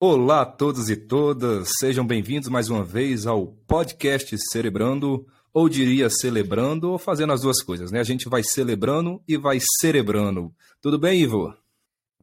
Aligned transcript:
Olá 0.00 0.42
a 0.42 0.46
todos 0.46 0.88
e 0.90 0.94
todas, 0.94 1.72
sejam 1.80 2.06
bem-vindos 2.06 2.48
mais 2.48 2.70
uma 2.70 2.84
vez 2.84 3.26
ao 3.26 3.48
podcast 3.48 4.32
Cerebrando, 4.48 5.26
ou 5.52 5.68
diria 5.68 6.08
celebrando, 6.08 6.92
ou 6.92 6.98
fazendo 6.98 7.32
as 7.32 7.40
duas 7.40 7.60
coisas, 7.60 7.90
né? 7.90 7.98
A 7.98 8.04
gente 8.04 8.28
vai 8.28 8.44
celebrando 8.44 9.20
e 9.26 9.36
vai 9.36 9.58
cerebrando. 9.80 10.54
Tudo 10.80 11.00
bem, 11.00 11.22
Ivo? 11.22 11.52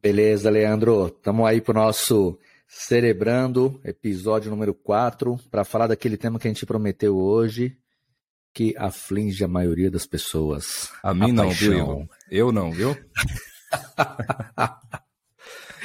Beleza, 0.00 0.48
Leandro. 0.48 1.08
Estamos 1.08 1.46
aí 1.46 1.60
para 1.60 1.72
o 1.72 1.84
nosso 1.84 2.38
Cerebrando, 2.66 3.78
episódio 3.84 4.50
número 4.50 4.72
4, 4.72 5.38
para 5.50 5.62
falar 5.62 5.88
daquele 5.88 6.16
tema 6.16 6.38
que 6.38 6.48
a 6.48 6.50
gente 6.50 6.64
prometeu 6.64 7.18
hoje, 7.18 7.76
que 8.54 8.74
aflige 8.78 9.44
a 9.44 9.48
maioria 9.48 9.90
das 9.90 10.06
pessoas. 10.06 10.90
A 11.02 11.12
mim 11.12 11.28
a 11.28 11.32
não, 11.34 11.48
paixão. 11.48 11.68
viu, 11.68 11.78
Ivo? 11.78 12.08
Eu 12.30 12.50
não, 12.50 12.72
viu? 12.72 12.96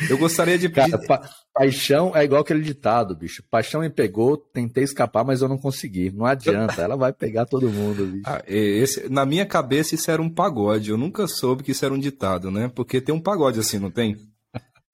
Eu 0.10 0.18
gostaria 0.18 0.58
de. 0.58 0.70
Cara, 0.70 0.98
pa 0.98 1.22
paixão 1.54 2.16
é 2.16 2.24
igual 2.24 2.42
aquele 2.42 2.62
ditado, 2.62 3.16
bicho. 3.16 3.44
Paixão 3.50 3.82
me 3.82 3.90
pegou, 3.90 4.38
tentei 4.38 4.84
escapar, 4.84 5.26
mas 5.26 5.42
eu 5.42 5.50
não 5.50 5.58
consegui. 5.58 6.10
Não 6.12 6.26
adianta, 6.26 6.82
ela 6.82 6.96
vai 6.96 7.12
pegar 7.12 7.46
todo 7.46 7.70
mundo, 7.70 8.06
bicho. 8.06 8.24
Ah, 8.26 8.42
esse, 8.48 9.10
na 9.10 9.26
minha 9.26 9.46
cabeça, 9.46 9.96
isso 9.96 10.10
era 10.10 10.22
um 10.22 10.30
pagode. 10.30 10.90
Eu 10.90 10.98
nunca 10.98 11.28
soube 11.28 11.64
que 11.64 11.72
isso 11.72 11.84
era 11.84 11.94
um 11.94 12.00
ditado, 12.00 12.50
né? 12.50 12.72
Porque 12.74 13.02
tem 13.02 13.14
um 13.14 13.20
pagode 13.20 13.60
assim, 13.60 13.80
não 13.80 13.92
tem? 13.92 14.18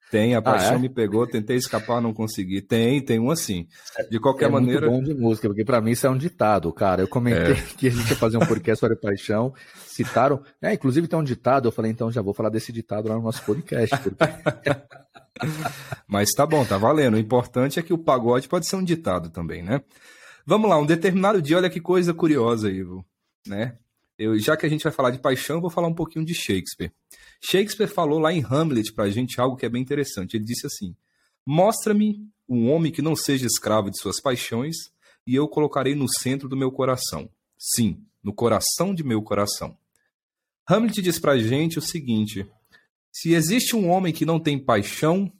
Tem, 0.09 0.35
a 0.35 0.41
paixão 0.41 0.73
ah, 0.73 0.75
é? 0.75 0.79
me 0.79 0.87
pegou, 0.87 1.27
tentei 1.27 1.57
escapar, 1.57 2.01
não 2.01 2.13
consegui. 2.13 2.61
Tem, 2.61 3.01
tem 3.01 3.19
um 3.19 3.29
assim. 3.29 3.67
De 4.09 4.19
qualquer 4.19 4.45
é 4.45 4.49
maneira. 4.49 4.89
Muito 4.89 5.05
bom 5.05 5.13
de 5.13 5.19
música, 5.19 5.49
porque 5.49 5.65
para 5.65 5.81
mim 5.81 5.91
isso 5.91 6.07
é 6.07 6.09
um 6.09 6.17
ditado, 6.17 6.71
cara. 6.71 7.01
Eu 7.01 7.09
comentei 7.09 7.53
é. 7.53 7.63
que 7.77 7.87
a 7.87 7.91
gente 7.91 8.09
ia 8.09 8.15
fazer 8.15 8.37
um 8.37 8.45
podcast 8.45 8.79
sobre 8.79 8.95
paixão, 8.95 9.53
citaram. 9.97 10.41
É, 10.61 10.73
inclusive 10.73 11.07
tem 11.07 11.17
um 11.17 11.23
ditado, 11.23 11.67
eu 11.67 11.71
falei, 11.71 11.91
então 11.91 12.11
já 12.11 12.21
vou 12.21 12.33
falar 12.33 12.49
desse 12.49 12.71
ditado 12.71 13.09
lá 13.09 13.15
no 13.15 13.21
nosso 13.21 13.43
podcast. 13.43 13.95
Porque... 13.97 14.23
Mas 16.07 16.31
tá 16.31 16.45
bom, 16.45 16.65
tá 16.65 16.77
valendo. 16.77 17.15
O 17.15 17.19
importante 17.19 17.79
é 17.79 17.83
que 17.83 17.93
o 17.93 17.97
pagode 17.97 18.47
pode 18.47 18.65
ser 18.65 18.75
um 18.75 18.83
ditado 18.83 19.29
também, 19.29 19.63
né? 19.63 19.81
Vamos 20.45 20.69
lá, 20.69 20.79
um 20.79 20.85
determinado 20.85 21.41
dia, 21.41 21.57
olha 21.57 21.69
que 21.69 21.81
coisa 21.81 22.13
curiosa, 22.13 22.71
Ivo, 22.71 23.05
né? 23.45 23.77
Eu, 24.17 24.39
já 24.39 24.55
que 24.57 24.65
a 24.65 24.69
gente 24.69 24.83
vai 24.83 24.91
falar 24.91 25.11
de 25.11 25.19
paixão, 25.19 25.57
eu 25.57 25.61
vou 25.61 25.69
falar 25.69 25.87
um 25.87 25.93
pouquinho 25.93 26.25
de 26.25 26.33
Shakespeare. 26.33 26.91
Shakespeare 27.39 27.87
falou 27.87 28.17
lá 28.17 28.33
em 28.33 28.43
Hamlet 28.43 28.93
para 28.93 29.03
a 29.05 29.09
gente 29.09 29.39
algo 29.39 29.55
que 29.55 29.65
é 29.65 29.69
bem 29.69 29.81
interessante. 29.81 30.35
Ele 30.35 30.45
disse 30.45 30.65
assim: 30.65 30.95
Mostra-me 31.45 32.27
um 32.49 32.71
homem 32.71 32.91
que 32.91 33.01
não 33.01 33.15
seja 33.15 33.45
escravo 33.45 33.91
de 33.91 33.99
suas 33.99 34.19
paixões, 34.19 34.75
e 35.25 35.35
eu 35.35 35.47
colocarei 35.47 35.93
no 35.93 36.07
centro 36.09 36.47
do 36.47 36.55
meu 36.55 36.71
coração. 36.71 37.29
Sim, 37.59 38.01
no 38.23 38.33
coração 38.33 38.95
de 38.95 39.03
meu 39.03 39.21
coração. 39.21 39.77
Hamlet 40.69 41.01
diz 41.01 41.17
para 41.17 41.31
a 41.31 41.37
gente 41.37 41.79
o 41.79 41.81
seguinte: 41.81 42.45
se 43.11 43.33
existe 43.33 43.75
um 43.75 43.89
homem 43.89 44.13
que 44.13 44.25
não 44.25 44.39
tem 44.39 44.59
paixão, 44.59 45.31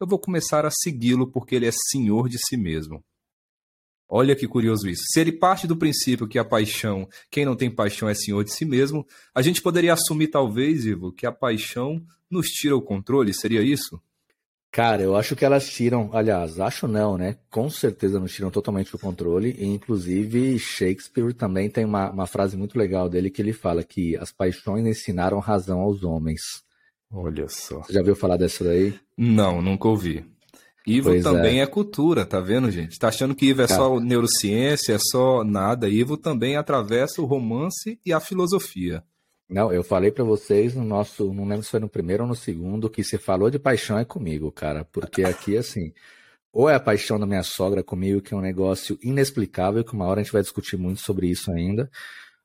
eu 0.00 0.06
vou 0.06 0.18
começar 0.18 0.64
a 0.64 0.70
segui-lo 0.70 1.30
porque 1.30 1.54
ele 1.54 1.66
é 1.66 1.72
senhor 1.90 2.28
de 2.28 2.38
si 2.38 2.56
mesmo. 2.56 3.04
Olha 4.08 4.34
que 4.34 4.48
curioso 4.48 4.88
isso. 4.88 5.02
Se 5.12 5.20
ele 5.20 5.30
parte 5.30 5.66
do 5.66 5.76
princípio 5.76 6.26
que 6.26 6.38
a 6.38 6.44
paixão, 6.44 7.08
quem 7.30 7.44
não 7.44 7.54
tem 7.54 7.70
paixão 7.70 8.08
é 8.08 8.14
senhor 8.14 8.42
de 8.42 8.52
si 8.52 8.64
mesmo, 8.64 9.06
a 9.32 9.42
gente 9.42 9.62
poderia 9.62 9.92
assumir, 9.92 10.28
talvez, 10.28 10.84
Ivo, 10.84 11.12
que 11.12 11.26
a 11.26 11.30
paixão 11.30 12.04
nos 12.28 12.46
tira 12.46 12.76
o 12.76 12.82
controle, 12.82 13.32
seria 13.32 13.62
isso? 13.62 14.02
Cara, 14.72 15.02
eu 15.02 15.16
acho 15.16 15.34
que 15.34 15.44
elas 15.44 15.68
tiram, 15.68 16.10
aliás, 16.12 16.60
acho 16.60 16.86
não, 16.86 17.18
né? 17.18 17.36
Com 17.50 17.68
certeza 17.68 18.20
nos 18.20 18.32
tiram 18.32 18.50
totalmente 18.50 18.94
o 18.94 18.98
controle. 18.98 19.56
E, 19.58 19.66
inclusive, 19.66 20.58
Shakespeare 20.60 21.34
também 21.34 21.68
tem 21.68 21.84
uma, 21.84 22.10
uma 22.10 22.26
frase 22.26 22.56
muito 22.56 22.78
legal 22.78 23.08
dele 23.08 23.30
que 23.30 23.42
ele 23.42 23.52
fala 23.52 23.82
que 23.82 24.16
as 24.16 24.30
paixões 24.30 24.86
ensinaram 24.86 25.40
razão 25.40 25.80
aos 25.80 26.04
homens. 26.04 26.40
Olha 27.12 27.48
só. 27.48 27.82
Você 27.82 27.92
já 27.92 28.02
viu 28.02 28.14
falar 28.14 28.36
dessa 28.36 28.62
daí? 28.62 28.94
Não, 29.18 29.60
nunca 29.60 29.88
ouvi. 29.88 30.24
Ivo 30.86 31.10
pois 31.10 31.24
também 31.24 31.58
é. 31.58 31.62
é. 31.62 31.66
cultura, 31.66 32.24
tá 32.24 32.40
vendo, 32.40 32.70
gente? 32.70 32.98
Tá 32.98 33.08
achando 33.08 33.34
que 33.34 33.46
Ivo 33.46 33.62
é 33.62 33.66
Cara. 33.66 33.80
só 33.80 34.00
neurociência, 34.00 34.94
é 34.94 34.98
só 34.98 35.42
nada. 35.42 35.88
Ivo 35.88 36.16
também 36.16 36.56
atravessa 36.56 37.20
o 37.20 37.26
romance 37.26 37.98
e 38.06 38.12
a 38.12 38.20
filosofia. 38.20 39.02
Não, 39.50 39.72
eu 39.72 39.82
falei 39.82 40.12
para 40.12 40.22
vocês 40.22 40.74
no 40.76 40.84
nosso, 40.84 41.32
não 41.34 41.44
lembro 41.44 41.64
se 41.64 41.70
foi 41.70 41.80
no 41.80 41.88
primeiro 41.88 42.22
ou 42.22 42.28
no 42.28 42.36
segundo, 42.36 42.88
que 42.88 43.02
se 43.02 43.18
falou 43.18 43.50
de 43.50 43.58
paixão 43.58 43.98
é 43.98 44.04
comigo, 44.04 44.52
cara. 44.52 44.84
Porque 44.84 45.24
aqui, 45.24 45.56
assim, 45.56 45.92
ou 46.52 46.70
é 46.70 46.76
a 46.76 46.80
paixão 46.80 47.18
da 47.18 47.26
minha 47.26 47.42
sogra 47.42 47.82
comigo, 47.82 48.20
que 48.20 48.32
é 48.32 48.36
um 48.36 48.40
negócio 48.40 48.96
inexplicável, 49.02 49.82
que 49.82 49.92
uma 49.92 50.06
hora 50.06 50.20
a 50.20 50.22
gente 50.22 50.32
vai 50.32 50.40
discutir 50.40 50.76
muito 50.76 51.00
sobre 51.00 51.26
isso 51.26 51.50
ainda, 51.50 51.90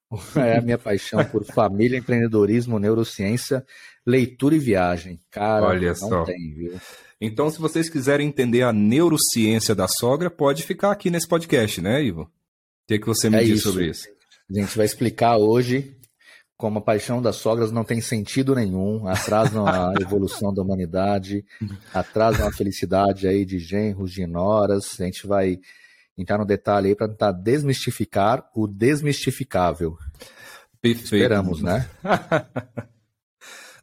ou 0.10 0.20
é 0.42 0.58
a 0.58 0.62
minha 0.62 0.80
paixão 0.80 1.24
por 1.26 1.46
família, 1.46 1.98
empreendedorismo, 1.98 2.80
neurociência, 2.80 3.64
leitura 4.04 4.56
e 4.56 4.60
viagem. 4.60 5.20
Cara, 5.30 5.68
Olha 5.68 5.90
não 5.90 6.10
só. 6.10 6.24
tem, 6.24 6.54
viu? 6.56 6.80
Então, 7.22 7.52
se 7.52 7.60
vocês 7.60 7.88
quiserem 7.88 8.28
entender 8.28 8.64
a 8.64 8.74
neurociência 8.74 9.76
da 9.76 9.88
sogra, 9.88 10.30
pode 10.30 10.64
ficar 10.64 10.92
aqui 10.92 11.12
nesse 11.12 11.28
podcast, 11.28 11.82
né, 11.82 12.04
Ivo? 12.04 12.24
O 12.24 12.30
que, 12.88 12.96
é 12.96 13.00
que 13.00 13.06
você 13.06 13.30
me 13.30 13.38
é 13.38 13.44
diz 13.44 13.60
isso. 13.60 13.70
sobre 13.70 13.90
isso? 13.90 14.08
A 14.50 14.60
gente 14.60 14.76
vai 14.76 14.86
explicar 14.86 15.38
hoje 15.38 15.96
como 16.58 16.80
a 16.80 16.82
paixão 16.82 17.22
das 17.22 17.36
sogras 17.36 17.72
não 17.72 17.84
tem 17.84 18.00
sentido 18.00 18.56
nenhum, 18.56 19.08
atrasam 19.08 19.68
a 19.68 19.94
evolução 20.00 20.54
da 20.54 20.62
humanidade, 20.62 21.46
atrasam 21.94 22.48
a 22.48 22.52
felicidade 22.52 23.28
aí 23.28 23.46
de 23.46 23.60
genros, 23.60 24.12
de 24.12 24.26
noras. 24.26 25.00
A 25.00 25.04
gente 25.04 25.28
vai 25.28 25.60
entrar 26.18 26.38
no 26.38 26.46
detalhe 26.46 26.90
aí 26.90 26.96
para 26.96 27.10
tentar 27.10 27.34
desmistificar 27.34 28.50
o 28.56 28.68
desmistificável. 28.68 29.98
Perfeito. 30.82 31.16
Esperamos, 31.16 31.62
né? 31.62 31.90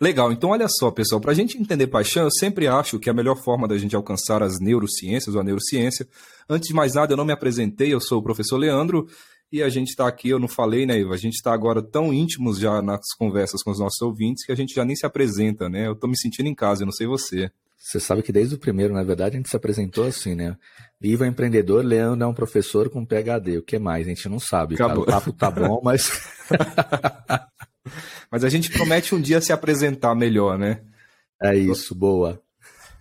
Legal, 0.01 0.33
então 0.33 0.51
olha 0.51 0.67
só, 0.69 0.91
pessoal, 0.91 1.21
para 1.21 1.31
a 1.31 1.35
gente 1.35 1.57
entender 1.57 1.87
paixão, 1.87 2.25
eu 2.25 2.31
sempre 2.33 2.67
acho 2.67 2.99
que 2.99 3.09
a 3.09 3.15
melhor 3.15 3.37
forma 3.37 3.69
da 3.69 3.79
gente 3.79 3.95
alcançar 3.95 4.43
as 4.43 4.59
neurociências 4.59 5.37
ou 5.37 5.41
a 5.41 5.45
neurociência, 5.45 6.09
antes 6.49 6.67
de 6.67 6.75
mais 6.75 6.95
nada, 6.95 7.13
eu 7.13 7.17
não 7.17 7.25
me 7.25 7.33
apresentei, 7.33 7.95
eu 7.95 8.01
sou 8.01 8.19
o 8.19 8.23
professor 8.23 8.57
Leandro, 8.57 9.07
e 9.53 9.63
a 9.63 9.69
gente 9.69 9.89
está 9.89 10.09
aqui, 10.09 10.31
eu 10.31 10.39
não 10.39 10.49
falei, 10.49 10.87
né, 10.87 10.99
Iva? 10.99 11.15
A 11.15 11.19
gente 11.19 11.35
está 11.35 11.53
agora 11.53 11.83
tão 11.83 12.13
íntimos 12.13 12.59
já 12.59 12.81
nas 12.81 13.13
conversas 13.19 13.63
com 13.63 13.71
os 13.71 13.79
nossos 13.79 14.01
ouvintes 14.01 14.47
que 14.47 14.53
a 14.53 14.57
gente 14.57 14.75
já 14.75 14.85
nem 14.85 14.97
se 14.97 15.05
apresenta, 15.05 15.69
né? 15.69 15.87
Eu 15.87 15.93
estou 15.93 16.09
me 16.09 16.19
sentindo 16.19 16.49
em 16.49 16.55
casa, 16.55 16.83
eu 16.83 16.87
não 16.87 16.93
sei 16.93 17.07
você. 17.07 17.51
Você 17.77 18.01
sabe 18.01 18.23
que 18.23 18.33
desde 18.33 18.55
o 18.55 18.59
primeiro, 18.59 18.95
na 18.95 19.03
verdade, 19.03 19.37
a 19.37 19.39
gente 19.39 19.51
se 19.51 19.57
apresentou 19.57 20.07
assim, 20.07 20.35
né? 20.35 20.57
Iva 21.03 21.27
é 21.27 21.29
empreendedor, 21.29 21.85
Leandro 21.85 22.25
é 22.25 22.27
um 22.29 22.35
professor 22.35 22.89
com 22.89 23.05
PhD. 23.05 23.59
O 23.59 23.63
que 23.63 23.79
mais? 23.79 24.07
A 24.07 24.09
gente 24.09 24.29
não 24.29 24.39
sabe. 24.39 24.77
Cara. 24.77 24.99
O 24.99 25.05
papo 25.05 25.33
tá 25.33 25.51
bom, 25.51 25.81
mas. 25.83 26.11
Mas 28.31 28.45
a 28.45 28.49
gente 28.49 28.71
promete 28.71 29.15
um 29.15 29.21
dia 29.21 29.41
se 29.41 29.53
apresentar 29.53 30.15
melhor, 30.15 30.57
né? 30.57 30.81
É 31.43 31.55
isso, 31.55 31.95
boa. 31.95 32.41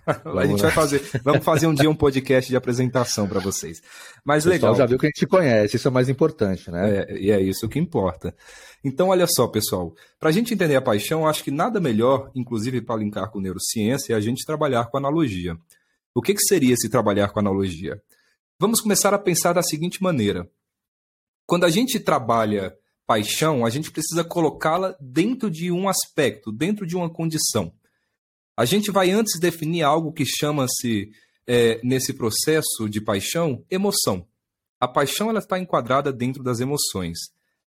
a 0.38 0.46
gente 0.46 0.62
vai 0.62 0.72
fazer, 0.72 1.02
vamos 1.24 1.44
fazer 1.44 1.68
um 1.68 1.74
dia 1.74 1.90
um 1.90 1.96
podcast 1.96 2.50
de 2.50 2.56
apresentação 2.56 3.28
para 3.28 3.40
vocês. 3.40 3.82
Mas 4.24 4.46
legal. 4.46 4.76
já 4.76 4.86
viu 4.86 4.98
que 4.98 5.06
a 5.06 5.10
gente 5.10 5.28
conhece, 5.28 5.76
isso 5.76 5.88
é 5.88 5.92
mais 5.92 6.10
importante, 6.10 6.70
né? 6.72 7.06
É, 7.08 7.18
e 7.20 7.32
é 7.32 7.42
isso 7.42 7.68
que 7.70 7.80
importa. 7.80 8.36
Então, 8.84 9.10
olha 9.10 9.28
só, 9.28 9.48
pessoal, 9.48 9.94
para 10.20 10.30
a 10.30 10.32
gente 10.32 10.54
entender 10.54 10.76
a 10.76 10.82
paixão, 10.82 11.28
acho 11.28 11.44
que 11.44 11.52
nada 11.52 11.80
melhor, 11.80 12.32
inclusive 12.34 12.82
para 12.82 13.00
linkar 13.00 13.30
com 13.30 13.40
neurociência, 13.40 14.14
é 14.14 14.16
a 14.16 14.22
gente 14.22 14.46
trabalhar 14.46 14.86
com 14.86 14.98
analogia. 14.98 15.56
O 16.14 16.22
que, 16.22 16.34
que 16.34 16.42
seria 16.42 16.74
esse 16.74 16.90
trabalhar 16.90 17.30
com 17.30 17.40
analogia? 17.40 18.02
Vamos 18.60 18.82
começar 18.82 19.14
a 19.14 19.20
pensar 19.20 19.54
da 19.54 19.64
seguinte 19.64 20.02
maneira: 20.02 20.50
quando 21.46 21.64
a 21.64 21.70
gente 21.70 22.00
trabalha 22.00 22.76
paixão, 23.06 23.66
a 23.66 23.70
gente 23.70 23.92
precisa 23.92 24.24
colocá-la 24.24 24.96
dentro 25.00 25.50
de 25.50 25.72
um 25.72 25.88
aspecto, 25.88 26.52
dentro 26.52 26.86
de 26.86 26.96
uma 26.96 27.10
condição. 27.10 27.74
A 28.56 28.66
gente 28.66 28.92
vai 28.92 29.12
antes 29.12 29.40
definir 29.40 29.84
algo 29.84 30.12
que 30.12 30.26
chama-se, 30.26 31.12
é, 31.48 31.80
nesse 31.84 32.14
processo 32.14 32.88
de 32.90 33.02
paixão, 33.02 33.64
emoção. 33.70 34.28
A 34.80 34.88
paixão 34.88 35.30
ela 35.30 35.40
está 35.40 35.60
enquadrada 35.60 36.12
dentro 36.12 36.44
das 36.44 36.60
emoções, 36.60 37.18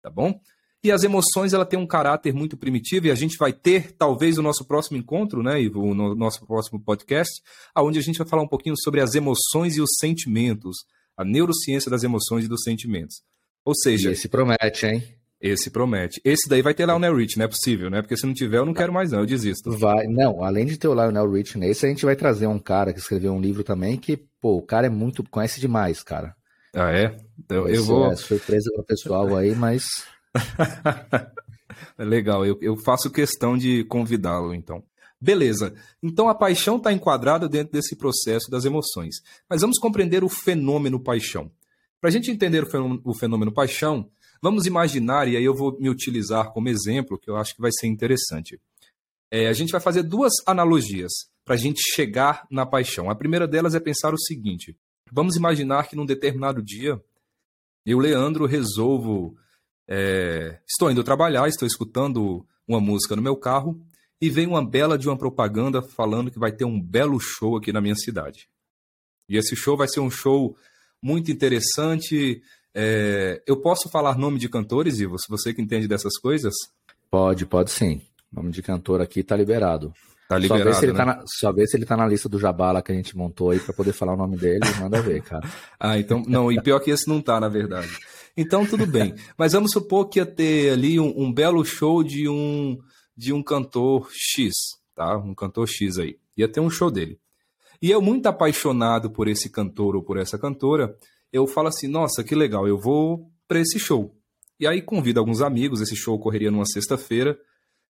tá 0.03 0.11
bom? 0.11 0.41
E 0.85 0.91
as 0.91 1.05
emoções 1.05 1.53
ela 1.53 1.65
tem 1.65 1.79
um 1.79 1.87
caráter 1.87 2.35
muito 2.35 2.57
primitivo 2.57 3.07
e 3.07 3.11
a 3.11 3.15
gente 3.15 3.37
vai 3.39 3.53
ter 3.53 3.93
talvez 3.93 4.37
o 4.37 4.43
nosso 4.43 4.65
próximo 4.65 4.97
encontro, 4.97 5.43
né, 5.43 5.63
Ivo, 5.63 5.95
no 5.95 6.15
nosso 6.17 6.45
próximo 6.45 6.81
podcast, 6.81 7.33
aonde 7.73 8.01
a 8.01 8.03
gente 8.03 8.19
vai 8.19 8.27
falar 8.27 8.43
um 8.43 8.49
pouquinho 8.49 8.75
sobre 8.77 9.01
as 9.01 9.15
emoções 9.15 9.77
e 9.77 9.81
os 9.81 9.91
sentimentos, 10.01 10.79
a 11.17 11.25
neurociência 11.25 11.89
das 11.89 12.03
emoções 12.03 12.47
e 12.47 12.49
dos 12.49 12.63
sentimentos. 12.65 13.23
Ou 13.65 13.75
seja, 13.77 14.11
e 14.11 14.13
esse 14.15 14.29
promete, 14.29 14.87
hein? 14.87 15.22
Esse 15.43 15.71
promete. 15.71 16.21
Esse 16.25 16.49
daí 16.49 16.63
vai 16.63 16.73
ter 16.73 16.87
Lionel 16.87 17.17
Rich, 17.17 17.37
não 17.37 17.47
é 17.47 17.49
possível, 17.49 17.91
né? 17.91 18.01
Porque 18.01 18.17
se 18.17 18.25
não 18.25 18.33
tiver, 18.33 18.59
eu 18.59 18.65
não 18.65 18.73
quero 18.73 18.93
mais, 18.93 19.11
não, 19.11 19.19
eu 19.19 19.27
desisto. 19.27 19.73
Vai, 19.73 20.07
não, 20.07 20.45
além 20.45 20.65
de 20.65 20.79
ter 20.79 20.87
o 20.87 20.95
Lionel 20.95 21.29
Rich 21.29 21.59
nesse, 21.59 21.85
a 21.85 21.89
gente 21.89 22.05
vai 22.05 22.15
trazer 22.15 22.47
um 22.47 22.61
cara 22.61 22.93
que 22.93 23.01
escreveu 23.01 23.33
um 23.33 23.41
livro 23.41 23.65
também 23.65 23.97
que, 23.97 24.17
pô, 24.41 24.59
o 24.59 24.63
cara 24.63 24.87
é 24.87 24.91
muito, 24.91 25.29
conhece 25.29 25.61
demais, 25.61 26.01
cara. 26.01 26.37
Ah, 26.73 26.93
é? 26.93 27.17
Então, 27.39 27.69
eu 27.69 27.85
vou. 27.85 28.13
É 28.13 28.15
surpresa 28.17 28.71
pro 28.73 28.85
pessoal 28.85 29.37
aí, 29.37 29.53
mas. 29.53 29.85
legal, 31.99 32.47
eu, 32.47 32.57
eu 32.63 32.77
faço 32.77 33.11
questão 33.11 33.59
de 33.59 33.83
convidá-lo, 33.85 34.55
então. 34.55 34.83
Beleza. 35.21 35.75
Então 36.03 36.29
a 36.29 36.35
paixão 36.35 36.77
está 36.77 36.93
enquadrada 36.93 37.49
dentro 37.49 37.73
desse 37.73 37.95
processo 37.95 38.51
das 38.51 38.65
emoções. 38.65 39.17
Mas 39.49 39.61
vamos 39.61 39.79
compreender 39.79 40.25
o 40.25 40.29
fenômeno 40.29 40.99
paixão. 40.99 41.51
Para 42.01 42.11
a 42.11 42.13
gente 42.13 42.31
entender 42.31 42.65
o 42.65 42.67
fenômeno, 42.69 43.01
o 43.05 43.15
fenômeno 43.15 43.53
paixão, 43.53 44.11
Vamos 44.43 44.67
imaginar, 44.67 45.29
e 45.29 45.37
aí 45.37 45.45
eu 45.45 45.55
vou 45.55 45.79
me 45.79 45.89
utilizar 45.89 46.53
como 46.53 46.69
exemplo, 46.69 47.17
que 47.17 47.31
eu 47.31 47.37
acho 47.37 47.55
que 47.55 47.61
vai 47.61 47.71
ser 47.73 47.87
interessante. 47.87 48.61
É, 49.31 49.47
a 49.47 49.53
gente 49.53 49.71
vai 49.71 49.81
fazer 49.81 50.03
duas 50.03 50.33
analogias. 50.45 51.13
para 51.45 51.55
a 51.55 51.59
gente 51.59 51.81
chegar 51.95 52.47
na 52.51 52.65
paixão. 52.65 53.11
A 53.11 53.15
primeira 53.15 53.49
delas 53.49 53.75
é 53.75 53.81
pensar 53.81 54.13
o 54.13 54.19
seguinte: 54.19 54.77
vamos 55.11 55.37
imaginar 55.37 55.89
que 55.89 55.97
num 55.97 56.07
determinado 56.07 56.63
dia 56.63 57.01
eu, 57.85 57.99
Leandro, 57.99 58.47
resolvo. 58.47 59.37
É, 59.89 60.61
estou 60.69 60.91
indo 60.91 61.03
trabalhar, 61.03 61.49
estou 61.49 61.67
escutando 61.67 62.47
uma 62.67 62.81
música 62.81 63.17
no 63.17 63.23
meu 63.23 63.37
carro 63.37 63.81
e 64.21 64.31
vem 64.31 64.47
uma 64.47 64.65
bela 64.65 64.97
de 64.97 65.09
uma 65.09 65.19
propaganda 65.19 65.83
falando 65.83 66.31
que 66.31 66.39
vai 66.39 66.53
ter 66.53 66.65
um 66.65 66.81
belo 66.81 67.19
show 67.19 67.57
aqui 67.57 67.73
na 67.73 67.81
minha 67.81 67.97
cidade. 67.97 68.49
E 69.29 69.37
esse 69.37 69.57
show 69.57 69.77
vai 69.77 69.89
ser 69.89 70.01
um 70.01 70.11
show 70.11 70.57
muito 71.03 71.33
interessante. 71.33 72.41
É, 72.75 73.43
eu 73.47 73.61
posso 73.61 73.89
falar 73.91 74.17
nome 74.17 74.39
de 74.39 74.49
cantores, 74.49 74.99
Ivo, 74.99 75.19
se 75.19 75.29
você 75.29 75.53
que 75.53 75.61
entende 75.61 75.87
dessas 75.87 76.19
coisas? 76.19 76.55
Pode, 77.11 77.45
pode 77.47 77.71
sim. 77.71 78.01
Nome 78.33 78.51
de 78.51 78.63
cantor 78.63 79.01
aqui 79.01 79.23
tá 79.23 79.37
liberado. 79.37 79.93
Tá 80.29 80.39
liberado, 80.39 80.63
só, 80.63 80.71
ver 80.71 80.77
se 80.77 80.85
ele 80.87 80.93
né? 80.93 80.99
tá 80.99 81.05
na, 81.05 81.25
só 81.27 81.53
se 81.53 81.77
ele 81.77 81.85
tá 81.85 81.97
na 81.97 82.07
lista 82.07 82.29
do 82.29 82.39
Jabala 82.39 82.81
que 82.81 82.91
a 82.91 82.95
gente 82.95 83.15
montou 83.15 83.51
aí 83.51 83.61
para 83.61 83.75
poder 83.75 83.93
falar 83.93 84.15
o 84.15 84.17
nome 84.17 84.39
dele. 84.39 84.61
Manda 84.81 85.03
ver, 85.03 85.23
cara. 85.23 85.47
ah, 85.79 85.99
então. 85.99 86.23
Não, 86.27 86.51
e 86.51 86.61
pior 86.63 86.81
que 86.81 86.91
esse 86.91 87.07
não 87.07 87.21
tá, 87.21 87.39
na 87.39 87.49
verdade. 87.49 87.91
Então, 88.35 88.65
tudo 88.65 88.87
bem. 88.87 89.15
Mas 89.37 89.53
vamos 89.53 89.73
supor 89.73 90.09
que 90.09 90.19
ia 90.19 90.25
ter 90.25 90.73
ali 90.73 90.99
um, 90.99 91.13
um, 91.15 91.31
belo 91.31 91.63
show 91.67 92.03
de 92.03 92.27
um, 92.27 92.79
de 93.15 93.31
um 93.31 93.43
cantor 93.43 94.09
X, 94.11 94.55
tá? 94.95 95.19
Um 95.19 95.35
cantor 95.35 95.69
X 95.69 95.99
aí. 95.99 96.17
Ia 96.35 96.49
ter 96.49 96.61
um 96.61 96.71
show 96.71 96.91
dele. 96.91 97.19
E 97.83 97.91
eu, 97.91 98.01
muito 98.01 98.27
apaixonado 98.27 99.11
por 99.11 99.29
esse 99.29 99.51
cantor 99.51 99.97
ou 99.97 100.03
por 100.03 100.17
essa 100.17 100.39
cantora, 100.39 100.97
eu 101.33 101.47
falo 101.47 101.69
assim: 101.69 101.89
nossa, 101.89 102.23
que 102.23 102.35
legal, 102.35 102.67
eu 102.69 102.79
vou 102.79 103.31
para 103.49 103.61
esse 103.61 103.79
show. 103.79 104.17
E 104.61 104.67
aí 104.67 104.83
convido 104.83 105.19
alguns 105.19 105.41
amigos, 105.41 105.81
esse 105.81 105.97
show 105.97 106.15
ocorreria 106.15 106.51
numa 106.51 106.67
sexta-feira. 106.67 107.39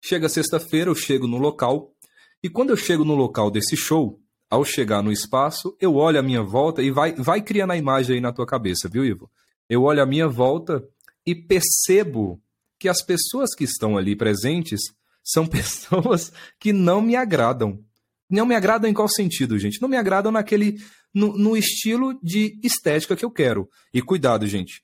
Chega 0.02 0.28
sexta-feira, 0.28 0.90
eu 0.90 0.94
chego 0.94 1.26
no 1.26 1.38
local, 1.38 1.94
e 2.42 2.48
quando 2.50 2.70
eu 2.70 2.76
chego 2.76 3.04
no 3.04 3.14
local 3.14 3.50
desse 3.50 3.74
show, 3.74 4.20
ao 4.50 4.64
chegar 4.64 5.02
no 5.02 5.10
espaço, 5.10 5.76
eu 5.80 5.94
olho 5.94 6.18
a 6.18 6.22
minha 6.22 6.42
volta 6.42 6.82
e 6.82 6.90
vai, 6.90 7.14
vai 7.14 7.40
criando 7.42 7.72
a 7.72 7.76
imagem 7.76 8.16
aí 8.16 8.20
na 8.20 8.32
tua 8.32 8.46
cabeça, 8.46 8.88
viu, 8.88 9.04
Ivo? 9.04 9.30
Eu 9.68 9.82
olho 9.82 10.02
a 10.02 10.06
minha 10.06 10.28
volta 10.28 10.86
e 11.26 11.34
percebo 11.34 12.40
que 12.78 12.88
as 12.88 13.02
pessoas 13.02 13.54
que 13.54 13.64
estão 13.64 13.96
ali 13.96 14.14
presentes 14.14 14.80
são 15.24 15.46
pessoas 15.48 16.32
que 16.60 16.72
não 16.72 17.00
me 17.00 17.16
agradam. 17.16 17.82
Não 18.28 18.46
me 18.46 18.54
agradam 18.54 18.88
em 18.88 18.94
qual 18.94 19.08
sentido, 19.08 19.58
gente? 19.58 19.80
Não 19.80 19.88
me 19.88 19.96
agradam 19.96 20.32
naquele. 20.32 20.76
No, 21.12 21.36
no 21.38 21.56
estilo 21.56 22.18
de 22.22 22.58
estética 22.62 23.14
que 23.14 23.24
eu 23.24 23.30
quero. 23.30 23.68
E 23.92 24.02
cuidado, 24.02 24.46
gente. 24.46 24.82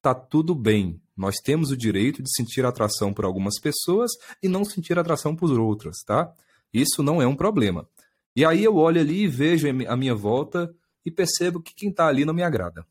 Tá 0.00 0.14
tudo 0.14 0.54
bem. 0.54 1.00
Nós 1.16 1.36
temos 1.36 1.70
o 1.70 1.76
direito 1.76 2.22
de 2.22 2.32
sentir 2.34 2.64
atração 2.64 3.12
por 3.12 3.24
algumas 3.24 3.58
pessoas 3.60 4.12
e 4.42 4.48
não 4.48 4.64
sentir 4.64 4.98
atração 4.98 5.34
por 5.34 5.50
outras, 5.58 5.96
tá? 6.06 6.32
Isso 6.72 7.02
não 7.02 7.20
é 7.22 7.26
um 7.26 7.36
problema. 7.36 7.88
E 8.36 8.44
aí 8.44 8.64
eu 8.64 8.76
olho 8.76 9.00
ali 9.00 9.22
e 9.22 9.28
vejo 9.28 9.68
a 9.68 9.96
minha 9.96 10.14
volta 10.14 10.74
e 11.04 11.10
percebo 11.10 11.62
que 11.62 11.74
quem 11.74 11.92
tá 11.92 12.06
ali 12.06 12.24
não 12.24 12.34
me 12.34 12.42
agrada. 12.42 12.84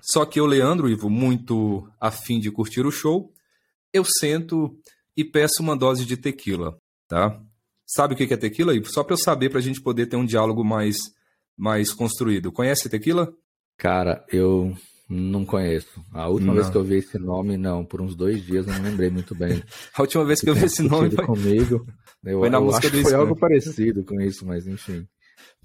Só 0.00 0.24
que 0.24 0.40
eu, 0.40 0.46
Leandro, 0.46 0.88
Ivo, 0.88 1.10
muito 1.10 1.86
afim 2.00 2.40
de 2.40 2.50
curtir 2.50 2.86
o 2.86 2.90
show, 2.90 3.32
eu 3.92 4.04
sento 4.04 4.74
e 5.14 5.24
peço 5.24 5.62
uma 5.62 5.76
dose 5.76 6.06
de 6.06 6.16
tequila, 6.16 6.78
tá? 7.06 7.38
Sabe 7.92 8.14
o 8.14 8.16
que 8.16 8.32
é 8.32 8.36
tequila, 8.36 8.72
Ivo? 8.72 8.86
Só 8.88 9.02
para 9.02 9.14
eu 9.14 9.18
saber, 9.18 9.50
para 9.50 9.58
a 9.58 9.62
gente 9.62 9.80
poder 9.80 10.06
ter 10.06 10.14
um 10.14 10.24
diálogo 10.24 10.62
mais, 10.62 10.96
mais 11.58 11.92
construído. 11.92 12.52
Conhece 12.52 12.88
tequila? 12.88 13.32
Cara, 13.76 14.24
eu 14.30 14.72
não 15.08 15.44
conheço. 15.44 16.00
A 16.12 16.28
última 16.28 16.54
não. 16.54 16.54
vez 16.54 16.70
que 16.70 16.76
eu 16.76 16.84
vi 16.84 16.98
esse 16.98 17.18
nome, 17.18 17.56
não, 17.56 17.84
por 17.84 18.00
uns 18.00 18.14
dois 18.14 18.46
dias 18.46 18.64
eu 18.68 18.74
não 18.74 18.82
lembrei 18.82 19.10
muito 19.10 19.34
bem. 19.34 19.60
a 19.92 20.02
última 20.02 20.24
vez 20.24 20.40
que 20.40 20.48
eu 20.48 20.54
vi 20.54 20.66
esse 20.66 20.84
nome 20.84 21.10
foi 21.10 21.26
comigo. 21.26 21.84
Eu, 22.22 22.40
foi 22.40 22.50
na 22.50 22.58
eu 22.58 22.64
música 22.64 22.86
acho 22.86 22.90
do 22.90 22.98
que 22.98 23.02
foi 23.02 23.12
Skank. 23.12 23.28
algo 23.28 23.40
parecido 23.40 24.04
com 24.04 24.20
isso, 24.20 24.44
mas 24.44 24.66
enfim. 24.66 25.08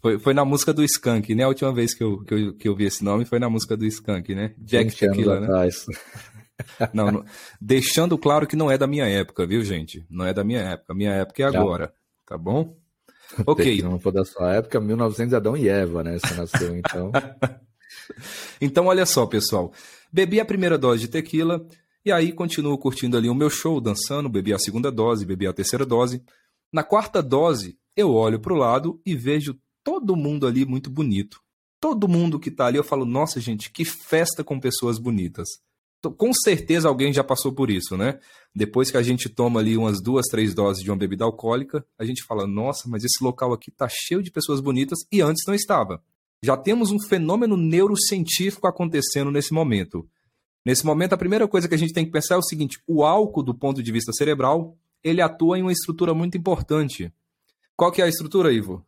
Foi, 0.01 0.17
foi 0.17 0.33
na 0.33 0.45
música 0.45 0.73
do 0.73 0.85
Skank, 0.85 1.35
né? 1.35 1.43
A 1.43 1.49
última 1.49 1.73
vez 1.73 1.93
que 1.93 2.01
eu, 2.01 2.23
que 2.23 2.33
eu, 2.33 2.53
que 2.55 2.69
eu 2.69 2.73
vi 2.77 2.85
esse 2.85 3.03
nome 3.03 3.25
foi 3.25 3.39
na 3.39 3.49
música 3.49 3.75
do 3.75 3.85
Skank, 3.85 4.33
né? 4.33 4.55
Jack 4.57 4.91
20 4.91 5.03
anos 5.03 5.17
Tequila, 5.17 5.39
né? 5.41 5.47
atrás. 5.47 5.85
Não, 6.93 7.11
não- 7.11 7.25
deixando 7.59 8.17
claro 8.17 8.47
que 8.47 8.55
não 8.55 8.71
é 8.71 8.77
da 8.77 8.87
minha 8.87 9.05
época, 9.05 9.45
viu, 9.45 9.61
gente? 9.65 10.05
Não 10.09 10.25
é 10.25 10.33
da 10.33 10.45
minha 10.45 10.61
época. 10.61 10.93
Minha 10.93 11.11
época 11.11 11.43
é 11.43 11.45
agora, 11.45 11.93
tá 12.25 12.37
bom? 12.37 12.75
Ok, 13.45 13.77
Se 13.77 13.81
não 13.83 13.99
for 13.99 14.11
da 14.11 14.23
sua 14.23 14.53
época, 14.53 14.79
1900 14.79 15.33
Adão 15.33 15.57
e 15.57 15.67
Eva, 15.67 16.03
né? 16.03 16.17
Você 16.19 16.33
nasceu, 16.33 16.75
então. 16.75 17.11
Então, 18.59 18.87
olha 18.87 19.05
só, 19.05 19.25
pessoal. 19.25 19.71
Bebi 20.11 20.39
a 20.39 20.45
primeira 20.45 20.77
dose 20.77 21.01
de 21.01 21.07
tequila 21.07 21.65
e 22.03 22.11
aí 22.11 22.31
continuo 22.31 22.77
curtindo 22.77 23.17
ali 23.17 23.29
o 23.29 23.35
meu 23.35 23.49
show, 23.49 23.81
dançando. 23.81 24.29
Bebi 24.29 24.53
a 24.53 24.59
segunda 24.59 24.91
dose, 24.91 25.25
bebi 25.25 25.47
a 25.47 25.53
terceira 25.53 25.85
dose. 25.85 26.23
Na 26.71 26.83
quarta 26.83 27.21
dose, 27.21 27.77
eu 27.95 28.13
olho 28.13 28.39
para 28.39 28.53
o 28.53 28.57
lado 28.57 29.01
e 29.05 29.15
vejo 29.15 29.57
todo 29.83 30.15
mundo 30.15 30.45
ali 30.45 30.65
muito 30.65 30.89
bonito. 30.89 31.41
Todo 31.79 32.07
mundo 32.07 32.39
que 32.39 32.51
tá 32.51 32.65
ali, 32.65 32.77
eu 32.77 32.83
falo, 32.83 33.05
nossa, 33.05 33.39
gente, 33.39 33.71
que 33.71 33.85
festa 33.85 34.43
com 34.43 34.59
pessoas 34.59 34.97
bonitas. 34.97 35.47
Tô- 36.09 36.11
Com 36.11 36.33
certeza 36.33 36.87
alguém 36.87 37.11
já 37.13 37.23
passou 37.23 37.51
por 37.53 37.69
isso, 37.69 37.95
né? 37.97 38.19
Depois 38.53 38.91
que 38.91 38.97
a 38.97 39.01
gente 39.03 39.27
toma 39.29 39.59
ali 39.59 39.75
umas 39.77 40.01
duas, 40.01 40.25
três 40.27 40.53
doses 40.53 40.83
de 40.83 40.89
uma 40.89 40.97
bebida 40.97 41.23
alcoólica, 41.25 41.85
a 41.97 42.05
gente 42.05 42.23
fala, 42.23 42.45
nossa, 42.47 42.87
mas 42.87 43.03
esse 43.03 43.23
local 43.23 43.51
aqui 43.53 43.71
tá 43.71 43.87
cheio 43.89 44.21
de 44.23 44.31
pessoas 44.31 44.59
bonitas 44.61 44.99
e 45.11 45.21
antes 45.21 45.43
não 45.47 45.53
estava 45.53 46.01
já 46.43 46.55
temos 46.55 46.91
um 46.91 46.99
fenômeno 46.99 47.57
neurocientífico 47.57 48.67
acontecendo 48.67 49.31
nesse 49.31 49.51
momento. 49.51 50.07
Nesse 50.63 50.85
momento, 50.85 51.13
a 51.13 51.17
primeira 51.17 51.47
coisa 51.47 51.67
que 51.67 51.73
a 51.73 51.77
gente 51.77 51.93
tem 51.93 52.05
que 52.05 52.11
pensar 52.11 52.35
é 52.35 52.37
o 52.37 52.43
seguinte: 52.43 52.79
o 52.87 53.03
álcool, 53.03 53.41
do 53.41 53.53
ponto 53.53 53.81
de 53.81 53.91
vista 53.91 54.11
cerebral, 54.13 54.77
ele 55.03 55.21
atua 55.21 55.57
em 55.57 55.61
uma 55.63 55.71
estrutura 55.71 56.13
muito 56.13 56.37
importante. 56.37 57.11
Qual 57.75 57.91
que 57.91 58.01
é 58.01 58.05
a 58.05 58.09
estrutura, 58.09 58.53
Ivo? 58.53 58.85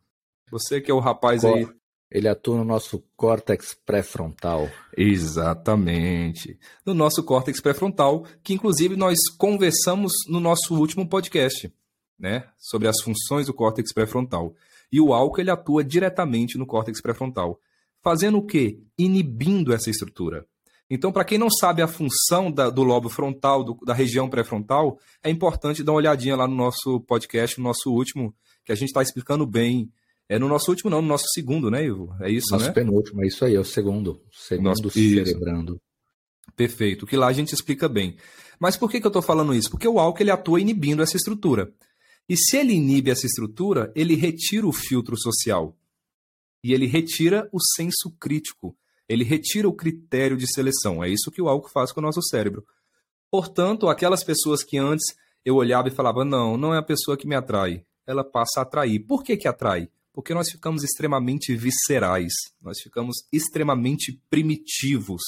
Você 0.52 0.80
que 0.80 0.90
é 0.90 0.94
o 0.94 1.00
rapaz 1.00 1.44
aí. 1.44 1.68
Ele 2.10 2.26
atua 2.28 2.56
no 2.56 2.64
nosso 2.64 3.04
córtex 3.16 3.74
pré-frontal. 3.84 4.68
Exatamente. 4.96 6.58
No 6.84 6.94
nosso 6.94 7.22
córtex 7.22 7.60
pré-frontal, 7.60 8.24
que 8.42 8.54
inclusive 8.54 8.96
nós 8.96 9.18
conversamos 9.36 10.12
no 10.28 10.40
nosso 10.40 10.74
último 10.78 11.06
podcast, 11.08 11.72
né, 12.18 12.44
sobre 12.58 12.88
as 12.88 13.00
funções 13.02 13.46
do 13.46 13.54
córtex 13.54 13.92
pré-frontal. 13.92 14.54
E 14.90 15.00
o 15.00 15.12
álcool 15.12 15.40
ele 15.40 15.50
atua 15.50 15.84
diretamente 15.84 16.56
no 16.56 16.66
córtex 16.66 17.00
pré-frontal, 17.02 17.60
fazendo 18.02 18.38
o 18.38 18.46
quê? 18.46 18.80
Inibindo 18.98 19.72
essa 19.74 19.90
estrutura. 19.90 20.46
Então, 20.90 21.12
para 21.12 21.24
quem 21.24 21.36
não 21.36 21.50
sabe 21.50 21.82
a 21.82 21.86
função 21.86 22.50
da- 22.50 22.70
do 22.70 22.82
lobo 22.82 23.10
frontal, 23.10 23.62
do- 23.62 23.78
da 23.84 23.92
região 23.92 24.30
pré-frontal, 24.30 24.98
é 25.22 25.28
importante 25.28 25.82
dar 25.84 25.92
uma 25.92 25.98
olhadinha 25.98 26.34
lá 26.34 26.48
no 26.48 26.54
nosso 26.56 27.00
podcast, 27.00 27.58
no 27.58 27.64
nosso 27.64 27.92
último, 27.92 28.34
que 28.64 28.72
a 28.72 28.74
gente 28.74 28.88
está 28.88 29.02
explicando 29.02 29.46
bem. 29.46 29.92
É 30.28 30.38
no 30.38 30.46
nosso 30.48 30.70
último, 30.70 30.90
não, 30.90 31.00
no 31.00 31.08
nosso 31.08 31.24
segundo, 31.32 31.70
né, 31.70 31.84
Ivo? 31.86 32.14
É 32.20 32.30
isso, 32.30 32.48
Nosso 32.52 32.66
né? 32.66 32.72
penúltimo, 32.72 33.24
é 33.24 33.26
isso 33.26 33.44
aí, 33.44 33.54
é 33.54 33.60
o 33.60 33.64
segundo. 33.64 34.20
Segundo 34.30 34.66
Nosso- 34.66 34.86
isso. 34.98 35.24
celebrando. 35.24 35.80
Perfeito, 36.54 37.06
que 37.06 37.16
lá 37.16 37.28
a 37.28 37.32
gente 37.32 37.54
explica 37.54 37.88
bem. 37.88 38.16
Mas 38.60 38.76
por 38.76 38.90
que, 38.90 39.00
que 39.00 39.06
eu 39.06 39.10
estou 39.10 39.22
falando 39.22 39.54
isso? 39.54 39.70
Porque 39.70 39.88
o 39.88 39.98
álcool 39.98 40.22
ele 40.22 40.30
atua 40.30 40.60
inibindo 40.60 41.02
essa 41.02 41.16
estrutura. 41.16 41.72
E 42.28 42.36
se 42.36 42.56
ele 42.56 42.74
inibe 42.74 43.10
essa 43.10 43.24
estrutura, 43.26 43.90
ele 43.94 44.14
retira 44.14 44.66
o 44.66 44.72
filtro 44.72 45.16
social. 45.16 45.76
E 46.62 46.72
ele 46.74 46.86
retira 46.86 47.48
o 47.52 47.58
senso 47.76 48.10
crítico. 48.20 48.76
Ele 49.08 49.24
retira 49.24 49.68
o 49.68 49.72
critério 49.72 50.36
de 50.36 50.46
seleção. 50.52 51.02
É 51.02 51.08
isso 51.08 51.30
que 51.30 51.40
o 51.40 51.48
álcool 51.48 51.70
faz 51.70 51.92
com 51.92 52.00
o 52.00 52.02
nosso 52.02 52.20
cérebro. 52.22 52.66
Portanto, 53.30 53.88
aquelas 53.88 54.22
pessoas 54.24 54.62
que 54.62 54.76
antes 54.76 55.04
eu 55.44 55.54
olhava 55.54 55.88
e 55.88 55.92
falava, 55.92 56.24
não, 56.24 56.56
não 56.58 56.74
é 56.74 56.78
a 56.78 56.82
pessoa 56.82 57.16
que 57.16 57.26
me 57.26 57.34
atrai. 57.34 57.84
Ela 58.06 58.24
passa 58.24 58.60
a 58.60 58.62
atrair. 58.62 58.98
Por 59.00 59.22
que, 59.22 59.36
que 59.36 59.48
atrai? 59.48 59.88
Porque 60.12 60.34
nós 60.34 60.50
ficamos 60.50 60.82
extremamente 60.82 61.54
viscerais. 61.54 62.32
Nós 62.60 62.80
ficamos 62.80 63.16
extremamente 63.32 64.20
primitivos 64.28 65.22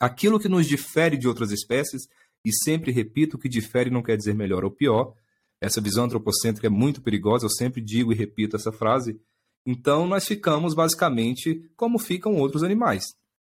aquilo 0.00 0.40
que 0.40 0.48
nos 0.48 0.66
difere 0.66 1.18
de 1.18 1.28
outras 1.28 1.50
espécies, 1.52 2.02
e 2.42 2.50
sempre 2.64 2.90
repito 2.90 3.38
que 3.38 3.50
difere 3.50 3.90
não 3.90 4.02
quer 4.02 4.16
dizer 4.16 4.34
melhor 4.34 4.64
ou 4.64 4.70
pior. 4.70 5.12
Essa 5.60 5.80
visão 5.80 6.04
antropocêntrica 6.04 6.68
é 6.68 6.70
muito 6.70 7.02
perigosa, 7.02 7.44
eu 7.44 7.50
sempre 7.50 7.82
digo 7.82 8.10
e 8.10 8.16
repito 8.16 8.56
essa 8.56 8.72
frase. 8.72 9.20
Então 9.66 10.06
nós 10.06 10.26
ficamos 10.26 10.74
basicamente 10.74 11.70
como 11.76 11.98
ficam 11.98 12.36
outros 12.36 12.62
animais. 12.62 13.04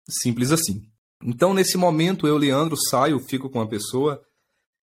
Simples 0.08 0.52
assim. 0.52 0.88
Então 1.24 1.52
nesse 1.52 1.76
momento 1.76 2.24
eu, 2.28 2.36
Leandro, 2.36 2.76
saio, 2.76 3.18
fico 3.18 3.50
com 3.50 3.60
a 3.60 3.66
pessoa 3.66 4.22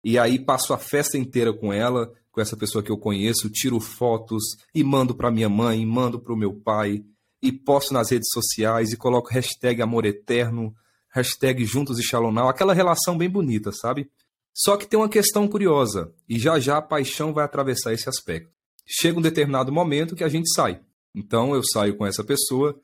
e 0.02 0.18
aí 0.18 0.44
passo 0.44 0.74
a 0.74 0.78
festa 0.78 1.16
inteira 1.16 1.52
com 1.52 1.72
ela, 1.72 2.12
com 2.32 2.40
essa 2.40 2.56
pessoa 2.56 2.82
que 2.82 2.90
eu 2.90 2.96
conheço, 2.96 3.50
tiro 3.50 3.78
fotos 3.78 4.42
e 4.74 4.82
mando 4.82 5.14
para 5.14 5.30
minha 5.30 5.50
mãe, 5.50 5.84
mando 5.84 6.18
para 6.18 6.32
o 6.32 6.36
meu 6.36 6.54
pai 6.54 7.04
e 7.42 7.52
posto 7.52 7.92
nas 7.92 8.10
redes 8.10 8.30
sociais 8.32 8.90
e 8.90 8.96
coloco 8.96 9.30
hashtag 9.30 9.82
amor 9.82 10.06
eterno, 10.06 10.74
hashtag 11.10 11.64
juntos 11.64 11.98
e 11.98 12.02
shalonal, 12.02 12.48
aquela 12.48 12.72
relação 12.72 13.18
bem 13.18 13.28
bonita, 13.28 13.70
sabe? 13.70 14.10
Só 14.54 14.76
que 14.76 14.86
tem 14.86 14.98
uma 14.98 15.08
questão 15.08 15.46
curiosa, 15.46 16.12
e 16.28 16.38
já 16.38 16.58
já 16.58 16.78
a 16.78 16.82
paixão 16.82 17.32
vai 17.32 17.44
atravessar 17.44 17.92
esse 17.92 18.08
aspecto. 18.08 18.50
Chega 18.86 19.18
um 19.18 19.22
determinado 19.22 19.70
momento 19.70 20.16
que 20.16 20.24
a 20.24 20.28
gente 20.28 20.52
sai. 20.54 20.80
Então 21.14 21.54
eu 21.54 21.62
saio 21.62 21.96
com 21.96 22.06
essa 22.06 22.24
pessoa 22.24 22.78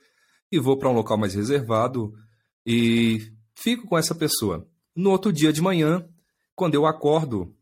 e 0.52 0.59
vou 0.59 0.78
para 0.78 0.88
um 0.88 0.95
local 0.95 1.17
mais 1.17 1.35
reservado 1.35 2.12
e 2.67 3.33
fico 3.55 3.87
com 3.87 3.97
essa 3.97 4.14
pessoa. 4.14 4.67
No 4.95 5.11
outro 5.11 5.33
dia 5.33 5.52
de 5.52 5.62
manhã, 5.62 6.07
quando 6.55 6.75
eu 6.75 6.87
acordo, 6.87 7.55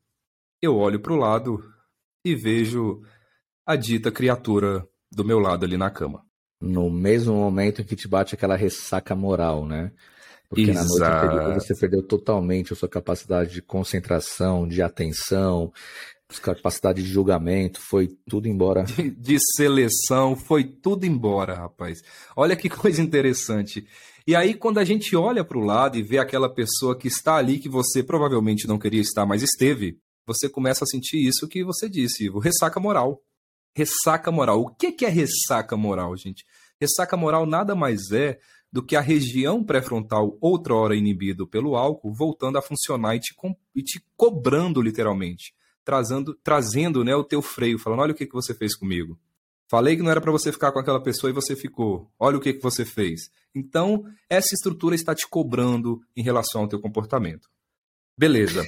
eu 0.61 0.76
olho 0.76 1.00
para 1.00 1.12
o 1.12 1.16
lado 1.16 1.62
e 2.26 2.35
vejo 2.35 3.02
a 3.64 3.76
dita 3.76 4.11
criatura 4.11 4.87
do 5.11 5.25
meu 5.25 5.38
lado 5.38 5.64
ali 5.64 5.76
na 5.76 5.90
cama. 5.90 6.25
No 6.61 6.90
mesmo 6.90 7.35
momento 7.35 7.83
em 7.83 7.85
que 7.85 7.95
te 7.95 8.09
bate 8.09 8.35
aquela 8.35 8.56
ressaca 8.56 9.14
moral, 9.14 9.66
né? 9.66 9.92
Porque 10.49 10.71
Exato. 10.71 10.99
na 10.99 11.09
noite 11.09 11.26
anterior 11.26 11.54
você 11.54 11.75
perdeu 11.75 12.02
totalmente 12.02 12.73
a 12.73 12.76
sua 12.76 12.88
capacidade 12.88 13.52
de 13.52 13.62
concentração, 13.62 14.66
de 14.66 14.83
atenção, 14.83 15.73
capacidade 16.40 17.02
de 17.02 17.09
julgamento, 17.09 17.80
foi 17.80 18.09
tudo 18.28 18.49
embora. 18.49 18.83
De, 18.83 19.11
de, 19.11 19.38
seleção, 19.56 20.35
foi 20.35 20.64
tudo 20.64 21.06
embora, 21.06 21.54
rapaz. 21.54 22.02
Olha 22.35 22.56
que 22.56 22.68
coisa 22.68 23.00
interessante. 23.00 23.87
E 24.26 24.35
aí, 24.35 24.54
quando 24.54 24.78
a 24.78 24.85
gente 24.85 25.14
olha 25.14 25.45
para 25.45 25.59
o 25.59 25.64
lado 25.64 25.97
e 25.97 26.02
vê 26.02 26.18
aquela 26.18 26.49
pessoa 26.49 26.99
que 26.99 27.06
está 27.06 27.37
ali, 27.37 27.61
que 27.61 27.68
você 27.68 28.02
provavelmente 28.02 28.66
não 28.66 28.78
queria 28.78 29.00
estar, 29.00 29.25
mas 29.25 29.42
esteve, 29.42 30.00
você 30.26 30.49
começa 30.49 30.85
a 30.85 30.87
sentir 30.87 31.18
isso 31.18 31.49
que 31.49 31.64
você 31.64 31.88
disse, 31.88 32.25
Ivo, 32.25 32.38
ressaca 32.38 32.80
moral. 32.80 33.23
Ressaca 33.75 34.30
moral. 34.33 34.61
O 34.61 34.75
que 34.75 35.04
é 35.04 35.09
ressaca 35.09 35.76
moral, 35.76 36.16
gente? 36.16 36.45
Ressaca 36.80 37.16
moral 37.16 37.47
nada 37.47 37.75
mais 37.75 38.11
é 38.11 38.38
do 38.73 38.83
que 38.83 38.97
a 38.97 39.00
região 39.00 39.62
pré-frontal, 39.62 40.37
outrora 40.40 40.97
inibido 40.97 41.47
pelo 41.47 41.76
álcool, 41.76 42.12
voltando 42.12 42.59
a 42.59 42.62
funcionar 42.62 43.14
e 43.16 43.21
te, 43.21 43.35
e 43.75 43.83
te 43.83 44.04
cobrando 44.16 44.83
literalmente 44.83 45.54
trazendo, 45.87 46.35
trazendo 46.42 47.04
né, 47.04 47.14
o 47.14 47.23
teu 47.23 47.40
freio, 47.40 47.78
falando: 47.78 48.00
olha 48.00 48.12
o 48.12 48.14
que, 48.14 48.26
que 48.26 48.35
você 48.35 48.52
fez 48.52 48.76
comigo. 48.76 49.18
Falei 49.68 49.97
que 49.97 50.02
não 50.02 50.11
era 50.11 50.21
para 50.21 50.33
você 50.33 50.52
ficar 50.52 50.73
com 50.73 50.78
aquela 50.78 51.02
pessoa 51.02 51.30
e 51.30 51.35
você 51.35 51.56
ficou. 51.56 52.11
Olha 52.18 52.37
o 52.37 52.40
que, 52.40 52.52
que 52.52 52.62
você 52.62 52.85
fez. 52.85 53.30
Então, 53.54 54.04
essa 54.28 54.54
estrutura 54.54 54.95
está 54.95 55.14
te 55.14 55.26
cobrando 55.28 56.00
em 56.16 56.23
relação 56.23 56.62
ao 56.62 56.68
teu 56.68 56.80
comportamento. 56.80 57.49
Beleza. 58.18 58.64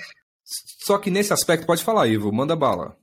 Só 0.84 0.96
que 0.98 1.10
nesse 1.10 1.32
aspecto, 1.32 1.66
pode 1.66 1.84
falar, 1.84 2.06
Ivo, 2.06 2.32
manda 2.32 2.56
bala. 2.56 2.96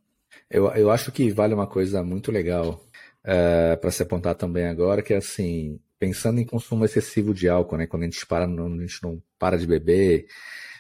Eu, 0.50 0.68
eu 0.70 0.90
acho 0.90 1.12
que 1.12 1.32
vale 1.32 1.54
uma 1.54 1.68
coisa 1.68 2.04
muito 2.04 2.32
legal 2.32 2.84
é, 3.24 3.76
para 3.76 3.92
se 3.92 4.02
apontar 4.02 4.36
também 4.36 4.66
agora, 4.66 5.02
que 5.02 5.14
é 5.14 5.18
assim, 5.18 5.80
pensando 6.00 6.40
em 6.40 6.46
consumo 6.46 6.86
excessivo 6.86 7.34
de 7.34 7.48
álcool, 7.48 7.78
né? 7.78 7.88
Quando 7.88 8.04
a 8.04 8.06
gente, 8.06 8.26
para, 8.26 8.46
a 8.46 8.48
gente 8.48 9.04
não 9.04 9.22
para 9.38 9.58
de 9.58 9.68
beber, 9.68 10.28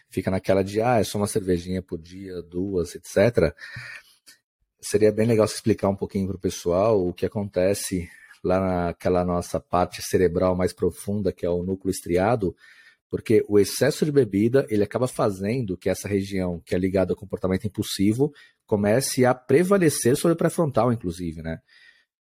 fica 0.09 0.31
naquela 0.31 0.63
de, 0.63 0.81
ah, 0.81 0.99
é 0.99 1.03
só 1.03 1.17
uma 1.19 1.27
cervejinha 1.27 1.81
por 1.81 1.99
dia, 1.99 2.41
duas, 2.41 2.95
etc. 2.95 3.53
Seria 4.81 5.11
bem 5.11 5.27
legal 5.27 5.47
se 5.47 5.55
explicar 5.55 5.89
um 5.89 5.95
pouquinho 5.95 6.27
para 6.27 6.37
o 6.37 6.39
pessoal 6.39 7.07
o 7.07 7.13
que 7.13 7.25
acontece 7.25 8.09
lá 8.43 8.59
naquela 8.59 9.23
nossa 9.23 9.59
parte 9.59 10.01
cerebral 10.01 10.55
mais 10.55 10.73
profunda, 10.73 11.31
que 11.31 11.45
é 11.45 11.49
o 11.49 11.63
núcleo 11.63 11.91
estriado, 11.91 12.55
porque 13.09 13.43
o 13.47 13.59
excesso 13.59 14.05
de 14.05 14.11
bebida 14.11 14.65
ele 14.69 14.83
acaba 14.83 15.07
fazendo 15.07 15.77
que 15.77 15.89
essa 15.89 16.07
região 16.07 16.61
que 16.65 16.75
é 16.75 16.77
ligada 16.77 17.13
ao 17.13 17.17
comportamento 17.17 17.65
impulsivo 17.65 18.31
comece 18.65 19.25
a 19.25 19.33
prevalecer 19.33 20.15
sobre 20.15 20.33
o 20.33 20.37
pré-frontal, 20.37 20.91
inclusive, 20.91 21.41
né? 21.41 21.59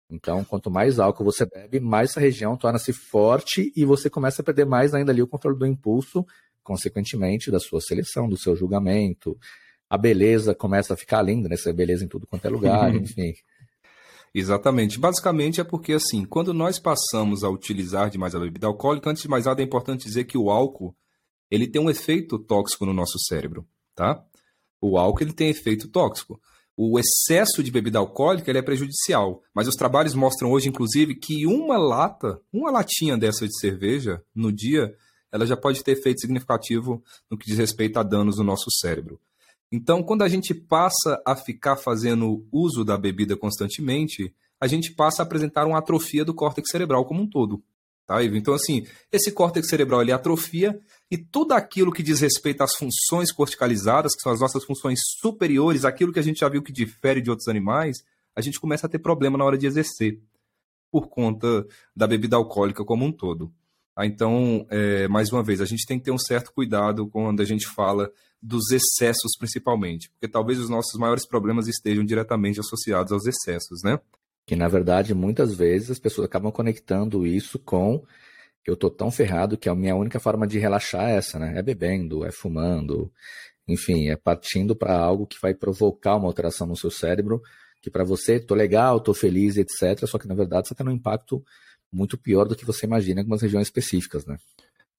Então, 0.10 0.44
quanto 0.44 0.70
mais 0.70 1.00
álcool 1.00 1.24
você 1.24 1.46
bebe, 1.46 1.79
mais 1.79 2.12
essa 2.12 2.20
região 2.20 2.55
torna-se 2.55 2.94
forte 2.94 3.72
e 3.75 3.84
você 3.86 4.10
começa 4.10 4.41
a 4.41 4.46
perder 4.46 4.65
mais 4.65 4.94
ainda 4.94 5.12
ali 5.12 5.22
o 5.22 5.27
controle 5.27 5.58
do 5.58 5.65
impulso 5.65 6.25
consequentemente, 6.65 7.51
da 7.51 7.60
sua 7.60 7.79
seleção, 7.79 8.27
do 8.27 8.36
seu 8.36 8.55
julgamento. 8.55 9.38
A 9.88 9.98
beleza 9.98 10.55
começa 10.55 10.96
a 10.96 10.98
ficar 10.98 11.22
linda, 11.22 11.48
né? 11.48 11.55
Você 11.55 11.72
beleza 11.72 12.03
em 12.03 12.08
tudo 12.08 12.25
quanto 12.25 12.46
é 12.46 12.50
lugar, 12.50 12.94
enfim. 12.96 13.34
Exatamente. 14.38 15.00
Basicamente 15.00 15.62
é 15.62 15.63
porque, 15.63 15.94
assim, 15.94 16.25
quando 16.25 16.54
nós 16.54 16.77
passamos 16.77 17.42
a 17.42 17.50
utilizar 17.50 18.10
demais 18.10 18.36
a 18.36 18.39
bebida 18.39 18.68
alcoólica, 18.68 19.10
antes 19.10 19.24
de 19.24 19.30
mais 19.30 19.46
nada 19.46 19.62
é 19.62 19.63
importante 19.65 20.04
dizer 20.04 20.25
que 20.25 20.38
o 20.38 20.50
álcool, 20.50 20.94
ele 21.50 21.65
tem 21.65 21.82
um 21.82 21.89
efeito 21.89 22.38
tóxico 22.38 22.86
no 22.86 22.92
nosso 22.92 23.18
cérebro, 23.18 23.65
tá? 23.96 24.22
O 24.82 24.98
álcool, 24.98 25.24
ele 25.24 25.32
tem 25.32 25.50
efeito 25.50 25.88
tóxico. 25.88 26.38
O 26.75 27.00
excesso 27.00 27.63
de 27.63 27.72
bebida 27.72 27.98
alcoólica, 27.98 28.51
ele 28.51 28.60
é 28.60 28.62
prejudicial. 28.62 29.42
Mas 29.54 29.70
os 29.70 29.75
trabalhos 29.75 30.13
mostram 30.13 30.51
hoje, 30.51 30.68
inclusive, 30.68 31.15
que 31.15 31.48
uma 31.48 31.77
lata, 31.77 32.42
uma 32.51 32.70
latinha 32.70 33.18
dessa 33.18 33.48
de 33.48 33.58
cerveja 33.58 34.22
no 34.36 34.51
dia, 34.51 34.94
ela 35.32 35.46
já 35.46 35.56
pode 35.56 35.82
ter 35.82 35.94
efeito 35.94 36.20
significativo 36.20 37.01
no 37.32 37.38
que 37.38 37.46
diz 37.46 37.58
respeito 37.58 37.98
a 38.00 38.04
danos 38.04 38.38
no 38.38 38.44
nosso 38.44 38.70
cérebro. 38.70 39.18
Então, 39.72 40.03
quando 40.03 40.24
a 40.24 40.29
gente 40.29 40.53
passa 40.53 41.22
a 41.25 41.36
ficar 41.36 41.75
fazendo 41.75 42.48
uso 42.51 42.84
da 42.84 42.98
bebida 42.98 43.36
constantemente, 43.36 44.34
a 44.60 44.67
gente 44.67 44.93
passa 44.93 45.22
a 45.22 45.25
apresentar 45.25 45.65
uma 45.65 45.79
atrofia 45.79 46.24
do 46.24 46.34
córtex 46.34 46.69
cerebral 46.69 47.05
como 47.05 47.22
um 47.22 47.29
todo. 47.29 47.63
Tá, 48.05 48.22
Ivo? 48.22 48.38
Então, 48.38 48.53
assim, 48.53 48.86
esse 49.12 49.31
córtex 49.31 49.67
cerebral 49.67 50.01
ele 50.01 50.12
atrofia 50.12 50.79
e 51.10 51.17
tudo 51.17 51.53
aquilo 51.53 51.91
que 51.91 52.03
diz 52.03 52.19
respeito 52.19 52.62
às 52.62 52.75
funções 52.75 53.31
corticalizadas, 53.31 54.13
que 54.13 54.22
são 54.22 54.31
as 54.31 54.39
nossas 54.39 54.63
funções 54.63 55.00
superiores, 55.19 55.86
aquilo 55.86 56.13
que 56.13 56.19
a 56.19 56.24
gente 56.24 56.39
já 56.39 56.50
viu 56.50 56.62
que 56.62 56.72
difere 56.72 57.19
de 57.19 57.31
outros 57.31 57.48
animais, 57.48 57.98
a 58.36 58.41
gente 58.41 58.60
começa 58.60 58.86
a 58.86 58.89
ter 58.89 59.00
problema 59.00 59.39
na 59.39 59.45
hora 59.45 59.57
de 59.57 59.65
exercer, 59.65 60.22
por 60.91 61.07
conta 61.07 61.65
da 61.95 62.05
bebida 62.05 62.36
alcoólica 62.36 62.86
como 62.86 63.03
um 63.05 63.12
todo. 63.12 63.51
Ah, 63.95 64.05
então, 64.05 64.67
é, 64.69 65.07
mais 65.07 65.31
uma 65.31 65.41
vez, 65.41 65.61
a 65.61 65.65
gente 65.65 65.85
tem 65.85 65.97
que 65.97 66.05
ter 66.05 66.11
um 66.11 66.17
certo 66.17 66.51
cuidado 66.53 67.07
quando 67.07 67.41
a 67.41 67.45
gente 67.45 67.65
fala 67.65 68.11
dos 68.41 68.69
excessos, 68.71 69.37
principalmente, 69.39 70.09
porque 70.11 70.27
talvez 70.27 70.59
os 70.59 70.69
nossos 70.69 70.99
maiores 70.99 71.25
problemas 71.25 71.67
estejam 71.67 72.03
diretamente 72.03 72.59
associados 72.59 73.11
aos 73.11 73.25
excessos, 73.25 73.81
né? 73.83 73.99
Que 74.45 74.55
na 74.55 74.67
verdade, 74.67 75.13
muitas 75.15 75.55
vezes 75.55 75.91
as 75.91 75.99
pessoas 75.99 76.25
acabam 76.25 76.51
conectando 76.51 77.25
isso 77.25 77.57
com 77.57 78.03
eu 78.65 78.75
tô 78.75 78.89
tão 78.89 79.11
ferrado 79.11 79.57
que 79.57 79.69
a 79.69 79.75
minha 79.75 79.95
única 79.95 80.19
forma 80.19 80.47
de 80.47 80.57
relaxar 80.57 81.09
é 81.09 81.17
essa, 81.17 81.37
né? 81.39 81.57
É 81.57 81.61
bebendo, 81.61 82.25
é 82.25 82.31
fumando, 82.31 83.11
enfim, 83.67 84.09
é 84.09 84.15
partindo 84.15 84.75
para 84.75 84.97
algo 84.97 85.27
que 85.27 85.37
vai 85.41 85.53
provocar 85.53 86.15
uma 86.15 86.27
alteração 86.27 86.67
no 86.67 86.75
seu 86.75 86.91
cérebro, 86.91 87.41
que 87.81 87.89
para 87.89 88.03
você 88.03 88.39
tô 88.39 88.55
legal, 88.55 88.99
tô 88.99 89.13
feliz, 89.13 89.57
etc. 89.57 90.05
Só 90.07 90.17
que 90.17 90.27
na 90.27 90.35
verdade 90.35 90.67
você 90.67 90.73
está 90.73 90.83
tendo 90.83 90.91
um 90.91 90.97
impacto 90.97 91.43
muito 91.95 92.17
pior 92.17 92.47
do 92.47 92.55
que 92.55 92.65
você 92.65 92.85
imagina 92.85 93.19
em 93.19 93.23
algumas 93.23 93.41
regiões 93.41 93.67
específicas, 93.67 94.25
né? 94.25 94.37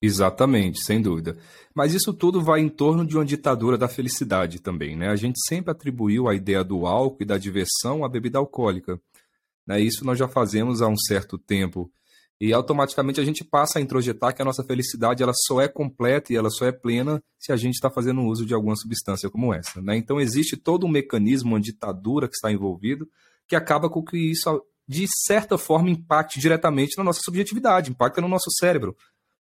Exatamente, 0.01 0.83
sem 0.83 1.01
dúvida. 1.01 1.37
Mas 1.73 1.93
isso 1.93 2.13
tudo 2.13 2.41
vai 2.41 2.59
em 2.59 2.69
torno 2.69 3.05
de 3.05 3.15
uma 3.15 3.25
ditadura 3.25 3.77
da 3.77 3.87
felicidade 3.87 4.61
também, 4.61 4.95
né? 4.95 5.09
A 5.09 5.15
gente 5.15 5.39
sempre 5.47 5.71
atribuiu 5.71 6.27
a 6.27 6.35
ideia 6.35 6.63
do 6.63 6.85
álcool 6.85 7.23
e 7.23 7.25
da 7.25 7.37
diversão 7.37 8.05
à 8.05 8.09
bebida 8.09 8.37
alcoólica. 8.37 8.99
Né? 9.65 9.81
Isso 9.81 10.05
nós 10.05 10.17
já 10.17 10.27
fazemos 10.27 10.81
há 10.81 10.87
um 10.87 10.97
certo 10.97 11.37
tempo. 11.37 11.91
E 12.39 12.53
automaticamente 12.53 13.19
a 13.19 13.25
gente 13.25 13.43
passa 13.43 13.79
a 13.79 13.81
introjetar 13.81 14.33
que 14.35 14.41
a 14.41 14.45
nossa 14.45 14.63
felicidade 14.63 15.23
ela 15.23 15.33
só 15.33 15.59
é 15.59 15.67
completa 15.67 16.31
e 16.31 16.35
ela 16.35 16.51
só 16.51 16.65
é 16.67 16.71
plena 16.71 17.21
se 17.39 17.51
a 17.51 17.55
gente 17.55 17.73
está 17.73 17.89
fazendo 17.89 18.21
uso 18.21 18.45
de 18.45 18.53
alguma 18.53 18.75
substância 18.75 19.29
como 19.29 19.51
essa. 19.51 19.81
Né? 19.81 19.97
Então 19.97 20.21
existe 20.21 20.55
todo 20.55 20.85
um 20.85 20.89
mecanismo, 20.89 21.55
uma 21.55 21.59
ditadura 21.59 22.27
que 22.27 22.35
está 22.35 22.51
envolvido, 22.51 23.09
que 23.47 23.55
acaba 23.55 23.89
com 23.89 24.03
que 24.03 24.17
isso 24.17 24.61
de 24.87 25.05
certa 25.25 25.57
forma, 25.57 25.89
impacte 25.89 26.39
diretamente 26.39 26.97
na 26.97 27.03
nossa 27.03 27.19
subjetividade, 27.23 27.91
impacta 27.91 28.21
no 28.21 28.27
nosso 28.27 28.49
cérebro. 28.57 28.95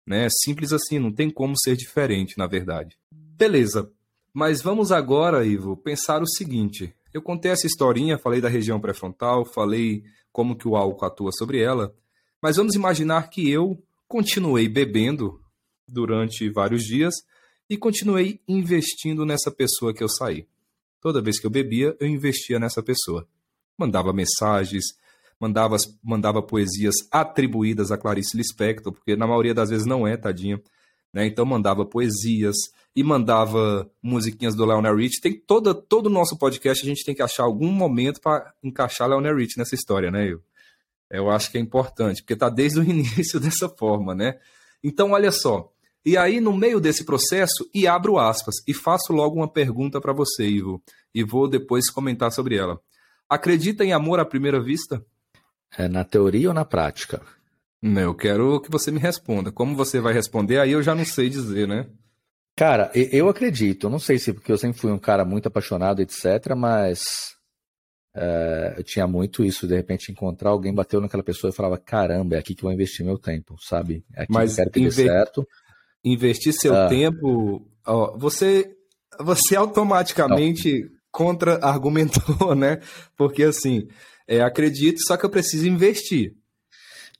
Né? 0.05 0.27
Simples 0.29 0.71
assim, 0.71 0.99
não 0.99 1.11
tem 1.11 1.29
como 1.29 1.57
ser 1.57 1.75
diferente, 1.75 2.37
na 2.37 2.45
verdade. 2.45 2.97
Beleza, 3.11 3.91
mas 4.33 4.61
vamos 4.61 4.91
agora, 4.91 5.45
Ivo, 5.45 5.75
pensar 5.75 6.21
o 6.21 6.27
seguinte. 6.27 6.93
Eu 7.13 7.21
contei 7.21 7.51
essa 7.51 7.67
historinha, 7.67 8.17
falei 8.17 8.41
da 8.41 8.49
região 8.49 8.79
pré-frontal, 8.79 9.45
falei 9.45 10.03
como 10.31 10.55
que 10.55 10.67
o 10.67 10.75
álcool 10.75 11.05
atua 11.05 11.31
sobre 11.31 11.61
ela, 11.61 11.95
mas 12.41 12.57
vamos 12.57 12.75
imaginar 12.75 13.29
que 13.29 13.49
eu 13.49 13.81
continuei 14.07 14.67
bebendo 14.67 15.39
durante 15.87 16.49
vários 16.49 16.83
dias 16.83 17.13
e 17.69 17.77
continuei 17.77 18.41
investindo 18.47 19.25
nessa 19.25 19.51
pessoa 19.51 19.93
que 19.93 20.03
eu 20.03 20.09
saí. 20.09 20.47
Toda 20.99 21.21
vez 21.21 21.39
que 21.39 21.45
eu 21.45 21.51
bebia, 21.51 21.95
eu 21.99 22.07
investia 22.07 22.59
nessa 22.59 22.81
pessoa. 22.81 23.27
Mandava 23.77 24.13
mensagens, 24.13 24.83
mandava, 25.39 25.77
mandava 26.03 26.41
poesias 26.41 26.95
atribuídas 27.11 27.91
a 27.91 27.97
Clarice 27.97 28.37
Lispector, 28.37 28.91
porque 28.91 29.15
na 29.15 29.27
maioria 29.27 29.53
das 29.53 29.69
vezes 29.69 29.85
não 29.85 30.07
é, 30.07 30.17
tadinha. 30.17 30.61
Né? 31.13 31.27
Então 31.27 31.45
mandava 31.45 31.85
poesias 31.85 32.55
e 32.95 33.03
mandava 33.03 33.89
musiquinhas 34.01 34.55
do 34.55 34.65
Leonard 34.65 35.01
Rich. 35.01 35.21
Tem 35.21 35.33
toda, 35.33 35.73
todo 35.73 36.07
o 36.07 36.09
nosso 36.09 36.37
podcast, 36.37 36.83
a 36.83 36.89
gente 36.89 37.05
tem 37.05 37.15
que 37.15 37.21
achar 37.21 37.43
algum 37.43 37.71
momento 37.71 38.19
para 38.21 38.53
encaixar 38.63 39.07
Leonard 39.07 39.39
Rich 39.39 39.57
nessa 39.57 39.75
história, 39.75 40.11
né, 40.11 40.31
eu? 40.31 40.41
Eu 41.09 41.29
acho 41.29 41.51
que 41.51 41.59
é 41.59 41.61
importante, 41.61 42.23
porque 42.23 42.33
está 42.33 42.49
desde 42.49 42.79
o 42.79 42.83
início 42.89 43.39
dessa 43.39 43.69
forma, 43.69 44.15
né? 44.15 44.39
Então, 44.83 45.11
olha 45.11 45.31
só. 45.31 45.71
E 46.05 46.17
aí, 46.17 46.41
no 46.41 46.51
meio 46.51 46.81
desse 46.81 47.05
processo, 47.05 47.69
e 47.73 47.87
abro 47.87 48.17
aspas, 48.17 48.55
e 48.67 48.73
faço 48.73 49.13
logo 49.13 49.37
uma 49.37 49.47
pergunta 49.47 50.01
para 50.01 50.11
você, 50.11 50.45
Ivo, 50.45 50.81
e 51.13 51.23
vou 51.23 51.47
depois 51.47 51.89
comentar 51.89 52.31
sobre 52.31 52.57
ela. 52.57 52.79
Acredita 53.29 53.85
em 53.85 53.93
amor 53.93 54.19
à 54.19 54.25
primeira 54.25 54.61
vista? 54.61 55.05
É 55.77 55.87
na 55.87 56.03
teoria 56.03 56.49
ou 56.49 56.53
na 56.53 56.65
prática? 56.65 57.21
Eu 57.81 58.15
quero 58.15 58.61
que 58.61 58.71
você 58.71 58.91
me 58.91 58.99
responda. 58.99 59.51
Como 59.51 59.75
você 59.75 59.99
vai 59.99 60.13
responder, 60.13 60.59
aí 60.59 60.71
eu 60.71 60.81
já 60.81 60.95
não 60.95 61.03
sei 61.03 61.29
dizer, 61.29 61.67
né? 61.67 61.87
Cara, 62.55 62.91
eu 62.93 63.27
acredito. 63.27 63.89
Não 63.89 63.99
sei 63.99 64.17
se 64.17 64.31
porque 64.31 64.51
eu 64.51 64.57
sempre 64.57 64.79
fui 64.79 64.91
um 64.91 64.99
cara 64.99 65.25
muito 65.25 65.47
apaixonado, 65.47 66.01
etc., 66.01 66.55
mas 66.55 67.33
é, 68.15 68.75
eu 68.77 68.83
tinha 68.83 69.07
muito 69.07 69.43
isso, 69.43 69.67
de 69.67 69.75
repente 69.75 70.11
encontrar 70.11 70.51
alguém 70.51 70.73
bateu 70.73 71.01
naquela 71.01 71.23
pessoa 71.23 71.49
e 71.49 71.55
falava, 71.55 71.79
caramba, 71.79 72.35
é 72.35 72.39
aqui 72.39 72.53
que 72.53 72.61
eu 72.61 72.67
vou 72.67 72.73
investir 72.73 73.03
meu 73.05 73.17
tempo, 73.17 73.55
sabe? 73.59 74.05
É 74.15 74.23
aqui 74.23 74.31
mas 74.31 74.55
que 74.55 74.61
eu 74.61 74.65
quero 74.65 74.71
que 74.71 74.79
dê 74.81 74.91
certo. 74.91 75.47
Investir 76.05 76.53
seu 76.53 76.75
ah. 76.75 76.87
tempo, 76.87 77.67
ó, 77.85 78.15
você, 78.17 78.71
você 79.19 79.55
automaticamente 79.55 80.89
contra-argumentou, 81.11 82.53
né? 82.55 82.79
Porque 83.17 83.43
assim, 83.43 83.87
É, 84.27 84.41
acredito, 84.41 84.99
só 85.05 85.17
que 85.17 85.25
eu 85.25 85.29
preciso 85.29 85.67
investir. 85.67 86.35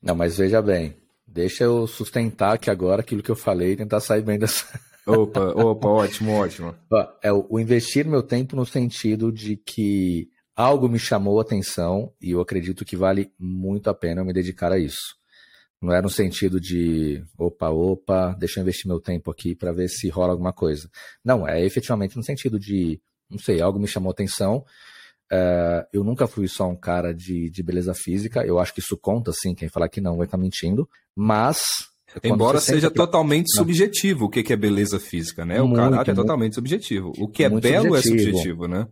Não, 0.02 0.16
mas 0.16 0.38
veja 0.38 0.62
bem, 0.62 0.96
deixa 1.26 1.64
eu 1.64 1.88
sustentar 1.88 2.54
aqui 2.54 2.70
agora 2.70 3.02
aquilo 3.02 3.24
que 3.24 3.32
eu 3.32 3.36
falei 3.36 3.74
e 3.74 3.78
tentar 3.78 4.00
sair 4.00 4.22
bem 4.22 4.38
dessa. 4.38 4.66
Opa, 5.06 5.42
opa, 5.62 5.90
ótimo, 5.90 6.32
ótimo. 6.32 6.74
É 7.22 7.30
o 7.30 7.60
investir 7.60 8.08
meu 8.08 8.24
tempo 8.24 8.56
no 8.56 8.66
sentido 8.66 9.34
de 9.34 9.58
que 9.58 10.30
algo 10.56 10.88
me 10.88 10.98
chamou 10.98 11.40
a 11.40 11.42
atenção 11.42 12.14
e 12.22 12.32
eu 12.32 12.40
acredito 12.40 12.86
que 12.86 12.96
vale 12.96 13.30
muito 13.38 13.90
a 13.90 13.94
pena 13.94 14.22
eu 14.22 14.26
me 14.26 14.32
dedicar 14.32 14.72
a 14.72 14.80
isso. 14.80 15.18
Não 15.82 15.94
é 15.94 16.02
no 16.02 16.10
sentido 16.10 16.62
de, 16.62 17.22
opa, 17.38 17.70
opa, 17.70 18.34
deixa 18.40 18.60
eu 18.60 18.62
investir 18.62 18.88
meu 18.88 19.02
tempo 19.02 19.30
aqui 19.30 19.54
para 19.54 19.74
ver 19.74 19.90
se 19.90 20.08
rola 20.08 20.32
alguma 20.32 20.54
coisa. 20.54 20.90
Não, 21.22 21.46
é 21.46 21.62
efetivamente 21.66 22.16
no 22.16 22.24
sentido 22.24 22.58
de, 22.58 23.02
não 23.30 23.38
sei, 23.38 23.60
algo 23.60 23.78
me 23.78 23.88
chamou 23.88 24.10
atenção. 24.10 24.64
Uh, 25.34 25.88
eu 25.92 26.04
nunca 26.04 26.28
fui 26.28 26.48
só 26.48 26.70
um 26.70 26.76
cara 26.76 27.12
de, 27.12 27.50
de 27.50 27.64
beleza 27.64 27.94
física, 27.96 28.46
eu 28.46 28.60
acho 28.60 28.72
que 28.72 28.82
isso 28.82 28.96
conta, 28.96 29.32
sim, 29.34 29.56
quem 29.56 29.68
falar 29.68 29.90
que 29.90 30.00
não 30.00 30.16
vai 30.16 30.28
estar 30.28 30.38
tá 30.38 30.44
mentindo, 30.44 30.88
mas 31.16 31.64
Embora 32.24 32.60
seja 32.60 32.92
que... 32.92 32.96
totalmente 32.96 33.48
não. 33.56 33.64
subjetivo 33.64 34.26
o 34.26 34.30
que 34.30 34.54
é 34.54 34.56
beleza 34.56 35.00
física, 35.00 35.44
né? 35.44 35.60
Muito, 35.60 35.74
o 35.74 35.76
caráter 35.90 36.12
é 36.12 36.14
totalmente 36.14 36.54
subjetivo. 36.54 37.12
O 37.18 37.28
que 37.28 37.44
é 37.44 37.50
belo 37.50 37.96
subjetivo. 37.96 37.96
é 37.96 38.02
subjetivo, 38.02 38.68
né? 38.68 38.88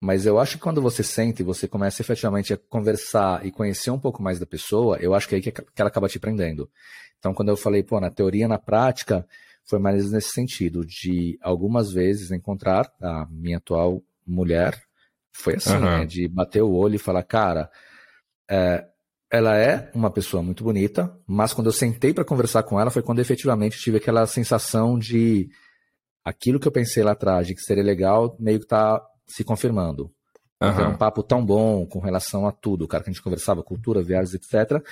Mas 0.00 0.24
eu 0.24 0.38
acho 0.38 0.56
que 0.56 0.62
quando 0.62 0.80
você 0.80 1.02
sente 1.02 1.42
e 1.42 1.44
você 1.44 1.66
começa 1.66 2.00
efetivamente 2.00 2.54
a 2.54 2.56
conversar 2.56 3.44
e 3.44 3.50
conhecer 3.50 3.90
um 3.90 3.98
pouco 3.98 4.22
mais 4.22 4.38
da 4.38 4.46
pessoa, 4.46 4.96
eu 4.98 5.12
acho 5.14 5.28
que 5.28 5.34
é 5.34 5.38
aí 5.38 5.42
que 5.42 5.52
ela 5.76 5.88
acaba 5.88 6.08
te 6.08 6.18
prendendo. 6.18 6.70
Então, 7.18 7.34
quando 7.34 7.48
eu 7.48 7.56
falei, 7.56 7.82
pô, 7.82 8.00
na 8.00 8.10
teoria, 8.10 8.48
na 8.48 8.58
prática, 8.58 9.26
foi 9.64 9.78
mais 9.78 10.10
nesse 10.10 10.30
sentido, 10.30 10.86
de 10.86 11.38
algumas 11.42 11.92
vezes 11.92 12.30
encontrar 12.30 12.90
a 13.00 13.26
minha 13.30 13.58
atual 13.58 14.02
mulher, 14.26 14.80
foi 15.32 15.56
assim, 15.56 15.74
uhum. 15.74 15.80
né, 15.80 16.04
de 16.04 16.28
bater 16.28 16.62
o 16.62 16.72
olho 16.72 16.96
e 16.96 16.98
falar, 16.98 17.22
cara, 17.22 17.70
é, 18.50 18.84
ela 19.30 19.56
é 19.56 19.90
uma 19.94 20.10
pessoa 20.10 20.42
muito 20.42 20.64
bonita, 20.64 21.16
mas 21.26 21.52
quando 21.52 21.68
eu 21.68 21.72
sentei 21.72 22.12
para 22.12 22.24
conversar 22.24 22.64
com 22.64 22.80
ela 22.80 22.90
foi 22.90 23.02
quando 23.02 23.20
efetivamente 23.20 23.78
tive 23.78 23.98
aquela 23.98 24.26
sensação 24.26 24.98
de 24.98 25.48
aquilo 26.24 26.58
que 26.58 26.66
eu 26.66 26.72
pensei 26.72 27.02
lá 27.02 27.12
atrás, 27.12 27.46
de 27.46 27.54
que 27.54 27.60
seria 27.60 27.82
legal, 27.82 28.36
meio 28.38 28.60
que 28.60 28.66
tá 28.66 29.00
se 29.26 29.44
confirmando. 29.44 30.10
Uhum. 30.60 30.68
Era 30.68 30.88
um 30.88 30.96
papo 30.96 31.22
tão 31.22 31.44
bom 31.44 31.86
com 31.86 32.00
relação 32.00 32.46
a 32.46 32.52
tudo, 32.52 32.84
o 32.84 32.88
cara 32.88 33.02
que 33.02 33.10
a 33.10 33.12
gente 33.12 33.22
conversava, 33.22 33.62
cultura, 33.62 34.02
viagens, 34.02 34.34
etc., 34.34 34.84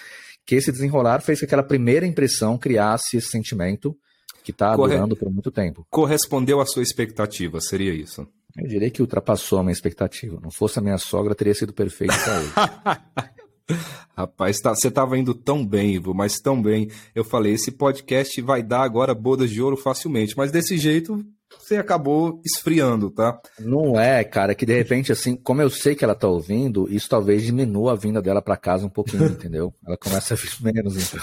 que 0.46 0.54
esse 0.54 0.72
desenrolar 0.72 1.20
fez 1.20 1.40
que 1.40 1.44
aquela 1.44 1.62
primeira 1.62 2.06
impressão 2.06 2.56
criasse 2.56 3.18
esse 3.18 3.28
sentimento 3.28 3.94
que 4.42 4.50
está 4.50 4.74
Corre... 4.74 4.94
durando 4.94 5.14
por 5.14 5.30
muito 5.30 5.50
tempo. 5.50 5.86
Correspondeu 5.90 6.60
à 6.60 6.64
sua 6.64 6.82
expectativa, 6.82 7.60
seria 7.60 7.92
isso? 7.92 8.26
Eu 8.58 8.68
diria 8.68 8.90
que 8.90 9.00
ultrapassou 9.00 9.58
a 9.58 9.62
minha 9.62 9.72
expectativa. 9.72 10.38
Não 10.42 10.50
fosse 10.50 10.78
a 10.78 10.82
minha 10.82 10.98
sogra, 10.98 11.34
teria 11.34 11.54
sido 11.54 11.72
perfeito 11.72 12.14
para 12.24 12.40
ele. 12.40 13.78
Rapaz, 14.16 14.58
tá, 14.58 14.74
você 14.74 14.88
estava 14.88 15.16
indo 15.16 15.32
tão 15.34 15.64
bem, 15.64 15.94
Ivo, 15.94 16.12
mas 16.12 16.40
tão 16.40 16.60
bem. 16.60 16.90
Eu 17.14 17.22
falei, 17.22 17.52
esse 17.52 17.70
podcast 17.70 18.40
vai 18.40 18.62
dar 18.62 18.82
agora 18.82 19.14
bodas 19.14 19.50
de 19.50 19.62
ouro 19.62 19.76
facilmente, 19.76 20.36
mas 20.36 20.50
desse 20.50 20.76
jeito 20.76 21.24
você 21.58 21.76
acabou 21.76 22.40
esfriando, 22.44 23.10
tá? 23.10 23.38
Não 23.60 23.98
é, 23.98 24.24
cara, 24.24 24.54
que 24.54 24.66
de 24.66 24.74
repente, 24.74 25.12
assim, 25.12 25.36
como 25.36 25.62
eu 25.62 25.70
sei 25.70 25.94
que 25.94 26.04
ela 26.04 26.14
tá 26.14 26.26
ouvindo, 26.26 26.88
isso 26.90 27.08
talvez 27.08 27.42
diminua 27.42 27.92
a 27.92 27.96
vinda 27.96 28.20
dela 28.22 28.42
para 28.42 28.56
casa 28.56 28.86
um 28.86 28.90
pouquinho, 28.90 29.26
entendeu? 29.28 29.72
Ela 29.86 29.96
começa 29.96 30.34
a 30.34 30.36
vir 30.36 30.50
menos, 30.62 30.96
então. 30.96 31.20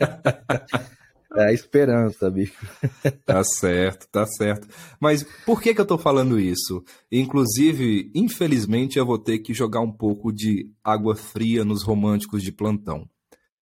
É 1.34 1.44
a 1.44 1.52
esperança, 1.52 2.30
bicho. 2.30 2.54
Tá 3.24 3.42
certo, 3.44 4.06
tá 4.08 4.26
certo. 4.26 4.68
Mas 5.00 5.22
por 5.46 5.60
que, 5.60 5.74
que 5.74 5.80
eu 5.80 5.86
tô 5.86 5.96
falando 5.96 6.38
isso? 6.38 6.84
Inclusive, 7.10 8.10
infelizmente, 8.14 8.98
eu 8.98 9.06
vou 9.06 9.18
ter 9.18 9.38
que 9.38 9.54
jogar 9.54 9.80
um 9.80 9.90
pouco 9.90 10.32
de 10.32 10.70
água 10.84 11.14
fria 11.14 11.64
nos 11.64 11.82
românticos 11.82 12.42
de 12.42 12.52
plantão. 12.52 13.08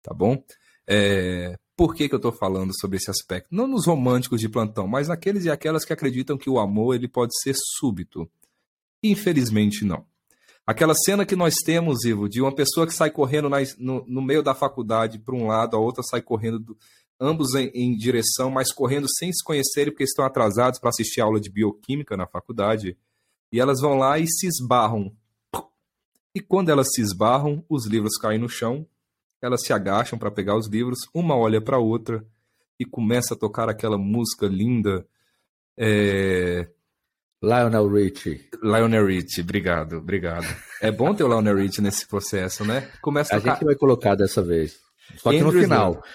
Tá 0.01 0.13
bom? 0.13 0.43
É, 0.87 1.57
por 1.75 1.95
que, 1.95 2.09
que 2.09 2.15
eu 2.15 2.17
estou 2.17 2.31
falando 2.31 2.71
sobre 2.79 2.97
esse 2.97 3.09
aspecto? 3.09 3.47
Não 3.51 3.67
nos 3.67 3.85
românticos 3.85 4.41
de 4.41 4.49
plantão, 4.49 4.87
mas 4.87 5.07
naqueles 5.07 5.45
e 5.45 5.49
aquelas 5.49 5.85
que 5.85 5.93
acreditam 5.93 6.37
que 6.37 6.49
o 6.49 6.59
amor 6.59 6.95
ele 6.95 7.07
pode 7.07 7.31
ser 7.41 7.55
súbito. 7.77 8.29
Infelizmente, 9.01 9.85
não. 9.85 10.05
Aquela 10.65 10.93
cena 10.93 11.25
que 11.25 11.35
nós 11.35 11.55
temos, 11.55 12.05
Ivo, 12.05 12.29
de 12.29 12.41
uma 12.41 12.53
pessoa 12.55 12.87
que 12.87 12.93
sai 12.93 13.11
correndo 13.11 13.49
na, 13.49 13.57
no, 13.77 14.05
no, 14.07 14.21
meio 14.21 14.41
da 14.41 14.55
faculdade 14.55 15.19
para 15.19 15.35
um 15.35 15.47
lado, 15.47 15.75
a 15.75 15.79
outra 15.79 16.01
sai 16.01 16.21
correndo, 16.21 16.57
do, 16.57 16.77
ambos 17.23 17.55
em, 17.55 17.71
em, 17.73 17.95
direção, 17.95 18.51
mas 18.51 18.71
correndo 18.71 19.07
sem 19.17 19.31
se 19.31 19.43
conhecerem 19.43 19.91
porque 19.91 20.03
estão 20.03 20.25
atrasados 20.25 20.79
para 20.79 20.89
assistir 20.89 21.21
a 21.21 21.25
aula 21.25 21.39
de 21.39 21.49
bioquímica 21.49 22.17
na 22.17 22.27
faculdade. 22.27 22.97
E 23.51 23.59
elas 23.59 23.79
vão 23.79 23.95
lá 23.95 24.19
e 24.19 24.27
se 24.27 24.47
esbarram. 24.47 25.15
E 26.35 26.41
quando 26.41 26.69
elas 26.69 26.87
se 26.93 27.01
esbarram, 27.01 27.63
os 27.69 27.85
livros 27.87 28.17
caem 28.17 28.39
no 28.39 28.49
chão 28.49 28.87
elas 29.43 29.61
se 29.61 29.73
agacham 29.73 30.17
para 30.17 30.31
pegar 30.31 30.55
os 30.55 30.69
livros, 30.69 30.99
uma 31.13 31.35
olha 31.35 31.59
para 31.59 31.75
a 31.75 31.79
outra 31.79 32.25
e 32.79 32.85
começa 32.85 33.33
a 33.33 33.37
tocar 33.37 33.67
aquela 33.67 33.97
música 33.97 34.47
linda. 34.47 35.05
É... 35.77 36.69
Lionel 37.41 37.89
Richie. 37.89 38.49
Lionel 38.63 39.05
Richie, 39.05 39.41
obrigado, 39.41 39.97
obrigado. 39.97 40.45
É 40.81 40.89
bom 40.89 41.13
ter 41.13 41.25
o 41.25 41.27
Lionel 41.27 41.57
Richie 41.57 41.81
nesse 41.81 42.07
processo, 42.07 42.63
né? 42.63 42.89
Começa 43.01 43.35
a, 43.35 43.39
tocar... 43.39 43.51
a 43.51 43.55
gente 43.55 43.65
vai 43.65 43.75
colocar 43.75 44.15
dessa 44.15 44.41
vez. 44.41 44.79
Só 45.17 45.29
que 45.29 45.35
Andrew 45.35 45.51
no 45.51 45.61
final, 45.61 45.91
Smith. 45.91 46.05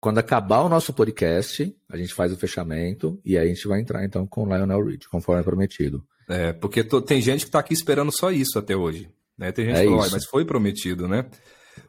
Quando 0.00 0.18
acabar 0.18 0.60
o 0.60 0.68
nosso 0.68 0.92
podcast, 0.92 1.74
a 1.88 1.96
gente 1.96 2.14
faz 2.14 2.32
o 2.32 2.36
fechamento 2.36 3.20
e 3.24 3.36
aí 3.36 3.46
a 3.46 3.54
gente 3.54 3.66
vai 3.66 3.80
entrar 3.80 4.04
então 4.04 4.26
com 4.26 4.44
o 4.44 4.46
Lionel 4.46 4.84
Richie, 4.84 5.08
conforme 5.08 5.42
prometido. 5.42 6.04
É, 6.28 6.52
porque 6.52 6.84
tem 6.84 7.20
gente 7.20 7.40
que 7.40 7.48
está 7.48 7.58
aqui 7.58 7.72
esperando 7.72 8.12
só 8.12 8.30
isso 8.30 8.58
até 8.58 8.76
hoje. 8.76 9.10
Né? 9.36 9.50
Tem 9.50 9.64
gente 9.64 9.78
é 9.78 9.84
que 9.84 9.90
fala, 9.90 10.10
mas 10.10 10.26
foi 10.26 10.44
prometido, 10.44 11.08
né? 11.08 11.26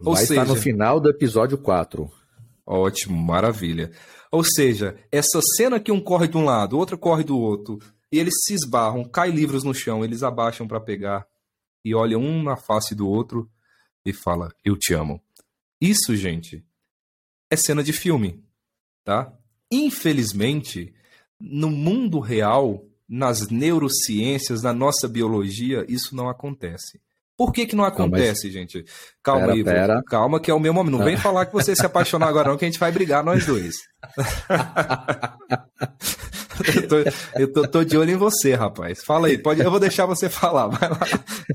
Ou 0.01 0.13
Vai 0.13 0.25
seja, 0.25 0.41
estar 0.41 0.53
no 0.53 0.59
final 0.59 0.99
do 0.99 1.09
episódio 1.09 1.57
4. 1.57 2.09
Ótimo, 2.65 3.17
maravilha. 3.17 3.91
Ou 4.31 4.43
seja, 4.43 4.95
essa 5.11 5.41
cena 5.57 5.79
que 5.79 5.91
um 5.91 5.99
corre 5.99 6.27
de 6.27 6.37
um 6.37 6.45
lado, 6.45 6.77
outro 6.77 6.97
corre 6.97 7.23
do 7.23 7.37
outro, 7.37 7.79
e 8.11 8.19
eles 8.19 8.33
se 8.45 8.53
esbarram, 8.53 9.03
caem 9.03 9.33
livros 9.33 9.63
no 9.63 9.73
chão, 9.73 10.03
eles 10.03 10.23
abaixam 10.23 10.67
para 10.67 10.79
pegar 10.79 11.25
e 11.83 11.95
olham 11.95 12.21
um 12.21 12.43
na 12.43 12.55
face 12.55 12.93
do 12.93 13.07
outro 13.07 13.49
e 14.05 14.13
fala: 14.13 14.49
"Eu 14.63 14.77
te 14.77 14.93
amo". 14.93 15.21
Isso, 15.81 16.15
gente, 16.15 16.63
é 17.49 17.55
cena 17.55 17.83
de 17.83 17.93
filme, 17.93 18.43
tá? 19.03 19.31
Infelizmente, 19.71 20.93
no 21.39 21.69
mundo 21.69 22.19
real, 22.19 22.85
nas 23.07 23.49
neurociências, 23.49 24.61
na 24.61 24.73
nossa 24.73 25.07
biologia, 25.07 25.85
isso 25.87 26.15
não 26.15 26.29
acontece. 26.29 26.99
Por 27.39 27.51
que, 27.53 27.65
que 27.65 27.75
não 27.75 27.85
acontece, 27.85 28.47
não, 28.47 28.53
gente? 28.53 28.85
Calma 29.23 29.47
pera, 29.47 29.53
aí, 29.53 29.63
pera. 29.63 30.03
calma 30.03 30.41
que 30.41 30.51
é 30.51 30.53
o 30.53 30.59
meu 30.59 30.73
momento. 30.73 30.97
Não 30.97 31.05
vem 31.05 31.15
falar 31.15 31.45
que 31.45 31.53
você 31.53 31.73
se 31.73 31.85
apaixonou 31.85 32.27
agora 32.27 32.49
não, 32.49 32.57
que 32.57 32.65
a 32.65 32.67
gente 32.67 32.79
vai 32.79 32.91
brigar 32.91 33.23
nós 33.23 33.45
dois. 33.45 33.75
eu, 36.75 36.87
tô, 36.87 36.95
eu 37.35 37.53
tô, 37.53 37.65
tô, 37.65 37.85
de 37.85 37.97
olho 37.97 38.11
em 38.11 38.17
você, 38.17 38.55
rapaz. 38.55 39.05
Fala 39.05 39.27
aí, 39.27 39.37
pode, 39.37 39.61
eu 39.61 39.71
vou 39.71 39.79
deixar 39.79 40.05
você 40.05 40.27
falar. 40.27 40.67
Vai 40.67 40.89
lá, 40.89 40.99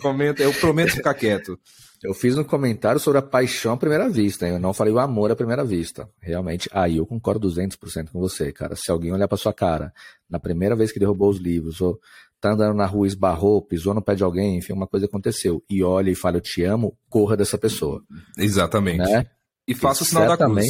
comenta, 0.00 0.42
eu 0.42 0.54
prometo 0.54 0.92
ficar 0.92 1.12
quieto. 1.12 1.60
Eu 2.04 2.12
fiz 2.12 2.36
um 2.36 2.44
comentário 2.44 3.00
sobre 3.00 3.18
a 3.18 3.22
paixão 3.22 3.72
à 3.72 3.76
primeira 3.78 4.10
vista, 4.10 4.46
eu 4.46 4.58
não 4.58 4.74
falei 4.74 4.92
o 4.92 4.98
amor 4.98 5.30
à 5.30 5.36
primeira 5.36 5.64
vista. 5.64 6.06
Realmente, 6.20 6.68
aí 6.70 6.98
eu 6.98 7.06
concordo 7.06 7.48
200% 7.48 8.10
com 8.12 8.20
você, 8.20 8.52
cara. 8.52 8.76
Se 8.76 8.90
alguém 8.90 9.10
olhar 9.10 9.26
para 9.26 9.38
sua 9.38 9.54
cara 9.54 9.90
na 10.28 10.38
primeira 10.38 10.76
vez 10.76 10.92
que 10.92 10.98
derrubou 10.98 11.30
os 11.30 11.38
livros, 11.38 11.80
ou 11.80 11.98
tá 12.38 12.52
andando 12.52 12.76
na 12.76 12.84
rua, 12.84 13.06
esbarrou, 13.06 13.62
pisou 13.62 13.94
no 13.94 14.02
pé 14.02 14.14
de 14.14 14.22
alguém, 14.22 14.58
enfim, 14.58 14.74
uma 14.74 14.86
coisa 14.86 15.06
aconteceu, 15.06 15.64
e 15.68 15.82
olha 15.82 16.10
e 16.10 16.14
fala, 16.14 16.36
eu 16.36 16.40
te 16.42 16.62
amo, 16.62 16.94
corra 17.08 17.38
dessa 17.38 17.56
pessoa. 17.56 18.02
Exatamente. 18.36 18.98
Né? 18.98 19.24
E 19.66 19.74
faça 19.74 20.02
o 20.02 20.06
sinal 20.06 20.28
da 20.28 20.36
cruz. 20.36 20.66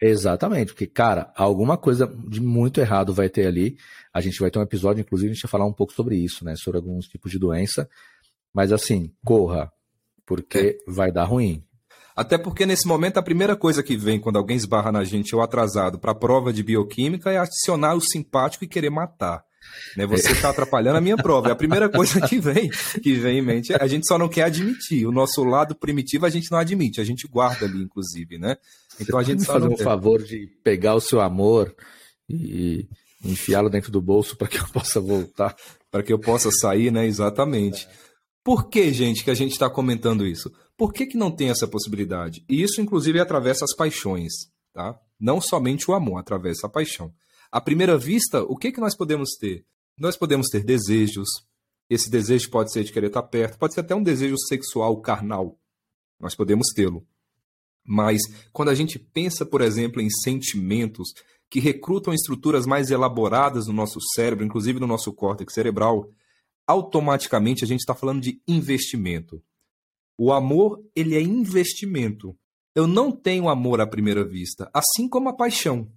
Exatamente, 0.00 0.68
porque, 0.68 0.86
cara, 0.86 1.30
alguma 1.36 1.76
coisa 1.76 2.10
de 2.26 2.40
muito 2.40 2.80
errado 2.80 3.12
vai 3.12 3.28
ter 3.28 3.46
ali. 3.46 3.76
A 4.14 4.22
gente 4.22 4.40
vai 4.40 4.50
ter 4.50 4.58
um 4.58 4.62
episódio, 4.62 5.02
inclusive, 5.02 5.30
a 5.30 5.34
gente 5.34 5.42
vai 5.42 5.50
falar 5.50 5.66
um 5.66 5.74
pouco 5.74 5.92
sobre 5.92 6.16
isso, 6.16 6.42
né? 6.42 6.54
Sobre 6.56 6.78
alguns 6.78 7.06
tipos 7.06 7.30
de 7.30 7.38
doença. 7.38 7.86
Mas 8.54 8.72
assim, 8.72 9.12
corra, 9.22 9.70
porque 10.30 10.58
é. 10.58 10.78
vai 10.86 11.10
dar 11.10 11.24
ruim. 11.24 11.60
Até 12.14 12.38
porque 12.38 12.64
nesse 12.64 12.86
momento 12.86 13.16
a 13.16 13.22
primeira 13.22 13.56
coisa 13.56 13.82
que 13.82 13.96
vem 13.96 14.20
quando 14.20 14.36
alguém 14.36 14.56
esbarra 14.56 14.92
na 14.92 15.02
gente 15.02 15.34
ou 15.34 15.42
atrasado 15.42 15.98
para 15.98 16.12
a 16.12 16.14
prova 16.14 16.52
de 16.52 16.62
bioquímica 16.62 17.32
é 17.32 17.38
adicionar 17.38 17.96
o 17.96 18.00
simpático 18.00 18.64
e 18.64 18.68
querer 18.68 18.90
matar. 18.90 19.42
Né? 19.96 20.06
Você 20.06 20.30
está 20.30 20.50
atrapalhando 20.50 20.98
a 20.98 21.00
minha 21.00 21.16
prova. 21.16 21.48
É 21.48 21.52
a 21.52 21.56
primeira 21.56 21.88
coisa 21.88 22.20
que 22.20 22.38
vem, 22.38 22.70
que 23.02 23.14
vem 23.14 23.38
em 23.38 23.42
mente. 23.42 23.74
A 23.74 23.88
gente 23.88 24.06
só 24.06 24.16
não 24.16 24.28
quer 24.28 24.44
admitir. 24.44 25.04
O 25.04 25.10
nosso 25.10 25.42
lado 25.42 25.74
primitivo 25.74 26.26
a 26.26 26.30
gente 26.30 26.48
não 26.52 26.58
admite, 26.58 27.00
a 27.00 27.04
gente 27.04 27.26
guarda 27.26 27.66
ali, 27.66 27.82
inclusive, 27.82 28.38
né? 28.38 28.56
Então 29.00 29.18
Você 29.18 29.32
a 29.32 29.34
gente 29.34 29.44
só 29.44 29.54
fazer 29.54 29.66
um 29.66 29.76
favor 29.76 30.22
de 30.22 30.46
pegar 30.62 30.94
o 30.94 31.00
seu 31.00 31.20
amor 31.20 31.74
e 32.28 32.86
enfiá-lo 33.24 33.68
dentro 33.68 33.90
do 33.90 34.00
bolso 34.00 34.36
para 34.36 34.46
que 34.46 34.58
eu 34.58 34.68
possa 34.68 35.00
voltar. 35.00 35.56
Para 35.90 36.04
que 36.04 36.12
eu 36.12 36.20
possa 36.20 36.52
sair, 36.52 36.92
né? 36.92 37.04
Exatamente. 37.04 37.88
Por 38.42 38.68
que, 38.68 38.92
gente, 38.92 39.22
que 39.22 39.30
a 39.30 39.34
gente 39.34 39.52
está 39.52 39.68
comentando 39.68 40.26
isso? 40.26 40.50
Por 40.76 40.92
que, 40.92 41.06
que 41.06 41.16
não 41.16 41.30
tem 41.30 41.50
essa 41.50 41.68
possibilidade? 41.68 42.44
E 42.48 42.62
isso, 42.62 42.80
inclusive, 42.80 43.20
atravessa 43.20 43.64
as 43.64 43.74
paixões, 43.76 44.32
tá? 44.72 44.98
Não 45.18 45.40
somente 45.40 45.90
o 45.90 45.94
amor, 45.94 46.18
atravessa 46.18 46.66
a 46.66 46.70
paixão. 46.70 47.12
À 47.52 47.60
primeira 47.60 47.98
vista, 47.98 48.42
o 48.44 48.56
que, 48.56 48.72
que 48.72 48.80
nós 48.80 48.96
podemos 48.96 49.30
ter? 49.38 49.66
Nós 49.98 50.16
podemos 50.16 50.46
ter 50.48 50.64
desejos. 50.64 51.28
Esse 51.88 52.08
desejo 52.08 52.48
pode 52.50 52.72
ser 52.72 52.84
de 52.84 52.92
querer 52.92 53.08
estar 53.08 53.24
perto, 53.24 53.58
pode 53.58 53.74
ser 53.74 53.80
até 53.80 53.94
um 53.94 54.02
desejo 54.02 54.38
sexual 54.38 55.00
carnal, 55.00 55.58
nós 56.18 56.36
podemos 56.36 56.68
tê-lo. 56.68 57.04
Mas 57.84 58.20
quando 58.52 58.68
a 58.68 58.74
gente 58.74 58.98
pensa, 58.98 59.44
por 59.44 59.60
exemplo, 59.60 60.00
em 60.00 60.08
sentimentos 60.08 61.12
que 61.50 61.58
recrutam 61.58 62.14
estruturas 62.14 62.64
mais 62.64 62.90
elaboradas 62.90 63.66
no 63.66 63.72
nosso 63.72 63.98
cérebro, 64.14 64.44
inclusive 64.44 64.78
no 64.78 64.86
nosso 64.86 65.12
córtex 65.12 65.52
cerebral, 65.52 66.08
automaticamente 66.70 67.64
a 67.64 67.66
gente 67.66 67.80
está 67.80 67.94
falando 67.94 68.20
de 68.20 68.40
investimento. 68.46 69.42
O 70.16 70.32
amor, 70.32 70.82
ele 70.94 71.16
é 71.16 71.20
investimento. 71.20 72.36
Eu 72.74 72.86
não 72.86 73.10
tenho 73.10 73.48
amor 73.48 73.80
à 73.80 73.86
primeira 73.86 74.24
vista, 74.24 74.70
assim 74.72 75.08
como 75.08 75.28
a 75.28 75.32
paixão. 75.32 75.90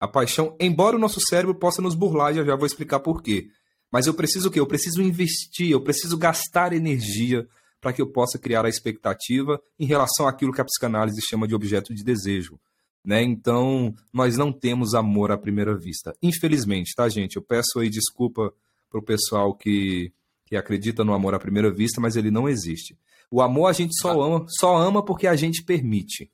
A 0.00 0.08
paixão, 0.08 0.56
embora 0.60 0.96
o 0.96 0.98
nosso 0.98 1.20
cérebro 1.20 1.54
possa 1.54 1.80
nos 1.80 1.94
burlar, 1.94 2.34
já 2.34 2.44
já 2.44 2.56
vou 2.56 2.66
explicar 2.66 3.00
por 3.00 3.22
quê. 3.22 3.48
Mas 3.90 4.06
eu 4.06 4.14
preciso 4.14 4.48
o 4.48 4.50
quê? 4.50 4.58
Eu 4.58 4.66
preciso 4.66 5.00
investir, 5.00 5.70
eu 5.70 5.80
preciso 5.80 6.18
gastar 6.18 6.72
energia 6.72 7.46
para 7.80 7.92
que 7.92 8.02
eu 8.02 8.10
possa 8.10 8.38
criar 8.38 8.66
a 8.66 8.68
expectativa 8.68 9.60
em 9.78 9.86
relação 9.86 10.26
àquilo 10.26 10.52
que 10.52 10.60
a 10.60 10.64
psicanálise 10.64 11.20
chama 11.22 11.46
de 11.46 11.54
objeto 11.54 11.94
de 11.94 12.02
desejo. 12.02 12.58
Né? 13.04 13.22
Então, 13.22 13.94
nós 14.12 14.36
não 14.36 14.52
temos 14.52 14.92
amor 14.92 15.30
à 15.30 15.38
primeira 15.38 15.76
vista. 15.76 16.12
Infelizmente, 16.20 16.92
tá, 16.96 17.08
gente? 17.08 17.36
Eu 17.36 17.42
peço 17.42 17.78
aí 17.78 17.88
desculpa 17.88 18.52
para 18.90 19.00
o 19.00 19.02
pessoal 19.02 19.54
que, 19.54 20.12
que 20.44 20.56
acredita 20.56 21.04
no 21.04 21.12
amor 21.12 21.34
à 21.34 21.38
primeira 21.38 21.70
vista, 21.70 22.00
mas 22.00 22.16
ele 22.16 22.30
não 22.30 22.48
existe. 22.48 22.96
O 23.30 23.42
amor 23.42 23.66
a 23.66 23.72
gente 23.72 23.98
só 24.00 24.10
ah. 24.10 24.26
ama, 24.26 24.46
só 24.48 24.76
ama 24.76 25.04
porque 25.04 25.26
a 25.26 25.36
gente 25.36 25.62
permite. 25.62 26.30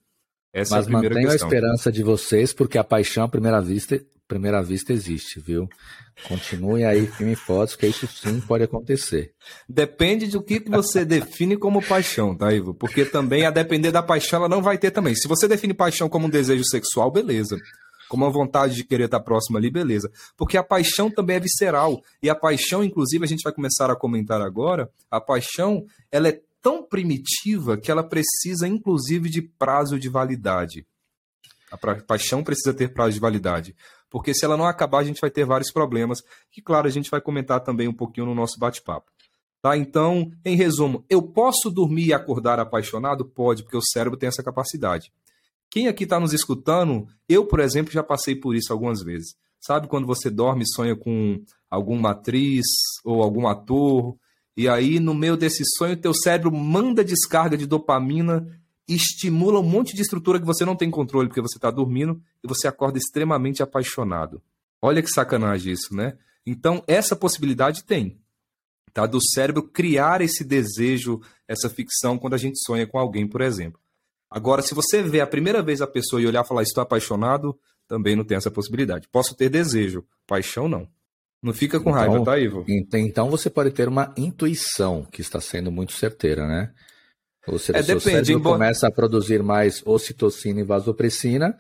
Essa 0.53 0.77
mas 0.77 0.87
é 0.87 0.88
a 0.88 0.91
primeira 0.91 1.15
mantenho 1.15 1.31
questão. 1.31 1.49
a 1.49 1.51
esperança 1.51 1.93
de 1.93 2.03
vocês, 2.03 2.53
porque 2.53 2.77
a 2.77 2.85
paixão 2.85 3.25
à 3.25 3.29
primeira 3.29 3.61
vista 3.61 4.01
primeira 4.33 4.62
vista 4.62 4.95
existe, 4.95 5.38
viu? 5.38 5.69
Continue 6.27 6.85
aí 6.85 7.07
firme 7.07 7.35
fortes, 7.35 7.77
que 7.77 7.87
isso 7.87 8.07
sim 8.07 8.41
pode 8.41 8.65
acontecer. 8.65 9.33
Depende 9.69 10.27
do 10.27 10.43
que 10.43 10.59
você 10.71 11.05
define 11.05 11.55
como 11.57 11.83
paixão, 11.83 12.35
tá, 12.35 12.51
Ivo? 12.51 12.73
Porque 12.73 13.05
também, 13.05 13.45
a 13.45 13.51
depender 13.51 13.91
da 13.91 14.03
paixão, 14.03 14.38
ela 14.38 14.49
não 14.49 14.62
vai 14.62 14.79
ter 14.79 14.91
também. 14.91 15.15
Se 15.15 15.29
você 15.29 15.47
define 15.47 15.75
paixão 15.75 16.09
como 16.09 16.27
um 16.27 16.31
desejo 16.31 16.65
sexual, 16.65 17.11
beleza. 17.11 17.59
Como 18.12 18.27
uma 18.27 18.31
vontade 18.31 18.75
de 18.75 18.85
querer 18.85 19.05
estar 19.05 19.20
próximo 19.20 19.57
ali, 19.57 19.70
beleza. 19.70 20.12
Porque 20.37 20.59
a 20.59 20.62
paixão 20.62 21.11
também 21.11 21.37
é 21.37 21.40
visceral. 21.40 21.98
E 22.22 22.29
a 22.29 22.35
paixão, 22.35 22.85
inclusive, 22.85 23.25
a 23.25 23.27
gente 23.27 23.42
vai 23.42 23.55
começar 23.55 23.90
a 23.90 23.96
comentar 23.96 24.42
agora, 24.42 24.90
a 25.11 25.18
paixão, 25.18 25.87
ela 26.11 26.29
é 26.29 26.38
tão 26.61 26.87
primitiva 26.87 27.79
que 27.79 27.90
ela 27.90 28.03
precisa, 28.03 28.68
inclusive, 28.68 29.31
de 29.31 29.40
prazo 29.40 29.98
de 29.98 30.11
validade. 30.11 30.87
A 31.70 31.79
paixão 31.79 32.44
precisa 32.44 32.75
ter 32.75 32.92
prazo 32.92 33.14
de 33.14 33.20
validade 33.20 33.75
porque 34.11 34.35
se 34.35 34.44
ela 34.44 34.59
não 34.59 34.66
acabar, 34.66 34.98
a 34.98 35.05
gente 35.05 35.22
vai 35.22 35.31
ter 35.31 35.46
vários 35.46 35.72
problemas, 35.72 36.18
que, 36.51 36.61
claro, 36.61 36.87
a 36.87 36.90
gente 36.90 37.11
vai 37.11 37.18
comentar 37.18 37.61
também 37.61 37.88
um 37.88 37.94
pouquinho 37.94 38.27
no 38.27 38.35
nosso 38.35 38.59
bate-papo. 38.59 39.11
Tá? 39.62 39.75
Então, 39.75 40.31
em 40.44 40.55
resumo, 40.55 41.03
eu 41.09 41.22
posso 41.22 41.70
dormir 41.70 42.09
e 42.09 42.12
acordar 42.12 42.61
apaixonado? 42.61 43.25
Pode, 43.25 43.62
porque 43.62 43.77
o 43.77 43.83
cérebro 43.83 44.18
tem 44.18 44.27
essa 44.27 44.42
capacidade. 44.42 45.11
Quem 45.73 45.89
aqui 45.89 46.05
está 46.05 46.21
nos 46.21 46.35
escutando, 46.35 47.09
eu, 47.27 47.47
por 47.47 47.59
exemplo, 47.59 47.91
já 47.91 48.03
passei 48.03 48.37
por 48.37 48.55
isso 48.55 48.71
algumas 48.71 49.03
vezes. 49.03 49.35
Sabe 49.59 49.89
quando 49.89 50.07
você 50.07 50.29
dorme 50.29 50.65
e 50.65 50.71
sonha 50.71 50.95
com 50.95 51.43
alguma 51.71 52.11
atriz 52.11 52.67
ou 53.03 53.23
algum 53.23 53.49
ator, 53.49 54.15
e 54.55 54.69
aí 54.69 55.01
no 55.01 55.15
meio 55.15 55.35
desse 55.35 55.65
sonho 55.79 55.97
teu 55.97 56.13
cérebro 56.13 56.53
manda 56.53 57.03
descarga 57.03 57.57
de 57.57 57.67
dopamina 57.67 58.47
estimula 58.87 59.61
um 59.61 59.63
monte 59.63 59.97
de 59.97 60.03
estrutura 60.03 60.39
que 60.39 60.45
você 60.45 60.63
não 60.63 60.77
tem 60.77 60.91
controle 60.91 61.29
porque 61.29 61.41
você 61.41 61.57
está 61.57 61.71
dormindo 61.71 62.21
e 62.45 62.49
você 62.49 62.69
acorda 62.69 62.99
extremamente 62.99 63.63
apaixonado. 63.63 64.43
Olha 64.83 65.01
que 65.01 65.09
sacanagem 65.09 65.73
isso, 65.73 65.95
né? 65.95 66.19
Então, 66.45 66.85
essa 66.87 67.17
possibilidade 67.17 67.85
tem, 67.85 68.21
tá? 68.93 69.07
Do 69.07 69.23
cérebro 69.23 69.63
criar 69.63 70.21
esse 70.21 70.45
desejo, 70.45 71.23
essa 71.49 71.71
ficção 71.71 72.19
quando 72.19 72.35
a 72.35 72.39
gente 72.39 72.59
sonha 72.63 72.87
com 72.87 72.99
alguém, 72.99 73.27
por 73.27 73.41
exemplo. 73.41 73.81
Agora, 74.35 74.62
se 74.62 74.75
você 74.75 75.03
vê 75.03 75.21
a 75.21 75.27
primeira 75.27 75.62
vez 75.62 75.81
a 75.81 75.87
pessoa 75.87 76.21
e 76.21 76.27
olhar 76.27 76.45
e 76.45 76.49
falar 76.49 76.62
estou 76.62 76.83
apaixonado, 76.83 77.59
também 77.87 78.16
não 78.16 78.25
tem 78.25 78.37
essa 78.37 78.51
possibilidade. 78.51 79.09
Posso 79.11 79.37
ter 79.37 79.49
desejo, 79.49 80.05
paixão 80.27 80.68
não. 80.68 80.88
Não 81.42 81.53
fica 81.53 81.81
com 81.81 81.90
raiva, 81.90 82.12
então, 82.12 82.25
tá, 82.25 82.38
Ivo? 82.38 82.64
Então 82.95 83.29
você 83.29 83.51
pode 83.51 83.73
ter 83.73 83.88
uma 83.88 84.14
intuição 84.16 85.05
que 85.11 85.21
está 85.21 85.40
sendo 85.40 85.73
muito 85.73 85.92
certeira, 85.92 86.47
né? 86.47 86.73
Ou 87.49 87.59
seja, 87.59 87.79
é, 87.79 87.83
depende, 87.83 88.03
cérebro 88.03 88.33
embora... 88.35 88.59
começa 88.59 88.87
a 88.87 88.92
produzir 88.92 89.42
mais 89.42 89.83
ocitocina 89.85 90.61
e 90.61 90.64
vasopressina, 90.64 91.57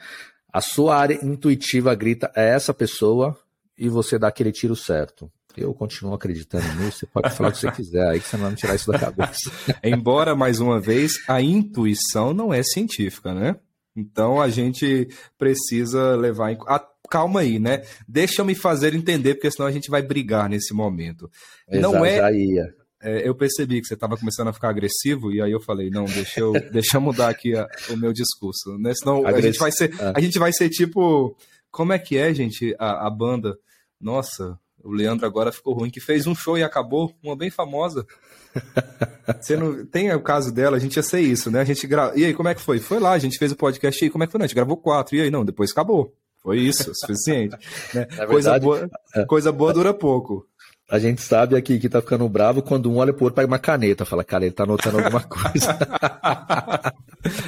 a 0.52 0.60
sua 0.60 0.96
área 0.96 1.18
intuitiva 1.24 1.94
grita 1.94 2.30
é 2.36 2.50
essa 2.50 2.72
pessoa 2.72 3.36
e 3.76 3.88
você 3.88 4.18
dá 4.18 4.28
aquele 4.28 4.52
tiro 4.52 4.76
certo. 4.76 5.30
Eu 5.56 5.74
continuo 5.74 6.14
acreditando 6.14 6.66
nisso, 6.76 7.00
você 7.00 7.06
pode 7.06 7.30
falar 7.30 7.50
o 7.50 7.52
que 7.52 7.58
você 7.58 7.72
quiser, 7.72 8.08
aí 8.08 8.20
que 8.20 8.26
você 8.26 8.36
não 8.36 8.44
vai 8.44 8.52
me 8.52 8.56
tirar 8.56 8.74
isso 8.74 8.90
da 8.90 8.98
cabeça. 8.98 9.50
Embora, 9.82 10.34
mais 10.34 10.60
uma 10.60 10.80
vez, 10.80 11.12
a 11.28 11.40
intuição 11.40 12.32
não 12.32 12.52
é 12.52 12.62
científica, 12.62 13.34
né? 13.34 13.56
Então 13.94 14.40
a 14.40 14.48
gente 14.48 15.08
precisa 15.38 16.16
levar 16.16 16.52
em. 16.52 16.58
Ah, 16.66 16.84
calma 17.10 17.40
aí, 17.40 17.58
né? 17.58 17.82
Deixa 18.08 18.40
eu 18.40 18.46
me 18.46 18.54
fazer 18.54 18.94
entender, 18.94 19.34
porque 19.34 19.50
senão 19.50 19.68
a 19.68 19.72
gente 19.72 19.90
vai 19.90 20.00
brigar 20.00 20.48
nesse 20.48 20.72
momento. 20.72 21.30
Exato, 21.68 21.92
não 21.92 22.04
é. 22.04 22.16
Já 22.16 22.32
ia 22.32 22.82
é, 23.02 23.28
eu 23.28 23.34
percebi 23.34 23.80
que 23.80 23.88
você 23.88 23.94
estava 23.94 24.16
começando 24.16 24.48
a 24.48 24.52
ficar 24.52 24.70
agressivo, 24.70 25.32
e 25.32 25.42
aí 25.42 25.50
eu 25.50 25.60
falei, 25.60 25.90
não, 25.90 26.04
deixa 26.04 26.38
eu, 26.38 26.52
deixa 26.70 26.96
eu 26.96 27.00
mudar 27.00 27.28
aqui 27.28 27.54
a, 27.56 27.66
o 27.90 27.96
meu 27.96 28.12
discurso, 28.12 28.78
né? 28.78 28.94
Senão 28.94 29.26
a 29.26 29.40
gente, 29.40 29.58
vai 29.58 29.72
ser, 29.72 29.92
ah. 30.00 30.12
a 30.14 30.20
gente 30.20 30.38
vai 30.38 30.52
ser 30.52 30.68
tipo. 30.68 31.36
Como 31.70 31.92
é 31.92 31.98
que 31.98 32.18
é, 32.18 32.32
gente, 32.32 32.76
a, 32.78 33.06
a 33.06 33.10
banda? 33.10 33.56
Nossa, 34.00 34.58
o 34.84 34.92
Leandro 34.92 35.26
agora 35.26 35.52
ficou 35.52 35.74
ruim, 35.74 35.90
que 35.90 36.00
fez 36.00 36.26
um 36.26 36.34
show 36.34 36.58
e 36.58 36.62
acabou, 36.62 37.14
uma 37.22 37.36
bem 37.36 37.50
famosa. 37.50 38.06
Você 39.40 39.56
não 39.56 39.86
tem 39.86 40.12
o 40.14 40.20
caso 40.20 40.52
dela, 40.52 40.76
a 40.76 40.80
gente 40.80 40.96
ia 40.96 41.02
ser 41.02 41.20
isso, 41.20 41.50
né? 41.50 41.60
A 41.60 41.64
gente 41.64 41.86
gra... 41.86 42.12
E 42.14 42.24
aí, 42.24 42.34
como 42.34 42.48
é 42.48 42.54
que 42.54 42.60
foi? 42.60 42.78
Foi 42.78 42.98
lá, 42.98 43.12
a 43.12 43.18
gente 43.18 43.38
fez 43.38 43.52
o 43.52 43.56
podcast 43.56 44.02
e 44.02 44.06
aí, 44.06 44.10
como 44.10 44.24
é 44.24 44.26
que 44.26 44.32
foi? 44.32 44.38
Não, 44.38 44.44
a 44.44 44.46
gente 44.46 44.56
gravou 44.56 44.76
quatro, 44.76 45.16
e 45.16 45.20
aí, 45.20 45.30
não, 45.30 45.44
depois 45.44 45.70
acabou. 45.70 46.14
Foi 46.42 46.58
isso, 46.58 46.90
o 46.90 46.94
suficiente. 46.94 47.56
Né? 47.94 48.04
Verdade, 48.06 48.26
coisa, 48.26 48.58
boa, 48.58 48.90
é. 49.14 49.24
coisa 49.24 49.52
boa 49.52 49.72
dura 49.72 49.94
pouco. 49.94 50.46
A 50.90 50.98
gente 50.98 51.22
sabe 51.22 51.56
aqui 51.56 51.78
que 51.78 51.88
tá 51.88 52.02
ficando 52.02 52.28
bravo 52.28 52.60
quando 52.60 52.90
um 52.90 52.98
olha 52.98 53.14
pro 53.14 53.24
outro 53.24 53.36
pega 53.36 53.46
uma 53.46 53.58
caneta, 53.58 54.04
fala, 54.04 54.24
cara, 54.24 54.44
ele 54.44 54.52
tá 54.52 54.64
anotando 54.64 54.98
alguma 54.98 55.22
coisa. 55.22 55.72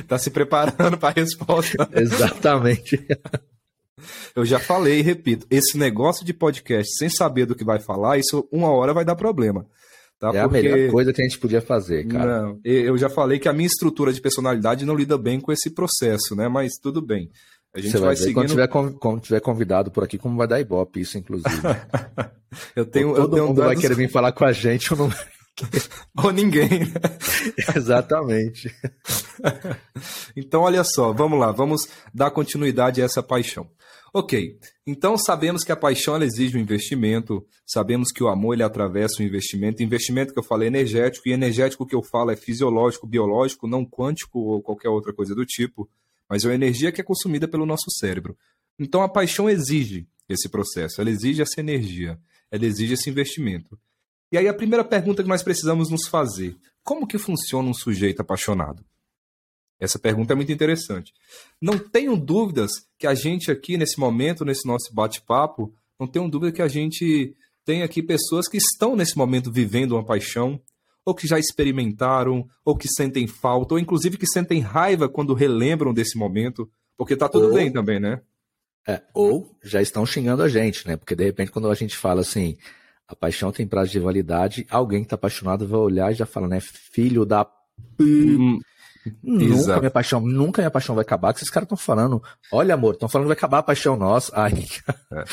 tá 0.08 0.16
se 0.16 0.30
preparando 0.30 0.96
para 0.96 1.10
a 1.10 1.12
resposta. 1.12 1.86
Exatamente. 1.92 3.06
Eu 4.34 4.44
já 4.44 4.58
falei 4.58 5.00
e 5.00 5.02
repito, 5.02 5.46
esse 5.50 5.78
negócio 5.78 6.24
de 6.24 6.32
podcast 6.32 6.96
sem 6.96 7.08
saber 7.08 7.46
do 7.46 7.54
que 7.54 7.64
vai 7.64 7.78
falar, 7.78 8.18
isso 8.18 8.48
uma 8.50 8.70
hora 8.70 8.92
vai 8.92 9.04
dar 9.04 9.16
problema. 9.16 9.66
Tá? 10.18 10.28
É 10.28 10.42
Porque... 10.42 10.58
a 10.58 10.62
melhor 10.62 10.90
coisa 10.90 11.12
que 11.12 11.20
a 11.20 11.24
gente 11.24 11.38
podia 11.38 11.60
fazer, 11.60 12.06
cara. 12.06 12.42
Não, 12.42 12.60
eu 12.64 12.96
já 12.96 13.08
falei 13.08 13.38
que 13.38 13.48
a 13.48 13.52
minha 13.52 13.66
estrutura 13.66 14.12
de 14.12 14.20
personalidade 14.20 14.84
não 14.84 14.94
lida 14.94 15.18
bem 15.18 15.40
com 15.40 15.52
esse 15.52 15.70
processo, 15.70 16.34
né? 16.34 16.48
Mas 16.48 16.74
tudo 16.80 17.02
bem. 17.02 17.30
A 17.74 17.80
gente 17.80 17.90
Você 17.90 17.98
vai, 17.98 18.06
vai 18.08 18.16
seguindo... 18.16 18.34
quando, 18.34 18.48
tiver, 18.48 18.68
quando 18.68 19.20
tiver 19.20 19.40
convidado 19.40 19.90
por 19.90 20.04
aqui, 20.04 20.16
como 20.16 20.36
vai 20.36 20.46
dar 20.46 20.60
ibope 20.60 21.00
isso, 21.00 21.18
inclusive. 21.18 21.50
eu 22.76 22.86
tenho, 22.86 23.08
Ou 23.08 23.14
todo 23.16 23.24
eu 23.24 23.30
tenho 23.30 23.46
mundo 23.48 23.62
vai 23.62 23.76
querer 23.76 23.96
vir 23.96 24.08
falar 24.08 24.30
com 24.30 24.44
a 24.44 24.52
gente 24.52 24.92
ou 24.92 24.98
não 25.00 25.10
Ou 26.22 26.30
ninguém. 26.30 26.68
Exatamente. 27.76 28.74
então, 30.36 30.62
olha 30.62 30.84
só, 30.84 31.12
vamos 31.12 31.38
lá, 31.38 31.52
vamos 31.52 31.88
dar 32.12 32.30
continuidade 32.30 33.02
a 33.02 33.04
essa 33.04 33.22
paixão. 33.22 33.68
Ok, 34.16 34.58
então 34.86 35.18
sabemos 35.18 35.64
que 35.64 35.72
a 35.72 35.76
paixão 35.76 36.22
exige 36.22 36.56
um 36.56 36.60
investimento, 36.60 37.44
sabemos 37.66 38.12
que 38.12 38.22
o 38.22 38.28
amor 38.28 38.54
ele 38.54 38.62
atravessa 38.62 39.20
o 39.20 39.24
investimento, 39.24 39.82
investimento 39.82 40.32
que 40.32 40.38
eu 40.38 40.44
falei 40.44 40.68
é 40.68 40.70
energético, 40.70 41.28
e 41.28 41.32
energético 41.32 41.84
que 41.84 41.96
eu 41.96 42.02
falo 42.02 42.30
é 42.30 42.36
fisiológico, 42.36 43.08
biológico, 43.08 43.66
não 43.66 43.84
quântico 43.84 44.38
ou 44.38 44.62
qualquer 44.62 44.88
outra 44.88 45.12
coisa 45.12 45.34
do 45.34 45.44
tipo 45.44 45.90
mas 46.28 46.44
é 46.44 46.48
uma 46.48 46.54
energia 46.54 46.90
que 46.90 47.00
é 47.00 47.04
consumida 47.04 47.46
pelo 47.46 47.66
nosso 47.66 47.90
cérebro. 47.90 48.36
Então 48.78 49.02
a 49.02 49.08
paixão 49.08 49.48
exige 49.48 50.06
esse 50.28 50.48
processo, 50.48 51.00
ela 51.00 51.10
exige 51.10 51.42
essa 51.42 51.60
energia, 51.60 52.18
ela 52.50 52.64
exige 52.64 52.94
esse 52.94 53.10
investimento. 53.10 53.78
E 54.32 54.38
aí 54.38 54.48
a 54.48 54.54
primeira 54.54 54.84
pergunta 54.84 55.22
que 55.22 55.28
nós 55.28 55.42
precisamos 55.42 55.90
nos 55.90 56.06
fazer: 56.08 56.56
como 56.82 57.06
que 57.06 57.18
funciona 57.18 57.68
um 57.68 57.74
sujeito 57.74 58.20
apaixonado? 58.20 58.84
Essa 59.78 59.98
pergunta 59.98 60.32
é 60.32 60.36
muito 60.36 60.52
interessante. 60.52 61.12
Não 61.60 61.78
tenho 61.78 62.16
dúvidas 62.16 62.70
que 62.98 63.06
a 63.06 63.14
gente 63.14 63.50
aqui 63.50 63.76
nesse 63.76 63.98
momento, 63.98 64.44
nesse 64.44 64.66
nosso 64.66 64.94
bate-papo, 64.94 65.74
não 65.98 66.06
tenho 66.06 66.28
dúvida 66.28 66.52
que 66.52 66.62
a 66.62 66.68
gente 66.68 67.34
tem 67.64 67.82
aqui 67.82 68.02
pessoas 68.02 68.46
que 68.48 68.58
estão 68.58 68.94
nesse 68.94 69.16
momento 69.16 69.50
vivendo 69.50 69.92
uma 69.92 70.04
paixão, 70.04 70.60
ou 71.04 71.14
que 71.14 71.26
já 71.26 71.38
experimentaram, 71.38 72.48
ou 72.64 72.76
que 72.76 72.88
sentem 72.88 73.26
falta, 73.26 73.74
ou 73.74 73.80
inclusive 73.80 74.16
que 74.16 74.26
sentem 74.26 74.60
raiva 74.60 75.08
quando 75.08 75.34
relembram 75.34 75.92
desse 75.92 76.16
momento, 76.16 76.70
porque 76.96 77.16
tá 77.16 77.28
tudo 77.28 77.48
ou, 77.48 77.54
bem 77.54 77.70
também, 77.72 78.00
né? 78.00 78.20
É, 78.86 79.02
ou 79.12 79.56
já 79.62 79.82
estão 79.82 80.04
xingando 80.06 80.42
a 80.42 80.48
gente, 80.48 80.86
né? 80.86 80.96
Porque 80.96 81.14
de 81.14 81.24
repente 81.24 81.50
quando 81.50 81.70
a 81.70 81.74
gente 81.74 81.96
fala 81.96 82.20
assim, 82.20 82.56
a 83.06 83.14
paixão 83.14 83.52
tem 83.52 83.66
prazo 83.66 83.90
de 83.90 83.98
validade, 83.98 84.66
alguém 84.70 85.02
que 85.02 85.08
tá 85.08 85.16
apaixonado 85.16 85.66
vai 85.66 85.80
olhar 85.80 86.12
e 86.12 86.14
já 86.14 86.26
fala, 86.26 86.48
né? 86.48 86.60
Filho 86.60 87.24
da 87.24 87.46
hum, 88.00 88.58
Nunca 89.22 89.78
minha 89.78 89.90
paixão, 89.90 90.20
nunca 90.20 90.62
minha 90.62 90.70
paixão 90.70 90.94
vai 90.94 91.02
acabar, 91.02 91.32
que 91.32 91.40
esses 91.40 91.50
caras 91.50 91.66
estão 91.66 91.76
falando. 91.76 92.22
Olha, 92.52 92.74
amor, 92.74 92.94
estão 92.94 93.08
falando 93.08 93.26
que 93.26 93.28
vai 93.28 93.36
acabar 93.36 93.58
a 93.58 93.62
paixão 93.62 93.96
nossa. 93.96 94.32
Ai. 94.34 94.52
É. 95.12 95.24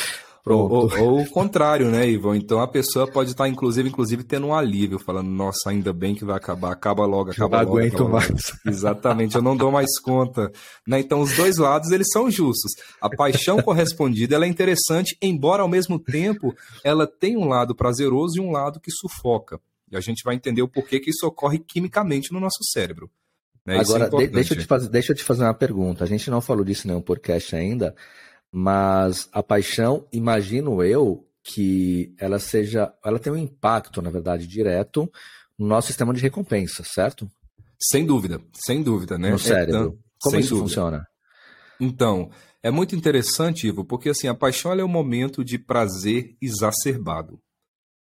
Ou, 0.45 0.71
ou, 0.71 0.99
ou, 0.99 1.21
o 1.21 1.29
contrário, 1.29 1.91
né, 1.91 2.09
Ivan? 2.09 2.35
Então 2.35 2.59
a 2.59 2.67
pessoa 2.67 3.07
pode 3.07 3.31
estar, 3.31 3.47
inclusive, 3.47 3.87
inclusive, 3.87 4.23
tendo 4.23 4.47
um 4.47 4.55
alívio, 4.55 4.97
falando, 4.97 5.29
nossa, 5.29 5.69
ainda 5.69 5.93
bem 5.93 6.15
que 6.15 6.25
vai 6.25 6.35
acabar, 6.35 6.71
acaba 6.71 7.05
logo, 7.05 7.29
acaba 7.29 7.57
não 7.57 7.65
logo. 7.65 7.77
aguento 7.77 8.09
mais. 8.09 8.27
Logo. 8.29 8.41
Exatamente, 8.65 9.35
eu 9.35 9.41
não 9.41 9.55
dou 9.55 9.71
mais 9.71 9.99
conta. 9.99 10.51
Né? 10.87 10.99
Então, 10.99 11.21
os 11.21 11.35
dois 11.35 11.57
lados, 11.57 11.91
eles 11.91 12.07
são 12.11 12.29
justos. 12.31 12.71
A 12.99 13.07
paixão 13.09 13.61
correspondida, 13.61 14.35
ela 14.35 14.45
é 14.45 14.49
interessante, 14.49 15.15
embora, 15.21 15.61
ao 15.61 15.69
mesmo 15.69 15.99
tempo, 15.99 16.55
ela 16.83 17.05
tem 17.05 17.37
um 17.37 17.47
lado 17.47 17.75
prazeroso 17.75 18.37
e 18.37 18.41
um 18.41 18.51
lado 18.51 18.79
que 18.79 18.91
sufoca. 18.91 19.59
E 19.91 19.97
a 19.97 19.99
gente 19.99 20.23
vai 20.23 20.33
entender 20.33 20.63
o 20.63 20.67
porquê 20.67 20.99
que 20.99 21.11
isso 21.11 21.27
ocorre 21.27 21.59
quimicamente 21.59 22.33
no 22.33 22.39
nosso 22.39 22.63
cérebro. 22.73 23.11
Né? 23.65 23.79
Agora, 23.79 24.09
é 24.21 24.27
deixa, 24.27 24.53
eu 24.53 24.59
te 24.59 24.65
fazer, 24.65 24.89
deixa 24.89 25.11
eu 25.11 25.15
te 25.15 25.23
fazer 25.23 25.43
uma 25.43 25.53
pergunta. 25.53 26.03
A 26.03 26.07
gente 26.07 26.29
não 26.29 26.41
falou 26.41 26.65
disso 26.65 26.87
em 26.87 26.89
nenhum 26.89 27.01
podcast 27.01 27.55
ainda, 27.55 27.95
mas 28.51 29.29
a 29.31 29.43
paixão, 29.43 30.07
imagino 30.11 30.83
eu, 30.83 31.27
que 31.43 32.13
ela 32.17 32.39
seja. 32.39 32.93
Ela 33.03 33.19
tem 33.19 33.31
um 33.31 33.37
impacto, 33.37 34.01
na 34.01 34.09
verdade, 34.09 34.47
direto 34.47 35.11
no 35.57 35.67
nosso 35.67 35.87
sistema 35.87 36.13
de 36.13 36.21
recompensa, 36.21 36.83
certo? 36.83 37.29
Sem 37.79 38.05
dúvida, 38.05 38.41
sem 38.53 38.81
dúvida, 38.81 39.17
né? 39.17 39.31
No 39.31 39.39
cérebro. 39.39 39.79
Então, 39.79 39.97
Como 40.19 40.39
isso 40.39 40.49
dúvida. 40.49 40.67
funciona? 40.67 41.07
Então, 41.79 42.29
é 42.63 42.69
muito 42.69 42.95
interessante, 42.95 43.67
Ivo, 43.67 43.83
porque 43.83 44.09
assim, 44.09 44.27
a 44.27 44.35
paixão 44.35 44.71
é 44.71 44.83
um 44.83 44.87
momento 44.87 45.43
de 45.43 45.57
prazer 45.57 46.35
exacerbado. 46.39 47.39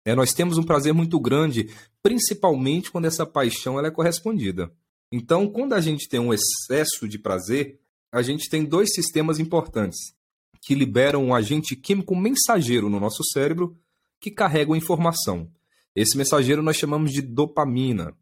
É, 0.04 0.14
nós 0.14 0.32
temos 0.32 0.58
um 0.58 0.62
prazer 0.62 0.92
muito 0.92 1.18
grande, 1.20 1.70
principalmente 2.02 2.90
quando 2.90 3.06
essa 3.06 3.26
paixão 3.26 3.78
ela 3.78 3.88
é 3.88 3.90
correspondida. 3.90 4.70
Então, 5.12 5.48
quando 5.48 5.72
a 5.72 5.80
gente 5.80 6.08
tem 6.08 6.20
um 6.20 6.32
excesso 6.32 7.08
de 7.08 7.18
prazer, 7.18 7.80
a 8.12 8.22
gente 8.22 8.48
tem 8.48 8.64
dois 8.64 8.92
sistemas 8.94 9.38
importantes 9.38 10.14
que 10.62 10.74
liberam 10.74 11.24
um 11.24 11.34
agente 11.34 11.74
químico 11.74 12.14
mensageiro 12.14 12.88
no 12.88 13.00
nosso 13.00 13.24
cérebro 13.32 13.76
que 14.20 14.30
carrega 14.30 14.76
informação. 14.76 15.50
Esse 15.94 16.16
mensageiro 16.16 16.62
nós 16.62 16.76
chamamos 16.76 17.12
de 17.12 17.22
dopamina. 17.22 18.14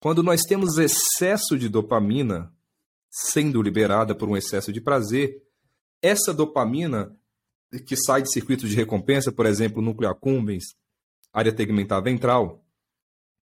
Quando 0.00 0.22
nós 0.22 0.42
temos 0.42 0.78
excesso 0.78 1.58
de 1.58 1.68
dopamina 1.68 2.52
sendo 3.10 3.60
liberada 3.60 4.14
por 4.14 4.28
um 4.28 4.36
excesso 4.36 4.72
de 4.72 4.80
prazer, 4.80 5.42
essa 6.02 6.32
dopamina 6.32 7.14
que 7.86 7.96
sai 7.96 8.22
de 8.22 8.32
circuitos 8.32 8.70
de 8.70 8.76
recompensa, 8.76 9.32
por 9.32 9.46
exemplo, 9.46 9.82
núcleo 9.82 10.08
accumbens, 10.08 10.64
área 11.32 11.52
tegmentar 11.52 12.02
ventral, 12.02 12.64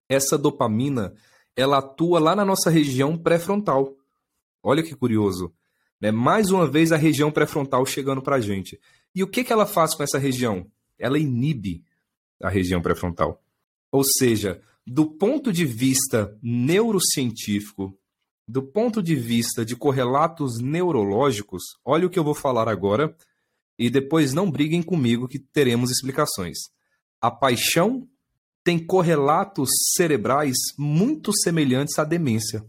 essa 0.08 0.38
dopamina 0.38 1.14
ela 1.56 1.78
atua 1.78 2.18
lá 2.18 2.34
na 2.34 2.44
nossa 2.44 2.70
região 2.70 3.16
pré-frontal. 3.16 3.94
Olha 4.62 4.82
que 4.82 4.94
curioso. 4.94 5.54
Né? 6.00 6.10
Mais 6.10 6.50
uma 6.50 6.66
vez 6.66 6.92
a 6.92 6.96
região 6.96 7.30
pré-frontal 7.30 7.84
chegando 7.86 8.22
para 8.22 8.36
a 8.36 8.40
gente. 8.40 8.80
E 9.14 9.22
o 9.22 9.28
que, 9.28 9.44
que 9.44 9.52
ela 9.52 9.66
faz 9.66 9.94
com 9.94 10.02
essa 10.02 10.18
região? 10.18 10.70
Ela 10.98 11.18
inibe 11.18 11.84
a 12.42 12.48
região 12.48 12.82
pré-frontal. 12.82 13.42
Ou 13.92 14.02
seja, 14.04 14.60
do 14.86 15.06
ponto 15.06 15.52
de 15.52 15.64
vista 15.64 16.36
neurocientífico, 16.42 17.96
do 18.46 18.62
ponto 18.62 19.02
de 19.02 19.14
vista 19.14 19.64
de 19.64 19.74
correlatos 19.74 20.58
neurológicos, 20.60 21.62
olha 21.84 22.06
o 22.06 22.10
que 22.10 22.18
eu 22.18 22.24
vou 22.24 22.34
falar 22.34 22.68
agora 22.68 23.16
e 23.78 23.88
depois 23.88 24.34
não 24.34 24.50
briguem 24.50 24.82
comigo 24.82 25.28
que 25.28 25.38
teremos 25.38 25.90
explicações. 25.90 26.58
A 27.20 27.30
paixão 27.30 28.06
tem 28.64 28.78
correlatos 28.78 29.68
cerebrais 29.94 30.56
muito 30.78 31.36
semelhantes 31.36 31.98
à 31.98 32.04
demência. 32.04 32.64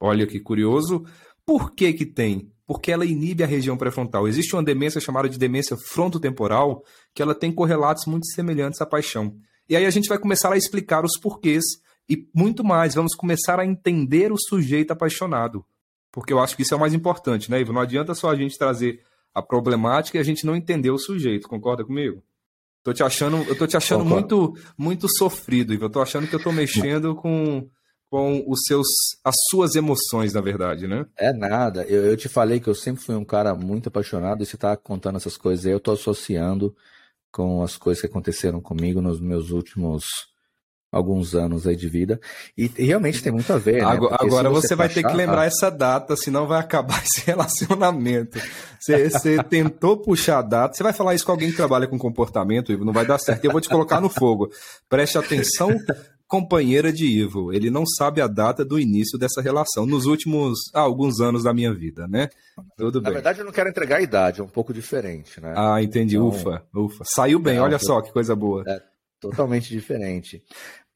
Olha 0.00 0.26
que 0.26 0.40
curioso. 0.40 1.04
Por 1.46 1.72
que 1.72 1.92
que 1.92 2.04
tem? 2.04 2.52
Porque 2.66 2.90
ela 2.90 3.06
inibe 3.06 3.44
a 3.44 3.46
região 3.46 3.76
pré-frontal. 3.76 4.26
Existe 4.26 4.56
uma 4.56 4.62
demência 4.64 5.00
chamada 5.00 5.28
de 5.28 5.38
demência 5.38 5.76
frontotemporal, 5.76 6.82
que 7.14 7.22
ela 7.22 7.34
tem 7.34 7.52
correlatos 7.52 8.04
muito 8.06 8.26
semelhantes 8.26 8.80
à 8.80 8.86
paixão. 8.86 9.36
E 9.68 9.76
aí 9.76 9.86
a 9.86 9.90
gente 9.90 10.08
vai 10.08 10.18
começar 10.18 10.52
a 10.52 10.56
explicar 10.56 11.04
os 11.04 11.16
porquês 11.18 11.62
e 12.08 12.28
muito 12.34 12.64
mais. 12.64 12.94
Vamos 12.94 13.14
começar 13.14 13.60
a 13.60 13.64
entender 13.64 14.32
o 14.32 14.36
sujeito 14.36 14.90
apaixonado. 14.90 15.64
Porque 16.10 16.32
eu 16.32 16.40
acho 16.40 16.56
que 16.56 16.62
isso 16.62 16.74
é 16.74 16.76
o 16.76 16.80
mais 16.80 16.92
importante, 16.92 17.50
né, 17.50 17.60
Ivo? 17.60 17.72
Não 17.72 17.80
adianta 17.80 18.14
só 18.14 18.30
a 18.30 18.36
gente 18.36 18.58
trazer 18.58 19.00
a 19.32 19.42
problemática 19.42 20.18
e 20.18 20.20
a 20.20 20.24
gente 20.24 20.44
não 20.44 20.56
entender 20.56 20.90
o 20.90 20.98
sujeito. 20.98 21.48
Concorda 21.48 21.84
comigo? 21.84 22.22
Tô 22.86 22.92
te 22.92 23.02
achando, 23.02 23.38
eu 23.48 23.58
tô 23.58 23.66
te 23.66 23.76
achando 23.76 24.04
muito 24.04 24.56
muito 24.78 25.08
sofrido, 25.08 25.74
Ivo. 25.74 25.86
Eu 25.86 25.90
tô 25.90 26.00
achando 26.00 26.28
que 26.28 26.36
eu 26.36 26.40
tô 26.40 26.52
mexendo 26.52 27.16
com, 27.16 27.68
com 28.08 28.44
os 28.46 28.60
seus, 28.64 28.86
as 29.24 29.34
suas 29.50 29.74
emoções, 29.74 30.32
na 30.34 30.40
verdade, 30.40 30.86
né? 30.86 31.04
É 31.16 31.32
nada. 31.32 31.82
Eu, 31.82 32.06
eu 32.06 32.16
te 32.16 32.28
falei 32.28 32.60
que 32.60 32.68
eu 32.68 32.76
sempre 32.76 33.02
fui 33.02 33.16
um 33.16 33.24
cara 33.24 33.56
muito 33.56 33.88
apaixonado 33.88 34.40
e 34.40 34.46
você 34.46 34.56
tá 34.56 34.76
contando 34.76 35.16
essas 35.16 35.36
coisas 35.36 35.66
aí, 35.66 35.72
eu 35.72 35.80
tô 35.80 35.90
associando 35.90 36.76
com 37.32 37.60
as 37.60 37.76
coisas 37.76 38.00
que 38.00 38.06
aconteceram 38.06 38.60
comigo 38.60 39.00
nos 39.00 39.20
meus 39.20 39.50
últimos 39.50 40.04
alguns 40.90 41.34
anos 41.34 41.66
aí 41.66 41.76
de 41.76 41.88
vida. 41.88 42.20
E, 42.56 42.70
e 42.78 42.84
realmente 42.84 43.22
tem 43.22 43.32
muito 43.32 43.52
a 43.52 43.58
ver. 43.58 43.82
Né? 43.82 43.84
Agora, 43.84 44.16
agora 44.18 44.50
você, 44.50 44.68
você 44.68 44.74
vai 44.74 44.88
ter 44.88 45.02
que 45.02 45.14
lembrar 45.14 45.42
a... 45.42 45.46
essa 45.46 45.70
data, 45.70 46.16
senão 46.16 46.46
vai 46.46 46.60
acabar 46.60 47.02
esse 47.04 47.24
relacionamento. 47.26 48.38
Você, 48.80 49.10
você 49.10 49.42
tentou 49.44 49.98
puxar 49.98 50.38
a 50.38 50.42
data. 50.42 50.74
Você 50.74 50.82
vai 50.82 50.92
falar 50.92 51.14
isso 51.14 51.24
com 51.24 51.32
alguém 51.32 51.50
que 51.50 51.56
trabalha 51.56 51.86
com 51.86 51.98
comportamento, 51.98 52.72
Ivo, 52.72 52.84
não 52.84 52.92
vai 52.92 53.06
dar 53.06 53.18
certo. 53.18 53.44
Eu 53.44 53.52
vou 53.52 53.60
te 53.60 53.68
colocar 53.68 54.00
no 54.00 54.08
fogo. 54.08 54.48
Preste 54.88 55.18
atenção, 55.18 55.70
companheira 56.26 56.92
de 56.92 57.06
Ivo. 57.06 57.52
Ele 57.52 57.70
não 57.70 57.84
sabe 57.86 58.20
a 58.20 58.26
data 58.26 58.64
do 58.64 58.78
início 58.78 59.18
dessa 59.18 59.42
relação, 59.42 59.86
nos 59.86 60.06
últimos 60.06 60.58
ah, 60.72 60.80
alguns 60.80 61.20
anos 61.20 61.42
da 61.42 61.52
minha 61.52 61.74
vida, 61.74 62.06
né? 62.08 62.28
Tudo 62.76 63.00
Na 63.00 63.08
bem. 63.08 63.14
verdade, 63.14 63.40
eu 63.40 63.44
não 63.44 63.52
quero 63.52 63.68
entregar 63.68 63.96
a 63.96 64.02
idade, 64.02 64.40
é 64.40 64.44
um 64.44 64.48
pouco 64.48 64.72
diferente, 64.72 65.40
né? 65.40 65.52
Ah, 65.56 65.82
entendi. 65.82 66.16
Então... 66.16 66.28
Ufa, 66.28 66.62
ufa. 66.74 67.04
Saiu 67.04 67.38
bem, 67.38 67.56
não, 67.56 67.64
olha 67.64 67.78
só 67.78 68.00
que 68.00 68.12
coisa 68.12 68.34
boa. 68.34 68.64
É 68.66 68.95
totalmente 69.20 69.68
diferente. 69.70 70.42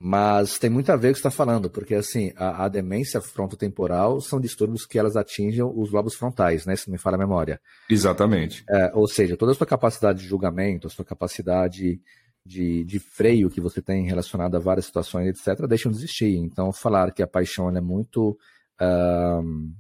Mas 0.02 0.58
tem 0.58 0.70
muito 0.70 0.90
a 0.90 0.96
ver 0.96 1.08
com 1.08 1.12
o 1.12 1.14
que 1.14 1.20
você 1.20 1.28
está 1.28 1.30
falando, 1.30 1.68
porque 1.68 1.94
assim, 1.94 2.32
a, 2.36 2.64
a, 2.64 2.68
demência 2.68 3.20
frontotemporal 3.20 4.20
são 4.20 4.40
distúrbios 4.40 4.86
que 4.86 4.98
elas 4.98 5.14
atingem 5.14 5.62
os 5.62 5.90
lobos 5.92 6.14
frontais, 6.14 6.64
né? 6.64 6.74
Se 6.74 6.90
me 6.90 6.96
fala 6.96 7.16
a 7.16 7.18
memória. 7.18 7.60
Exatamente. 7.88 8.64
É, 8.70 8.90
ou 8.94 9.06
seja, 9.06 9.36
toda 9.36 9.52
a 9.52 9.54
sua 9.54 9.66
capacidade 9.66 10.20
de 10.20 10.26
julgamento, 10.26 10.86
a 10.86 10.90
sua 10.90 11.04
capacidade 11.04 12.00
de, 12.44 12.84
de 12.84 12.98
freio 12.98 13.50
que 13.50 13.60
você 13.60 13.82
tem 13.82 14.06
relacionado 14.06 14.56
a 14.56 14.58
várias 14.58 14.86
situações, 14.86 15.28
etc., 15.28 15.66
deixam 15.66 15.92
de 15.92 15.98
existir. 15.98 16.34
Então, 16.34 16.72
falar 16.72 17.12
que 17.12 17.22
a 17.22 17.26
paixão 17.26 17.68
é 17.68 17.80
muito 17.80 18.38
uh, 18.80 19.72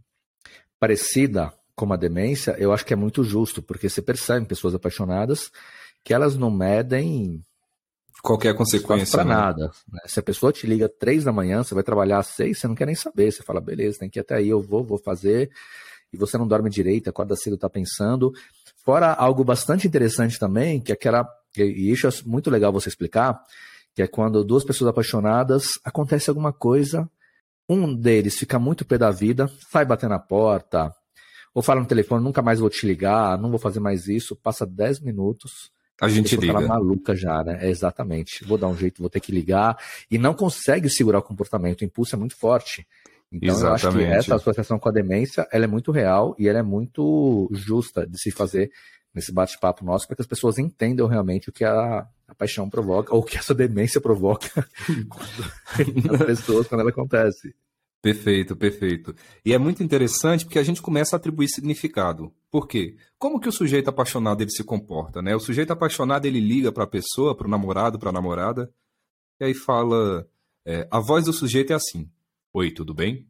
parecida 0.78 1.50
com 1.74 1.90
a 1.94 1.96
demência, 1.96 2.54
eu 2.58 2.74
acho 2.74 2.84
que 2.84 2.92
é 2.92 2.96
muito 2.96 3.24
justo, 3.24 3.62
porque 3.62 3.88
você 3.88 4.02
percebe 4.02 4.44
pessoas 4.44 4.74
apaixonadas 4.74 5.50
que 6.04 6.12
elas 6.12 6.36
não 6.36 6.50
medem 6.50 7.42
qualquer 8.22 8.54
consequência. 8.54 9.18
Para 9.18 9.24
né? 9.24 9.34
nada. 9.34 9.70
Né? 9.90 10.00
Se 10.06 10.20
a 10.20 10.22
pessoa 10.22 10.52
te 10.52 10.66
liga 10.66 10.88
três 10.88 11.24
da 11.24 11.32
manhã, 11.32 11.62
você 11.62 11.74
vai 11.74 11.82
trabalhar 11.82 12.18
às 12.18 12.28
seis, 12.28 12.58
você 12.58 12.68
não 12.68 12.74
quer 12.74 12.86
nem 12.86 12.94
saber. 12.94 13.30
Você 13.32 13.42
fala, 13.42 13.60
beleza, 13.60 13.98
tem 13.98 14.10
que 14.10 14.18
ir 14.18 14.22
até 14.22 14.36
aí, 14.36 14.48
eu 14.48 14.60
vou, 14.60 14.84
vou 14.84 14.98
fazer. 14.98 15.50
E 16.12 16.16
você 16.16 16.36
não 16.36 16.46
dorme 16.46 16.68
direito, 16.68 17.08
acorda 17.08 17.36
cedo, 17.36 17.56
tá 17.56 17.70
pensando. 17.70 18.32
Fora 18.84 19.12
algo 19.12 19.44
bastante 19.44 19.86
interessante 19.86 20.38
também, 20.38 20.80
que 20.80 20.92
é 20.92 20.94
aquela. 20.94 21.28
E 21.56 21.90
isso 21.90 22.06
é 22.06 22.10
muito 22.24 22.50
legal 22.50 22.72
você 22.72 22.88
explicar, 22.88 23.40
que 23.94 24.02
é 24.02 24.06
quando 24.06 24.44
duas 24.44 24.64
pessoas 24.64 24.90
apaixonadas 24.90 25.72
acontece 25.84 26.30
alguma 26.30 26.52
coisa, 26.52 27.10
um 27.68 27.94
deles 27.94 28.38
fica 28.38 28.58
muito 28.58 28.84
pé 28.84 28.96
da 28.96 29.10
vida, 29.10 29.50
sai 29.70 29.84
bater 29.84 30.08
na 30.08 30.18
porta, 30.18 30.94
ou 31.52 31.62
fala 31.62 31.80
no 31.80 31.86
telefone, 31.86 32.22
nunca 32.22 32.40
mais 32.40 32.60
vou 32.60 32.70
te 32.70 32.86
ligar, 32.86 33.36
não 33.36 33.50
vou 33.50 33.58
fazer 33.58 33.80
mais 33.80 34.06
isso, 34.06 34.36
passa 34.36 34.64
dez 34.64 35.00
minutos 35.00 35.72
a 36.00 36.08
gente 36.08 36.36
liga. 36.36 36.54
Tá 36.54 36.60
maluca 36.60 37.14
já, 37.14 37.44
né? 37.44 37.58
É, 37.60 37.68
exatamente. 37.68 38.44
Vou 38.44 38.56
dar 38.56 38.68
um 38.68 38.76
jeito, 38.76 39.02
vou 39.02 39.10
ter 39.10 39.20
que 39.20 39.30
ligar. 39.30 39.76
E 40.10 40.18
não 40.18 40.34
consegue 40.34 40.88
segurar 40.88 41.18
o 41.18 41.22
comportamento. 41.22 41.82
O 41.82 41.84
impulso 41.84 42.14
é 42.14 42.18
muito 42.18 42.36
forte. 42.36 42.86
Então 43.32 43.54
exatamente. 43.54 43.84
eu 43.84 43.90
acho 43.90 43.98
que 43.98 44.04
essa 44.04 44.34
associação 44.36 44.78
com 44.78 44.88
a 44.88 44.92
demência, 44.92 45.46
ela 45.52 45.64
é 45.64 45.68
muito 45.68 45.92
real 45.92 46.34
e 46.38 46.48
ela 46.48 46.58
é 46.58 46.62
muito 46.62 47.48
justa 47.52 48.06
de 48.06 48.18
se 48.18 48.30
fazer 48.30 48.70
nesse 49.14 49.32
bate-papo 49.32 49.84
nosso 49.84 50.06
para 50.06 50.16
que 50.16 50.22
as 50.22 50.28
pessoas 50.28 50.58
entendam 50.58 51.06
realmente 51.06 51.48
o 51.48 51.52
que 51.52 51.64
a, 51.64 52.06
a 52.28 52.34
paixão 52.34 52.68
provoca 52.68 53.14
ou 53.14 53.20
o 53.20 53.24
que 53.24 53.36
essa 53.36 53.54
demência 53.54 54.00
provoca 54.00 54.66
nas 56.04 56.22
pessoas 56.24 56.66
quando 56.66 56.80
ela 56.80 56.90
acontece. 56.90 57.54
Perfeito, 58.02 58.56
perfeito. 58.56 59.14
E 59.44 59.52
é 59.52 59.58
muito 59.58 59.82
interessante 59.82 60.44
porque 60.44 60.58
a 60.58 60.62
gente 60.62 60.80
começa 60.80 61.14
a 61.14 61.18
atribuir 61.18 61.48
significado. 61.48 62.32
Por 62.50 62.66
quê? 62.66 62.96
Como 63.18 63.38
que 63.38 63.48
o 63.48 63.52
sujeito 63.52 63.88
apaixonado 63.88 64.40
ele 64.40 64.50
se 64.50 64.64
comporta, 64.64 65.20
né? 65.20 65.36
O 65.36 65.40
sujeito 65.40 65.72
apaixonado 65.72 66.24
ele 66.24 66.40
liga 66.40 66.72
para 66.72 66.84
a 66.84 66.86
pessoa, 66.86 67.36
para 67.36 67.46
o 67.46 67.50
namorado, 67.50 67.98
para 67.98 68.08
a 68.08 68.12
namorada, 68.12 68.72
e 69.38 69.44
aí 69.44 69.54
fala, 69.54 70.26
é, 70.66 70.88
a 70.90 70.98
voz 70.98 71.24
do 71.24 71.32
sujeito 71.32 71.72
é 71.72 71.76
assim: 71.76 72.10
Oi, 72.52 72.70
tudo 72.70 72.94
bem? 72.94 73.28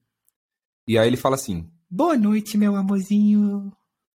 E 0.86 0.98
aí 0.98 1.06
ele 1.06 1.16
fala 1.16 1.34
assim: 1.34 1.70
Boa 1.88 2.16
noite, 2.16 2.58
meu 2.58 2.76
amorzinho. 2.76 3.72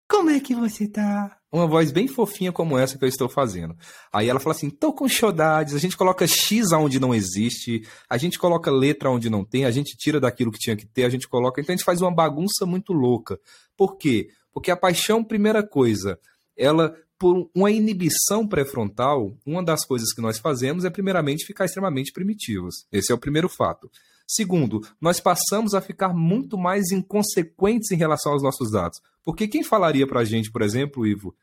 Como 0.08 0.30
é 0.30 0.40
que 0.40 0.54
você 0.54 0.88
tá? 0.88 1.40
Uma 1.54 1.68
voz 1.68 1.92
bem 1.92 2.08
fofinha 2.08 2.50
como 2.50 2.76
essa 2.76 2.98
que 2.98 3.04
eu 3.04 3.08
estou 3.08 3.28
fazendo. 3.28 3.76
Aí 4.12 4.28
ela 4.28 4.40
fala 4.40 4.56
assim: 4.56 4.68
tô 4.68 4.92
com 4.92 5.08
saudades. 5.08 5.72
A 5.72 5.78
gente 5.78 5.96
coloca 5.96 6.26
X 6.26 6.72
onde 6.72 6.98
não 6.98 7.14
existe, 7.14 7.86
a 8.10 8.18
gente 8.18 8.40
coloca 8.40 8.72
letra 8.72 9.08
onde 9.08 9.30
não 9.30 9.44
tem, 9.44 9.64
a 9.64 9.70
gente 9.70 9.96
tira 9.96 10.18
daquilo 10.18 10.50
que 10.50 10.58
tinha 10.58 10.74
que 10.74 10.84
ter, 10.84 11.04
a 11.04 11.08
gente 11.08 11.28
coloca. 11.28 11.60
Então 11.60 11.72
a 11.72 11.76
gente 11.76 11.84
faz 11.84 12.00
uma 12.00 12.12
bagunça 12.12 12.66
muito 12.66 12.92
louca. 12.92 13.38
Por 13.76 13.96
quê? 13.96 14.30
Porque 14.52 14.68
a 14.68 14.76
paixão, 14.76 15.22
primeira 15.22 15.62
coisa, 15.64 16.18
ela 16.56 16.92
por 17.16 17.48
uma 17.54 17.70
inibição 17.70 18.48
pré-frontal, 18.48 19.36
uma 19.46 19.62
das 19.62 19.86
coisas 19.86 20.12
que 20.12 20.20
nós 20.20 20.40
fazemos 20.40 20.84
é, 20.84 20.90
primeiramente, 20.90 21.46
ficar 21.46 21.66
extremamente 21.66 22.12
primitivos. 22.12 22.84
Esse 22.90 23.12
é 23.12 23.14
o 23.14 23.18
primeiro 23.18 23.48
fato. 23.48 23.88
Segundo, 24.26 24.80
nós 25.00 25.20
passamos 25.20 25.72
a 25.72 25.80
ficar 25.80 26.12
muito 26.12 26.58
mais 26.58 26.90
inconsequentes 26.90 27.92
em 27.92 27.96
relação 27.96 28.32
aos 28.32 28.42
nossos 28.42 28.72
dados. 28.72 29.00
Porque 29.22 29.46
quem 29.46 29.62
falaria 29.62 30.06
pra 30.06 30.24
gente, 30.24 30.50
por 30.50 30.62
exemplo, 30.62 31.06
Ivo, 31.06 31.34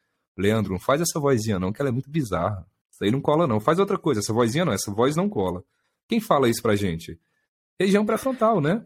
Leandro, 0.42 0.72
não 0.72 0.80
faz 0.80 1.02
essa 1.02 1.20
vozinha 1.20 1.60
não, 1.60 1.72
que 1.72 1.82
ela 1.82 1.90
é 1.90 1.94
muito 1.94 2.10
bizarra. 2.10 2.66
Isso 2.92 3.04
aí 3.04 3.12
não 3.12 3.22
cola 3.22 3.48
não. 3.48 3.60
Faz 3.60 3.80
outra 3.80 3.98
coisa, 3.98 4.20
essa 4.20 4.34
vozinha 4.34 4.66
não, 4.66 4.74
essa 4.74 4.92
voz 4.92 5.16
não 5.16 5.30
cola. 5.30 5.64
Quem 6.08 6.20
fala 6.20 6.50
isso 6.50 6.62
pra 6.62 6.76
gente? 6.76 7.20
Região 7.80 8.06
pré-frontal, 8.06 8.60
né? 8.60 8.84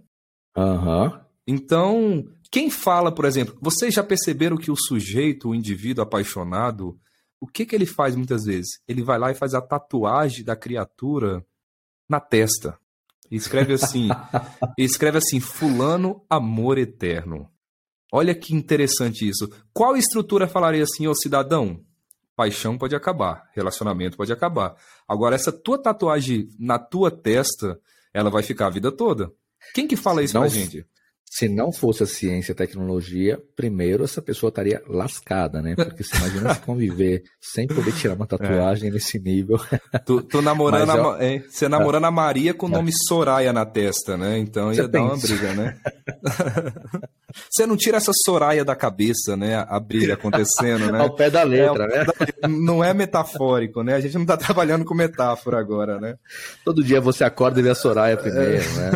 Aham. 0.56 1.04
Uhum. 1.06 1.26
Então, 1.48 2.28
quem 2.52 2.70
fala, 2.70 3.12
por 3.13 3.26
exemplo, 3.26 3.56
vocês 3.62 3.94
já 3.94 4.04
perceberam 4.04 4.58
que 4.58 4.72
o 4.72 4.76
sujeito, 4.76 5.50
o 5.50 5.56
indivíduo 5.56 6.04
apaixonado, 6.04 7.00
o 7.39 7.48
que, 7.48 7.65
que 7.65 7.76
ele 7.76 7.86
faz 7.86 8.15
muitas 8.15 8.46
vezes? 8.46 8.80
Ele 8.88 9.04
vai 9.04 9.20
lá 9.20 9.32
e 9.32 9.36
faz 9.36 9.54
a 9.54 9.62
tatuagem 9.62 10.44
da 10.44 10.56
criatura 10.56 11.46
na 12.10 12.20
testa. 12.20 12.78
E 13.30 13.36
escreve 13.36 13.74
assim, 13.74 14.10
escreve 14.78 15.18
assim, 15.18 15.39
fulano 15.39 16.24
amor 16.30 16.78
eterno. 16.78 17.50
Olha 18.12 18.36
que 18.36 18.54
interessante 18.54 19.28
isso. 19.28 19.50
Qual 19.74 19.98
estrutura 19.98 20.48
falaria 20.48 20.84
assim, 20.84 21.08
ô 21.08 21.15
cidadão? 21.15 21.82
Paixão 22.36 22.78
pode 22.78 22.96
acabar, 22.96 23.50
relacionamento 23.54 24.18
pode 24.18 24.32
acabar. 24.32 24.76
Agora, 25.08 25.36
essa 25.36 25.52
tua 25.52 25.82
tatuagem 25.82 26.50
na 26.60 26.78
tua 26.78 27.10
testa, 27.10 27.80
ela 28.13 28.30
vai 28.30 28.44
ficar 28.44 28.68
a 28.68 28.70
vida 28.70 28.91
toda. 28.91 29.32
Quem 29.74 29.88
que 29.88 29.96
fala 29.96 30.22
isso 30.22 30.34
Não, 30.34 30.41
pra 30.41 30.50
gente? 30.50 30.86
Se 31.28 31.50
não 31.50 31.72
fosse 31.72 32.04
a 32.04 32.06
ciência 32.06 32.52
e 32.52 32.54
a 32.54 32.56
tecnologia, 32.56 33.38
primeiro 33.58 34.06
essa 34.06 34.22
pessoa 34.22 34.50
estaria 34.50 34.82
lascada, 34.88 35.62
né? 35.62 35.76
Porque 35.76 36.02
você 36.02 36.16
imagina 36.16 36.54
se 36.54 36.62
conviver 36.62 37.24
sem 37.42 37.68
poder 37.68 37.92
tirar 37.94 38.14
uma 38.14 38.28
tatuagem 38.28 38.90
é. 38.90 38.94
nesse 38.94 39.20
nível. 39.20 39.60
Tu, 40.06 40.22
tu 40.22 40.42
namorando 40.42 40.92
a, 40.92 41.22
é, 41.22 41.40
você 41.40 41.68
namorando 41.68 42.06
a 42.06 42.12
Maria 42.12 42.54
com 42.54 42.68
o 42.68 42.70
nome 42.70 42.92
Soraya 42.94 43.52
na 43.52 43.66
testa, 43.66 44.16
né? 44.16 44.38
Então 44.38 44.72
ia 44.72 44.88
dar 44.88 45.02
uma 45.02 45.18
briga, 45.18 45.54
né? 45.54 45.78
você 47.52 47.66
não 47.66 47.76
tira 47.76 47.98
essa 47.98 48.12
Soraya 48.14 48.64
da 48.64 48.76
cabeça, 48.76 49.36
né? 49.36 49.66
A 49.68 49.80
briga 49.80 50.14
acontecendo, 50.14 50.90
né? 50.90 51.02
Ao 51.04 51.14
pé 51.14 51.30
da 51.30 51.44
letra, 51.44 51.84
é, 51.86 51.98
né? 51.98 52.06
Não 52.48 52.82
é 52.82 52.94
metafórico, 52.94 53.84
né? 53.84 53.96
A 53.96 54.00
gente 54.00 54.14
não 54.14 54.22
está 54.22 54.38
trabalhando 54.38 54.86
com 54.86 54.96
metáfora 54.96 55.60
agora, 55.60 56.00
né? 56.00 56.16
Todo 56.64 56.84
dia 56.84 57.02
você 57.02 57.26
acorda 57.26 57.60
e 57.60 57.64
vê 57.64 57.72
a 57.72 57.76
Soraya 57.76 58.16
primeiro, 58.16 58.64
né? 58.76 58.92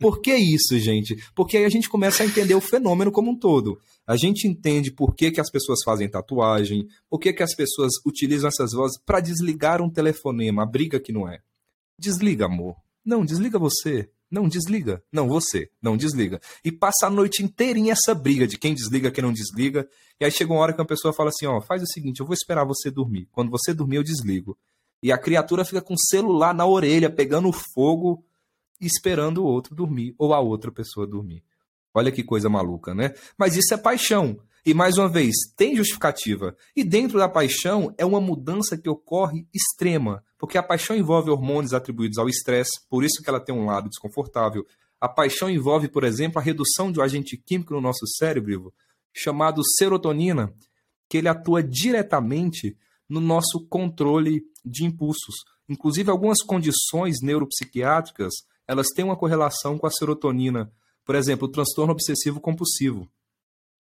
Por 0.00 0.20
que 0.20 0.34
isso? 0.34 0.53
Isso, 0.54 0.78
gente? 0.78 1.16
Porque 1.34 1.56
aí 1.56 1.64
a 1.64 1.68
gente 1.68 1.88
começa 1.88 2.22
a 2.22 2.26
entender 2.26 2.54
o 2.54 2.60
fenômeno 2.60 3.12
como 3.12 3.30
um 3.30 3.38
todo. 3.38 3.78
A 4.06 4.16
gente 4.16 4.46
entende 4.46 4.90
por 4.90 5.14
que, 5.14 5.30
que 5.30 5.40
as 5.40 5.50
pessoas 5.50 5.80
fazem 5.84 6.08
tatuagem, 6.08 6.86
por 7.08 7.18
que, 7.18 7.32
que 7.32 7.42
as 7.42 7.54
pessoas 7.54 7.92
utilizam 8.06 8.48
essas 8.48 8.72
vozes 8.72 8.98
para 9.04 9.20
desligar 9.20 9.82
um 9.82 9.90
telefonema, 9.90 10.62
a 10.62 10.66
briga 10.66 11.00
que 11.00 11.12
não 11.12 11.28
é. 11.28 11.40
Desliga, 11.98 12.46
amor. 12.46 12.76
Não, 13.04 13.24
desliga 13.24 13.58
você. 13.58 14.10
Não, 14.30 14.48
desliga. 14.48 15.02
Não, 15.12 15.28
você. 15.28 15.70
Não, 15.80 15.96
desliga. 15.96 16.40
E 16.64 16.72
passa 16.72 17.06
a 17.06 17.10
noite 17.10 17.42
inteirinha 17.42 17.92
essa 17.92 18.14
briga 18.14 18.46
de 18.46 18.58
quem 18.58 18.74
desliga, 18.74 19.10
quem 19.10 19.22
não 19.22 19.32
desliga. 19.32 19.88
E 20.20 20.24
aí 20.24 20.30
chega 20.30 20.52
uma 20.52 20.60
hora 20.60 20.72
que 20.72 20.80
uma 20.80 20.86
pessoa 20.86 21.14
fala 21.14 21.28
assim: 21.28 21.46
ó, 21.46 21.60
faz 21.60 21.82
o 21.82 21.86
seguinte, 21.86 22.20
eu 22.20 22.26
vou 22.26 22.34
esperar 22.34 22.64
você 22.64 22.90
dormir. 22.90 23.28
Quando 23.30 23.50
você 23.50 23.72
dormir, 23.72 23.96
eu 23.96 24.02
desligo. 24.02 24.58
E 25.02 25.12
a 25.12 25.18
criatura 25.18 25.64
fica 25.64 25.82
com 25.82 25.94
o 25.94 26.08
celular 26.08 26.54
na 26.54 26.66
orelha, 26.66 27.10
pegando 27.10 27.52
fogo 27.52 28.24
esperando 28.80 29.38
o 29.38 29.46
outro 29.46 29.74
dormir 29.74 30.14
ou 30.18 30.34
a 30.34 30.40
outra 30.40 30.70
pessoa 30.70 31.06
dormir. 31.06 31.42
Olha 31.92 32.10
que 32.10 32.24
coisa 32.24 32.48
maluca, 32.48 32.94
né? 32.94 33.14
Mas 33.38 33.56
isso 33.56 33.72
é 33.72 33.76
paixão. 33.76 34.38
E 34.66 34.72
mais 34.72 34.96
uma 34.96 35.08
vez, 35.08 35.34
tem 35.56 35.76
justificativa. 35.76 36.56
E 36.74 36.82
dentro 36.82 37.18
da 37.18 37.28
paixão 37.28 37.94
é 37.98 38.04
uma 38.04 38.20
mudança 38.20 38.78
que 38.78 38.88
ocorre 38.88 39.46
extrema, 39.52 40.24
porque 40.38 40.56
a 40.56 40.62
paixão 40.62 40.96
envolve 40.96 41.30
hormônios 41.30 41.74
atribuídos 41.74 42.16
ao 42.16 42.28
estresse, 42.28 42.80
por 42.88 43.04
isso 43.04 43.22
que 43.22 43.28
ela 43.28 43.40
tem 43.40 43.54
um 43.54 43.66
lado 43.66 43.90
desconfortável. 43.90 44.66
A 44.98 45.08
paixão 45.08 45.50
envolve, 45.50 45.86
por 45.88 46.02
exemplo, 46.02 46.38
a 46.38 46.42
redução 46.42 46.90
de 46.90 46.98
um 46.98 47.02
agente 47.02 47.36
químico 47.36 47.74
no 47.74 47.80
nosso 47.80 48.06
cérebro, 48.16 48.72
chamado 49.12 49.62
serotonina, 49.76 50.52
que 51.10 51.18
ele 51.18 51.28
atua 51.28 51.62
diretamente 51.62 52.76
no 53.06 53.20
nosso 53.20 53.66
controle 53.68 54.42
de 54.64 54.84
impulsos. 54.86 55.44
Inclusive, 55.68 56.10
algumas 56.10 56.38
condições 56.42 57.20
neuropsiquiátricas 57.22 58.32
elas 58.66 58.88
têm 58.88 59.04
uma 59.04 59.16
correlação 59.16 59.78
com 59.78 59.86
a 59.86 59.90
serotonina. 59.90 60.72
Por 61.04 61.14
exemplo, 61.14 61.46
o 61.46 61.50
transtorno 61.50 61.92
obsessivo 61.92 62.40
compulsivo. 62.40 63.08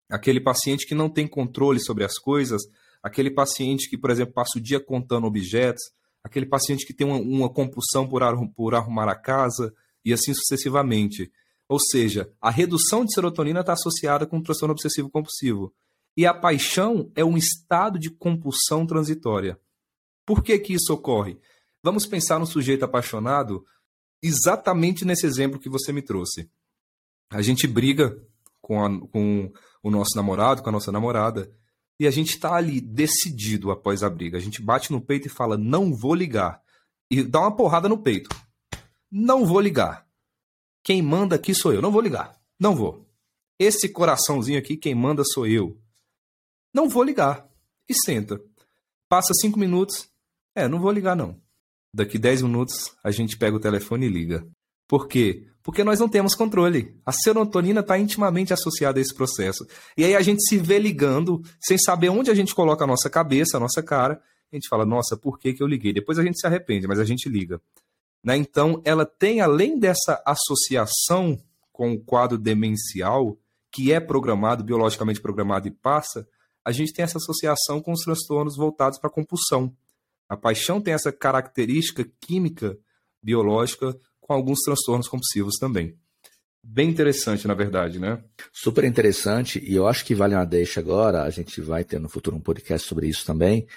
Aquele 0.10 0.40
paciente 0.40 0.86
que 0.86 0.96
não 0.96 1.10
tem 1.10 1.28
controle 1.28 1.80
sobre 1.80 2.04
as 2.04 2.18
coisas, 2.18 2.62
aquele 3.02 3.32
paciente 3.32 3.90
que, 3.90 3.98
por 3.98 4.10
exemplo, 4.10 4.34
passa 4.34 4.58
o 4.58 4.62
dia 4.62 4.80
contando 4.80 5.28
objetos, 5.28 5.84
aquele 6.24 6.46
paciente 6.46 6.86
que 6.86 6.94
tem 6.94 7.06
uma, 7.06 7.18
uma 7.18 7.50
compulsão 7.50 8.08
por, 8.08 8.24
ar, 8.24 8.36
por 8.56 8.76
arrumar 8.76 9.10
a 9.10 9.16
casa 9.16 9.74
e 10.04 10.14
assim 10.14 10.34
sucessivamente. 10.34 11.32
Ou 11.68 11.80
seja, 11.80 12.32
a 12.42 12.50
redução 12.50 13.06
de 13.06 13.14
serotonina 13.14 13.62
está 13.62 13.74
associada 13.74 14.26
com 14.26 14.38
o 14.38 14.44
transtorno 14.44 14.74
obsessivo 14.74 15.10
compulsivo. 15.10 15.74
E 16.16 16.26
a 16.26 16.34
paixão 16.34 17.12
é 17.16 17.26
um 17.26 17.38
estado 17.38 17.98
de 17.98 18.10
compulsão 18.10 18.86
transitória. 18.86 19.60
Por 20.26 20.44
que, 20.44 20.58
que 20.60 20.74
isso 20.74 20.94
ocorre? 20.94 21.40
Vamos 21.82 22.06
pensar 22.06 22.40
no 22.40 22.46
sujeito 22.46 22.86
apaixonado 22.86 23.66
exatamente 24.24 25.04
nesse 25.04 25.26
exemplo 25.26 25.60
que 25.60 25.70
você 25.70 25.92
me 25.92 26.02
trouxe. 26.02 26.50
A 27.30 27.42
gente 27.42 27.68
briga 27.68 28.18
com, 28.62 28.84
a, 28.84 29.08
com 29.08 29.52
o 29.84 29.92
nosso 29.92 30.16
namorado, 30.16 30.64
com 30.64 30.70
a 30.70 30.72
nossa 30.72 30.92
namorada, 30.92 31.52
e 32.00 32.08
a 32.08 32.12
gente 32.12 32.30
está 32.30 32.56
ali 32.56 32.80
decidido 32.80 33.70
após 33.70 34.02
a 34.02 34.10
briga. 34.10 34.38
A 34.38 34.42
gente 34.42 34.62
bate 34.62 34.92
no 34.92 35.02
peito 35.02 35.28
e 35.28 35.32
fala: 35.32 35.58
não 35.58 35.94
vou 35.94 36.16
ligar. 36.16 36.62
E 37.12 37.22
dá 37.22 37.42
uma 37.42 37.56
porrada 37.56 37.90
no 37.90 37.98
peito. 37.98 38.30
Não 39.12 39.46
vou 39.46 39.60
ligar. 39.60 40.08
Quem 40.84 41.02
manda 41.02 41.36
aqui 41.36 41.54
sou 41.54 41.74
eu. 41.74 41.82
Não 41.82 41.92
vou 41.92 42.02
ligar. 42.02 42.40
Não 42.60 42.76
vou. 42.76 43.08
Esse 43.60 43.88
coraçãozinho 43.88 44.58
aqui, 44.58 44.76
quem 44.76 44.96
manda 44.96 45.24
sou 45.24 45.46
eu. 45.46 45.80
Não 46.74 46.90
vou 46.90 47.04
ligar. 47.04 47.48
E 47.88 47.94
senta. 47.94 48.42
Passa 49.08 49.34
cinco 49.40 49.60
minutos. 49.60 50.10
É, 50.56 50.68
não 50.68 50.80
vou 50.80 50.92
ligar 50.92 51.16
não. 51.16 51.43
Daqui 51.94 52.18
10 52.18 52.42
minutos 52.42 52.96
a 53.04 53.12
gente 53.12 53.38
pega 53.38 53.56
o 53.56 53.60
telefone 53.60 54.08
e 54.08 54.10
liga. 54.10 54.46
Por 54.88 55.08
quê? 55.08 55.48
Porque 55.62 55.84
nós 55.84 56.00
não 56.00 56.10
temos 56.10 56.36
controle. 56.36 57.00
A 57.06 57.12
serotonina 57.12 57.80
está 57.80 57.98
intimamente 57.98 58.52
associada 58.52 59.00
a 59.00 59.02
esse 59.02 59.14
processo. 59.14 59.66
E 59.98 60.04
aí 60.04 60.16
a 60.16 60.22
gente 60.22 60.42
se 60.48 60.58
vê 60.58 60.78
ligando, 60.78 61.42
sem 61.62 61.78
saber 61.78 62.10
onde 62.10 62.30
a 62.30 62.36
gente 62.36 62.54
coloca 62.54 62.84
a 62.84 62.88
nossa 62.88 63.10
cabeça, 63.10 63.58
a 63.58 63.60
nossa 63.60 63.82
cara. 63.82 64.22
A 64.52 64.56
gente 64.56 64.68
fala, 64.68 64.86
nossa, 64.86 65.16
por 65.16 65.40
que, 65.40 65.54
que 65.54 65.64
eu 65.64 65.68
liguei? 65.68 65.94
Depois 65.94 66.20
a 66.20 66.24
gente 66.24 66.40
se 66.40 66.46
arrepende, 66.46 66.88
mas 66.88 67.00
a 67.00 67.06
gente 67.06 67.30
liga. 67.30 67.62
Né? 68.24 68.38
Então, 68.38 68.82
ela 68.84 69.06
tem, 69.06 69.42
além 69.42 69.80
dessa 69.80 70.22
associação 70.26 71.40
com 71.72 71.94
o 71.94 72.00
quadro 72.00 72.38
demencial, 72.38 73.38
que 73.72 73.92
é 73.92 74.00
programado, 74.00 74.64
biologicamente 74.64 75.22
programado 75.22 75.68
e 75.68 75.72
passa, 75.72 76.28
a 76.64 76.72
gente 76.72 76.94
tem 76.94 77.04
essa 77.04 77.18
associação 77.18 77.82
com 77.82 77.92
os 77.92 78.02
transtornos 78.02 78.56
voltados 78.56 79.00
para 79.00 79.10
a 79.10 79.14
compulsão. 79.14 79.76
A 80.34 80.38
paixão 80.38 80.82
tem 80.82 80.96
essa 80.96 81.12
característica 81.12 82.04
química, 82.20 82.76
biológica, 83.22 83.96
com 84.20 84.34
alguns 84.34 84.62
transtornos 84.62 85.08
compulsivos 85.08 85.58
também. 85.60 85.96
Bem 86.64 86.90
interessante, 86.90 87.48
na 87.48 87.54
verdade, 87.54 88.00
né? 88.00 88.24
Super 88.52 88.84
interessante, 88.84 89.64
e 89.64 89.76
eu 89.76 89.86
acho 89.86 90.04
que 90.04 90.16
vale 90.16 90.34
uma 90.34 90.44
deixa 90.44 90.80
agora, 90.80 91.22
a 91.22 91.30
gente 91.30 91.62
vai 91.62 91.84
ter 91.84 92.00
no 92.00 92.10
futuro 92.10 92.36
um 92.36 92.42
podcast 92.42 92.88
sobre 92.88 93.08
isso 93.08 93.24
também, 93.28 93.68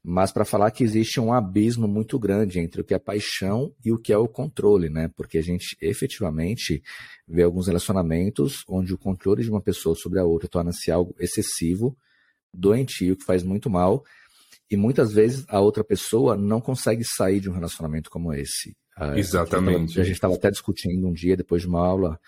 mas 0.00 0.30
para 0.30 0.44
falar 0.44 0.70
que 0.70 0.84
existe 0.84 1.18
um 1.18 1.32
abismo 1.32 1.88
muito 1.88 2.20
grande 2.20 2.60
entre 2.60 2.82
o 2.82 2.84
que 2.84 2.94
é 2.94 2.98
paixão 2.98 3.74
e 3.84 3.90
o 3.90 3.98
que 3.98 4.12
é 4.12 4.16
o 4.16 4.28
controle, 4.28 4.88
né? 4.88 5.10
Porque 5.16 5.38
a 5.38 5.42
gente 5.42 5.76
efetivamente 5.82 6.84
vê 7.26 7.42
alguns 7.42 7.66
relacionamentos 7.66 8.62
onde 8.68 8.94
o 8.94 8.98
controle 8.98 9.42
de 9.42 9.50
uma 9.50 9.60
pessoa 9.60 9.96
sobre 9.96 10.20
a 10.20 10.24
outra 10.24 10.48
torna-se 10.48 10.92
algo 10.92 11.16
excessivo, 11.18 11.96
doentio, 12.54 13.16
que 13.16 13.24
faz 13.24 13.42
muito 13.42 13.68
mal, 13.68 14.04
e 14.70 14.76
muitas 14.76 15.12
vezes 15.12 15.44
a 15.48 15.60
outra 15.60 15.82
pessoa 15.82 16.36
não 16.36 16.60
consegue 16.60 17.04
sair 17.04 17.40
de 17.40 17.50
um 17.50 17.52
relacionamento 17.52 18.08
como 18.08 18.32
esse. 18.32 18.76
Ah, 18.96 19.18
Exatamente. 19.18 20.00
A 20.00 20.04
gente 20.04 20.14
estava 20.14 20.34
até 20.34 20.50
discutindo 20.50 21.08
um 21.08 21.12
dia, 21.12 21.36
depois 21.36 21.62
de 21.62 21.68
uma 21.68 21.84
aula, 21.84 22.20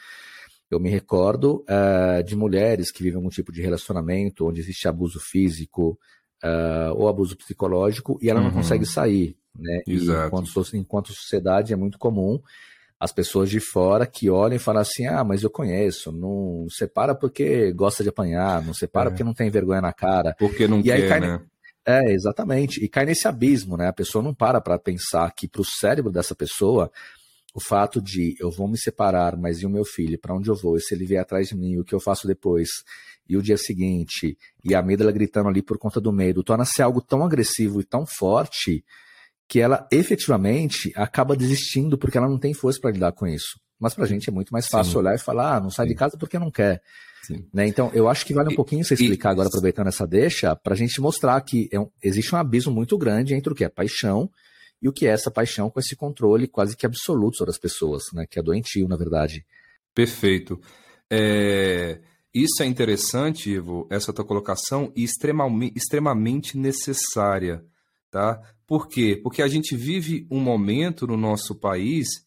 eu 0.70 0.80
me 0.80 0.90
recordo 0.90 1.64
uh, 1.68 2.22
de 2.24 2.34
mulheres 2.34 2.90
que 2.90 3.02
vivem 3.02 3.16
algum 3.16 3.28
tipo 3.28 3.52
de 3.52 3.60
relacionamento 3.60 4.46
onde 4.46 4.60
existe 4.60 4.88
abuso 4.88 5.20
físico 5.20 5.98
uh, 6.42 6.94
ou 6.96 7.08
abuso 7.08 7.36
psicológico 7.36 8.18
e 8.20 8.28
ela 8.28 8.40
uhum. 8.40 8.46
não 8.46 8.54
consegue 8.54 8.86
sair. 8.86 9.36
Né? 9.54 9.82
Exato. 9.86 10.28
Enquanto, 10.28 10.76
enquanto 10.76 11.12
sociedade 11.12 11.72
é 11.72 11.76
muito 11.76 11.98
comum 11.98 12.40
as 12.98 13.12
pessoas 13.12 13.50
de 13.50 13.58
fora 13.58 14.06
que 14.06 14.30
olham 14.30 14.54
e 14.54 14.60
falam 14.60 14.80
assim: 14.80 15.06
ah, 15.06 15.24
mas 15.24 15.42
eu 15.42 15.50
conheço, 15.50 16.12
não 16.12 16.66
separa 16.70 17.16
porque 17.16 17.72
gosta 17.72 18.02
de 18.02 18.08
apanhar, 18.08 18.64
não 18.64 18.72
separa 18.72 19.08
é. 19.08 19.10
porque 19.10 19.24
não 19.24 19.34
tem 19.34 19.50
vergonha 19.50 19.80
na 19.80 19.92
cara. 19.92 20.36
Porque 20.38 20.68
não 20.68 20.78
e 20.78 20.84
quer, 20.84 20.92
aí 20.92 21.08
cai, 21.08 21.20
né? 21.20 21.40
É, 21.86 22.12
exatamente. 22.12 22.82
E 22.84 22.88
cai 22.88 23.04
nesse 23.04 23.26
abismo, 23.26 23.76
né? 23.76 23.88
A 23.88 23.92
pessoa 23.92 24.22
não 24.22 24.32
para 24.34 24.60
para 24.60 24.78
pensar 24.78 25.30
que 25.34 25.48
para 25.48 25.62
o 25.62 25.64
cérebro 25.64 26.12
dessa 26.12 26.34
pessoa, 26.34 26.90
o 27.54 27.60
fato 27.60 28.00
de 28.00 28.36
eu 28.38 28.50
vou 28.50 28.68
me 28.68 28.78
separar, 28.78 29.36
mas 29.36 29.60
e 29.60 29.66
o 29.66 29.70
meu 29.70 29.84
filho, 29.84 30.18
para 30.18 30.34
onde 30.34 30.48
eu 30.48 30.54
vou? 30.54 30.76
E 30.76 30.80
se 30.80 30.94
ele 30.94 31.04
vier 31.04 31.20
atrás 31.20 31.48
de 31.48 31.56
mim, 31.56 31.78
o 31.78 31.84
que 31.84 31.94
eu 31.94 32.00
faço 32.00 32.26
depois? 32.26 32.68
E 33.28 33.36
o 33.36 33.42
dia 33.42 33.56
seguinte, 33.56 34.36
e 34.64 34.74
a 34.74 34.80
amígdala 34.80 35.12
gritando 35.12 35.48
ali 35.48 35.62
por 35.62 35.78
conta 35.78 36.00
do 36.00 36.12
medo, 36.12 36.42
torna-se 36.42 36.82
algo 36.82 37.00
tão 37.00 37.24
agressivo 37.24 37.80
e 37.80 37.84
tão 37.84 38.06
forte 38.06 38.84
que 39.48 39.60
ela 39.60 39.86
efetivamente 39.92 40.92
acaba 40.96 41.36
desistindo 41.36 41.98
porque 41.98 42.16
ela 42.16 42.28
não 42.28 42.38
tem 42.38 42.54
força 42.54 42.80
para 42.80 42.92
lidar 42.92 43.12
com 43.12 43.26
isso. 43.26 43.60
Mas 43.82 43.94
para 43.94 44.04
a 44.04 44.06
gente 44.06 44.30
é 44.30 44.32
muito 44.32 44.52
mais 44.52 44.68
fácil 44.68 44.92
Sim. 44.92 44.98
olhar 44.98 45.14
e 45.14 45.18
falar, 45.18 45.56
ah, 45.56 45.60
não 45.60 45.68
sai 45.68 45.86
Sim. 45.86 45.92
de 45.92 45.98
casa 45.98 46.16
porque 46.16 46.38
não 46.38 46.52
quer. 46.52 46.80
Né? 47.52 47.66
Então, 47.66 47.90
eu 47.92 48.08
acho 48.08 48.24
que 48.24 48.32
vale 48.32 48.52
um 48.52 48.56
pouquinho 48.56 48.84
você 48.84 48.94
explicar 48.94 49.30
agora, 49.30 49.48
aproveitando 49.48 49.88
essa 49.88 50.06
deixa, 50.06 50.54
para 50.54 50.74
a 50.74 50.76
gente 50.76 51.00
mostrar 51.00 51.40
que 51.40 51.68
é 51.72 51.80
um, 51.80 51.90
existe 52.00 52.32
um 52.32 52.38
abismo 52.38 52.72
muito 52.72 52.96
grande 52.96 53.34
entre 53.34 53.52
o 53.52 53.56
que 53.56 53.64
é 53.64 53.68
paixão 53.68 54.30
e 54.80 54.88
o 54.88 54.92
que 54.92 55.06
é 55.06 55.10
essa 55.10 55.30
paixão 55.30 55.68
com 55.68 55.80
esse 55.80 55.96
controle 55.96 56.46
quase 56.46 56.76
que 56.76 56.86
absoluto 56.86 57.36
sobre 57.36 57.50
as 57.50 57.58
pessoas, 57.58 58.04
né? 58.12 58.24
que 58.28 58.38
é 58.38 58.42
doentio, 58.42 58.86
na 58.86 58.96
verdade. 58.96 59.44
Perfeito. 59.92 60.60
É... 61.10 62.00
Isso 62.34 62.62
é 62.62 62.66
interessante, 62.66 63.50
Ivo, 63.50 63.86
essa 63.90 64.12
tua 64.12 64.24
colocação, 64.24 64.90
e 64.96 65.04
extremamente, 65.04 65.76
extremamente 65.76 66.56
necessária. 66.56 67.62
Tá? 68.10 68.40
Por 68.66 68.88
quê? 68.88 69.20
Porque 69.22 69.42
a 69.42 69.48
gente 69.48 69.76
vive 69.76 70.26
um 70.30 70.40
momento 70.40 71.06
no 71.06 71.16
nosso 71.16 71.54
país 71.54 72.24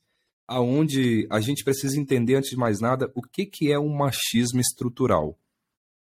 onde 0.49 1.27
a 1.29 1.39
gente 1.39 1.63
precisa 1.63 1.99
entender, 1.99 2.35
antes 2.35 2.51
de 2.51 2.57
mais 2.57 2.79
nada, 2.79 3.11
o 3.15 3.21
que, 3.21 3.45
que 3.45 3.71
é 3.71 3.79
um 3.79 3.95
machismo 3.95 4.59
estrutural. 4.59 5.37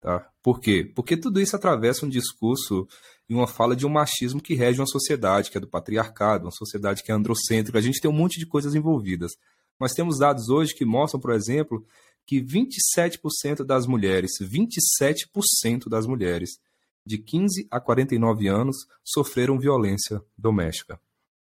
Tá? 0.01 0.29
Por 0.41 0.59
quê? 0.59 0.89
Porque 0.95 1.17
tudo 1.17 1.41
isso 1.41 1.55
atravessa 1.55 2.05
um 2.05 2.09
discurso 2.09 2.87
e 3.27 3.33
uma 3.33 3.47
fala 3.47 3.75
de 3.75 3.85
um 3.85 3.89
machismo 3.89 4.41
que 4.41 4.55
rege 4.55 4.79
uma 4.79 4.87
sociedade, 4.87 5.51
que 5.51 5.57
é 5.57 5.61
do 5.61 5.67
patriarcado, 5.67 6.45
uma 6.45 6.51
sociedade 6.51 7.03
que 7.03 7.11
é 7.11 7.15
androcêntrica. 7.15 7.77
A 7.77 7.81
gente 7.81 7.99
tem 7.99 8.09
um 8.09 8.13
monte 8.13 8.39
de 8.39 8.45
coisas 8.45 8.73
envolvidas. 8.73 9.33
Mas 9.77 9.93
temos 9.93 10.17
dados 10.17 10.49
hoje 10.49 10.73
que 10.73 10.85
mostram, 10.85 11.19
por 11.19 11.31
exemplo, 11.31 11.85
que 12.25 12.41
27% 12.41 13.63
das 13.63 13.87
mulheres, 13.87 14.31
27% 14.41 15.87
das 15.87 16.05
mulheres 16.05 16.59
de 17.05 17.17
15 17.17 17.67
a 17.71 17.79
49 17.79 18.47
anos 18.47 18.77
sofreram 19.03 19.57
violência 19.57 20.21
doméstica, 20.37 20.99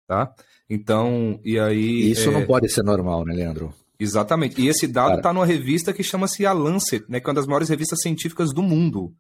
tá? 0.08 0.34
Então, 0.70 1.40
e 1.44 1.60
aí... 1.60 2.10
Isso 2.12 2.30
é... 2.30 2.32
não 2.32 2.46
pode 2.46 2.70
ser 2.70 2.84
normal, 2.84 3.26
né, 3.26 3.34
Leandro? 3.34 3.74
Exatamente. 4.00 4.62
E 4.62 4.68
esse 4.68 4.88
dado 4.88 5.18
está 5.18 5.34
numa 5.34 5.46
revista 5.46 5.94
que 5.94 6.04
chama-se 6.04 6.46
a 6.46 6.54
Lancet, 6.54 7.04
né, 7.10 7.20
que 7.20 7.28
é 7.28 7.30
uma 7.30 7.36
das 7.36 7.48
maiores 7.48 7.70
revistas 7.70 8.00
científicas 8.02 8.54
do 8.54 8.62
mundo. 8.62 9.14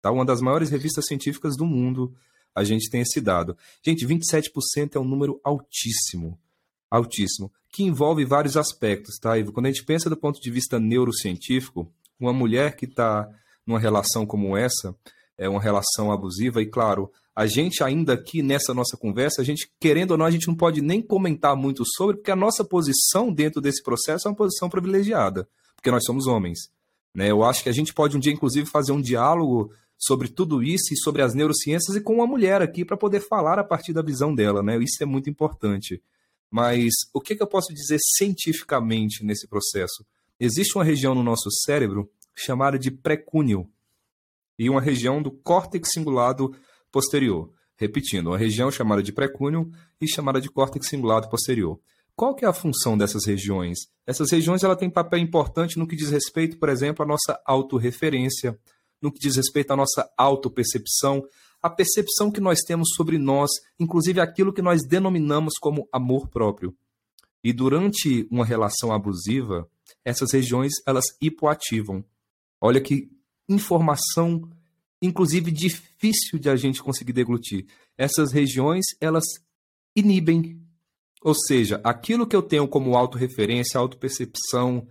Tá? 0.00 0.10
Uma 0.10 0.24
das 0.24 0.40
maiores 0.40 0.70
revistas 0.70 1.06
científicas 1.06 1.56
do 1.56 1.64
mundo, 1.64 2.14
a 2.54 2.64
gente 2.64 2.90
tem 2.90 3.02
esse 3.02 3.20
dado. 3.20 3.56
Gente, 3.84 4.06
27% 4.06 4.96
é 4.96 4.98
um 4.98 5.04
número 5.04 5.40
altíssimo. 5.44 6.38
Altíssimo. 6.90 7.52
Que 7.70 7.84
envolve 7.84 8.24
vários 8.24 8.56
aspectos, 8.56 9.18
tá, 9.18 9.38
Ivo? 9.38 9.52
Quando 9.52 9.66
a 9.66 9.70
gente 9.70 9.84
pensa 9.84 10.10
do 10.10 10.16
ponto 10.16 10.40
de 10.40 10.50
vista 10.50 10.78
neurocientífico, 10.80 11.90
uma 12.18 12.32
mulher 12.32 12.76
que 12.76 12.84
está 12.84 13.28
numa 13.66 13.78
relação 13.78 14.26
como 14.26 14.56
essa, 14.56 14.94
é 15.38 15.48
uma 15.48 15.60
relação 15.60 16.12
abusiva, 16.12 16.60
e 16.60 16.66
claro, 16.66 17.10
a 17.34 17.46
gente 17.46 17.82
ainda 17.82 18.12
aqui 18.12 18.42
nessa 18.42 18.74
nossa 18.74 18.96
conversa, 18.96 19.40
a 19.40 19.44
gente, 19.44 19.70
querendo 19.80 20.12
ou 20.12 20.18
não, 20.18 20.26
a 20.26 20.30
gente 20.30 20.46
não 20.46 20.54
pode 20.54 20.82
nem 20.82 21.00
comentar 21.00 21.56
muito 21.56 21.82
sobre, 21.96 22.16
porque 22.16 22.30
a 22.30 22.36
nossa 22.36 22.62
posição 22.62 23.32
dentro 23.32 23.60
desse 23.60 23.82
processo 23.82 24.28
é 24.28 24.30
uma 24.30 24.36
posição 24.36 24.68
privilegiada, 24.68 25.48
porque 25.74 25.90
nós 25.90 26.04
somos 26.04 26.26
homens. 26.26 26.70
Né? 27.14 27.30
Eu 27.30 27.42
acho 27.42 27.62
que 27.62 27.68
a 27.68 27.72
gente 27.72 27.94
pode 27.94 28.16
um 28.16 28.20
dia, 28.20 28.32
inclusive, 28.32 28.68
fazer 28.68 28.92
um 28.92 29.00
diálogo 29.00 29.72
sobre 29.98 30.28
tudo 30.28 30.62
isso 30.62 30.92
e 30.92 30.96
sobre 30.96 31.22
as 31.22 31.32
neurociências 31.32 31.96
e 31.96 32.00
com 32.00 32.14
uma 32.14 32.26
mulher 32.26 32.60
aqui 32.60 32.84
para 32.84 32.96
poder 32.96 33.20
falar 33.20 33.58
a 33.58 33.64
partir 33.64 33.92
da 33.92 34.02
visão 34.02 34.34
dela, 34.34 34.62
né? 34.62 34.76
Isso 34.78 35.02
é 35.02 35.06
muito 35.06 35.30
importante. 35.30 36.02
Mas 36.50 36.92
o 37.14 37.20
que, 37.20 37.36
que 37.36 37.42
eu 37.42 37.46
posso 37.46 37.72
dizer 37.72 37.98
cientificamente 38.16 39.24
nesse 39.24 39.46
processo? 39.46 40.04
Existe 40.38 40.76
uma 40.76 40.84
região 40.84 41.14
no 41.14 41.22
nosso 41.22 41.48
cérebro 41.64 42.10
chamada 42.34 42.78
de 42.78 42.90
precúneo 42.90 43.70
e 44.58 44.68
uma 44.68 44.80
região 44.80 45.22
do 45.22 45.30
córtex 45.30 45.92
cingulado 45.92 46.54
posterior. 46.92 47.50
Repetindo, 47.76 48.28
uma 48.28 48.38
região 48.38 48.70
chamada 48.70 49.02
de 49.02 49.12
precúneo 49.12 49.68
e 50.00 50.06
chamada 50.06 50.40
de 50.40 50.48
córtex 50.48 50.88
cingulado 50.88 51.28
posterior. 51.28 51.80
Qual 52.14 52.34
que 52.34 52.44
é 52.44 52.48
a 52.48 52.52
função 52.52 52.96
dessas 52.96 53.26
regiões? 53.26 53.78
Essas 54.06 54.30
regiões 54.30 54.62
ela 54.62 54.76
têm 54.76 54.90
papel 54.90 55.18
importante 55.18 55.78
no 55.78 55.86
que 55.86 55.96
diz 55.96 56.10
respeito, 56.10 56.58
por 56.58 56.68
exemplo, 56.68 57.02
à 57.02 57.08
nossa 57.08 57.40
autorreferência, 57.46 58.58
no 59.00 59.10
que 59.10 59.18
diz 59.18 59.36
respeito 59.36 59.72
à 59.72 59.76
nossa 59.76 60.08
autopercepção, 60.16 61.26
a 61.60 61.70
percepção 61.70 62.30
que 62.30 62.40
nós 62.40 62.60
temos 62.60 62.90
sobre 62.94 63.18
nós, 63.18 63.50
inclusive 63.78 64.20
aquilo 64.20 64.52
que 64.52 64.62
nós 64.62 64.86
denominamos 64.86 65.54
como 65.60 65.88
amor 65.90 66.28
próprio. 66.28 66.76
E 67.42 67.52
durante 67.52 68.28
uma 68.30 68.44
relação 68.44 68.92
abusiva, 68.92 69.68
essas 70.04 70.32
regiões 70.32 70.72
elas 70.86 71.04
hipoativam. 71.20 72.04
Olha 72.60 72.80
que 72.80 73.10
informação 73.48 74.48
inclusive 75.02 75.50
difícil 75.50 76.38
de 76.38 76.48
a 76.48 76.54
gente 76.54 76.80
conseguir 76.80 77.12
deglutir. 77.12 77.66
Essas 77.98 78.32
regiões, 78.32 78.84
elas 79.00 79.24
inibem. 79.94 80.62
Ou 81.20 81.34
seja, 81.34 81.80
aquilo 81.82 82.26
que 82.26 82.36
eu 82.36 82.42
tenho 82.42 82.66
como 82.68 82.96
autorreferência, 82.96 83.78
autopercepção, 83.78 84.86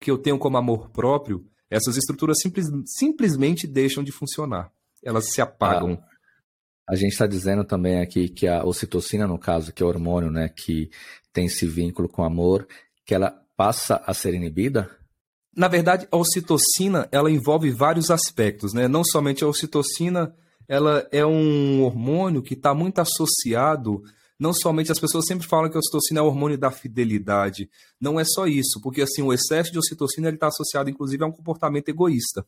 que 0.00 0.10
eu 0.10 0.16
tenho 0.16 0.38
como 0.38 0.56
amor 0.56 0.90
próprio, 0.90 1.44
essas 1.68 1.96
estruturas 1.96 2.38
simples, 2.40 2.66
simplesmente 2.86 3.66
deixam 3.66 4.02
de 4.02 4.12
funcionar. 4.12 4.72
Elas 5.04 5.32
se 5.32 5.40
apagam. 5.40 6.00
Ah, 6.00 6.92
a 6.92 6.96
gente 6.96 7.12
está 7.12 7.26
dizendo 7.26 7.64
também 7.64 8.00
aqui 8.00 8.28
que 8.28 8.46
a 8.46 8.64
ocitocina, 8.64 9.26
no 9.26 9.38
caso, 9.38 9.72
que 9.72 9.82
é 9.82 9.86
o 9.86 9.88
hormônio 9.88 10.30
né, 10.30 10.48
que 10.48 10.90
tem 11.32 11.46
esse 11.46 11.66
vínculo 11.66 12.08
com 12.08 12.22
o 12.22 12.24
amor, 12.24 12.66
que 13.04 13.14
ela 13.14 13.30
passa 13.56 14.02
a 14.06 14.14
ser 14.14 14.34
inibida? 14.34 14.97
Na 15.56 15.68
verdade, 15.68 16.06
a 16.10 16.16
ocitocina 16.16 17.08
ela 17.10 17.30
envolve 17.30 17.70
vários 17.70 18.10
aspectos, 18.10 18.72
né? 18.72 18.86
Não 18.86 19.02
somente 19.04 19.42
a 19.42 19.48
ocitocina, 19.48 20.34
ela 20.68 21.06
é 21.10 21.24
um 21.24 21.82
hormônio 21.82 22.42
que 22.42 22.54
está 22.54 22.74
muito 22.74 23.00
associado. 23.00 24.02
Não 24.38 24.52
somente 24.52 24.92
as 24.92 25.00
pessoas 25.00 25.24
sempre 25.26 25.46
falam 25.46 25.68
que 25.68 25.76
a 25.76 25.80
ocitocina 25.80 26.20
é 26.20 26.22
o 26.22 26.26
hormônio 26.26 26.56
da 26.56 26.70
fidelidade. 26.70 27.68
Não 28.00 28.20
é 28.20 28.24
só 28.24 28.46
isso, 28.46 28.80
porque 28.82 29.02
assim 29.02 29.22
o 29.22 29.32
excesso 29.32 29.72
de 29.72 29.78
ocitocina 29.78 30.28
está 30.28 30.46
associado, 30.46 30.90
inclusive, 30.90 31.24
a 31.24 31.26
um 31.26 31.32
comportamento 31.32 31.88
egoísta. 31.88 32.46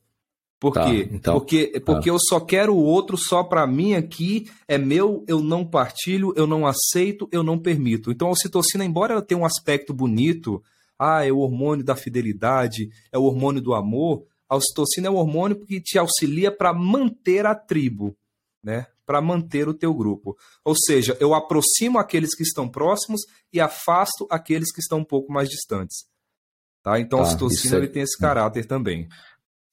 Por 0.60 0.74
tá, 0.74 0.84
quê? 0.84 1.08
Então, 1.10 1.32
porque 1.34 1.80
porque 1.80 2.10
tá. 2.10 2.14
eu 2.14 2.18
só 2.20 2.38
quero 2.38 2.74
o 2.74 2.84
outro 2.84 3.16
só 3.16 3.42
para 3.42 3.66
mim 3.66 3.94
aqui, 3.94 4.46
é 4.68 4.76
meu, 4.76 5.24
eu 5.26 5.40
não 5.40 5.64
partilho, 5.64 6.34
eu 6.36 6.46
não 6.46 6.66
aceito, 6.66 7.26
eu 7.32 7.42
não 7.42 7.58
permito. 7.58 8.12
Então 8.12 8.28
a 8.28 8.32
ocitocina, 8.32 8.84
embora 8.84 9.14
ela 9.14 9.22
tenha 9.22 9.40
um 9.40 9.44
aspecto 9.46 9.94
bonito, 9.94 10.62
ah, 11.00 11.24
é 11.26 11.32
o 11.32 11.38
hormônio 11.38 11.82
da 11.82 11.96
fidelidade, 11.96 12.90
é 13.10 13.16
o 13.16 13.22
hormônio 13.22 13.62
do 13.62 13.72
amor. 13.72 14.26
A 14.46 14.56
ocitocina 14.56 15.06
é 15.06 15.10
o 15.10 15.14
hormônio 15.14 15.64
que 15.64 15.80
te 15.80 15.98
auxilia 15.98 16.54
para 16.54 16.74
manter 16.74 17.46
a 17.46 17.54
tribo, 17.54 18.14
né? 18.62 18.86
Para 19.06 19.22
manter 19.22 19.66
o 19.66 19.72
teu 19.72 19.94
grupo. 19.94 20.36
Ou 20.62 20.74
seja, 20.76 21.16
eu 21.18 21.32
aproximo 21.32 21.98
aqueles 21.98 22.34
que 22.34 22.42
estão 22.42 22.68
próximos 22.68 23.22
e 23.50 23.58
afasto 23.58 24.26
aqueles 24.30 24.70
que 24.70 24.80
estão 24.80 24.98
um 24.98 25.04
pouco 25.04 25.32
mais 25.32 25.48
distantes. 25.48 26.04
Tá? 26.82 27.00
Então 27.00 27.18
tá, 27.18 27.24
a 27.24 27.28
ocitocina 27.28 27.76
é... 27.76 27.78
ele 27.78 27.88
tem 27.88 28.02
esse 28.02 28.18
caráter 28.18 28.66
também. 28.66 29.08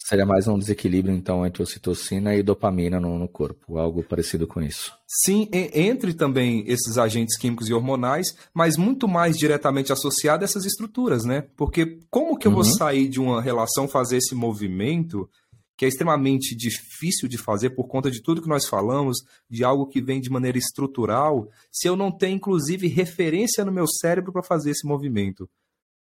Seria 0.07 0.25
mais 0.25 0.47
um 0.47 0.57
desequilíbrio, 0.57 1.13
então, 1.13 1.45
entre 1.45 1.61
ocitocina 1.61 2.33
e 2.33 2.41
dopamina 2.41 2.97
no, 2.97 3.19
no, 3.19 3.27
corpo, 3.27 3.77
algo 3.77 4.01
parecido 4.01 4.47
com 4.47 4.61
isso. 4.61 4.93
Sim, 5.05 5.49
entre 5.51 6.13
também 6.13 6.63
esses 6.65 6.97
agentes 6.97 7.37
químicos 7.37 7.67
e 7.67 7.73
hormonais, 7.73 8.33
mas 8.53 8.77
muito 8.77 9.05
mais 9.05 9.37
diretamente 9.37 9.91
associado 9.91 10.43
a 10.43 10.45
essas 10.45 10.63
estruturas, 10.63 11.25
né? 11.25 11.43
Porque 11.57 11.99
como 12.09 12.37
que 12.37 12.47
eu 12.47 12.51
uhum. 12.51 12.55
vou 12.55 12.63
sair 12.63 13.09
de 13.09 13.19
uma 13.19 13.41
relação, 13.41 13.85
fazer 13.85 14.15
esse 14.15 14.33
movimento, 14.33 15.29
que 15.75 15.83
é 15.83 15.89
extremamente 15.89 16.55
difícil 16.55 17.27
de 17.27 17.37
fazer 17.37 17.71
por 17.71 17.89
conta 17.89 18.09
de 18.09 18.21
tudo 18.21 18.41
que 18.41 18.47
nós 18.47 18.65
falamos, 18.65 19.17
de 19.49 19.65
algo 19.65 19.87
que 19.87 20.01
vem 20.01 20.21
de 20.21 20.29
maneira 20.29 20.57
estrutural, 20.57 21.49
se 21.69 21.85
eu 21.85 21.97
não 21.97 22.13
tenho, 22.13 22.37
inclusive, 22.37 22.87
referência 22.87 23.65
no 23.65 23.73
meu 23.73 23.85
cérebro 23.85 24.31
para 24.31 24.41
fazer 24.41 24.71
esse 24.71 24.87
movimento? 24.87 25.49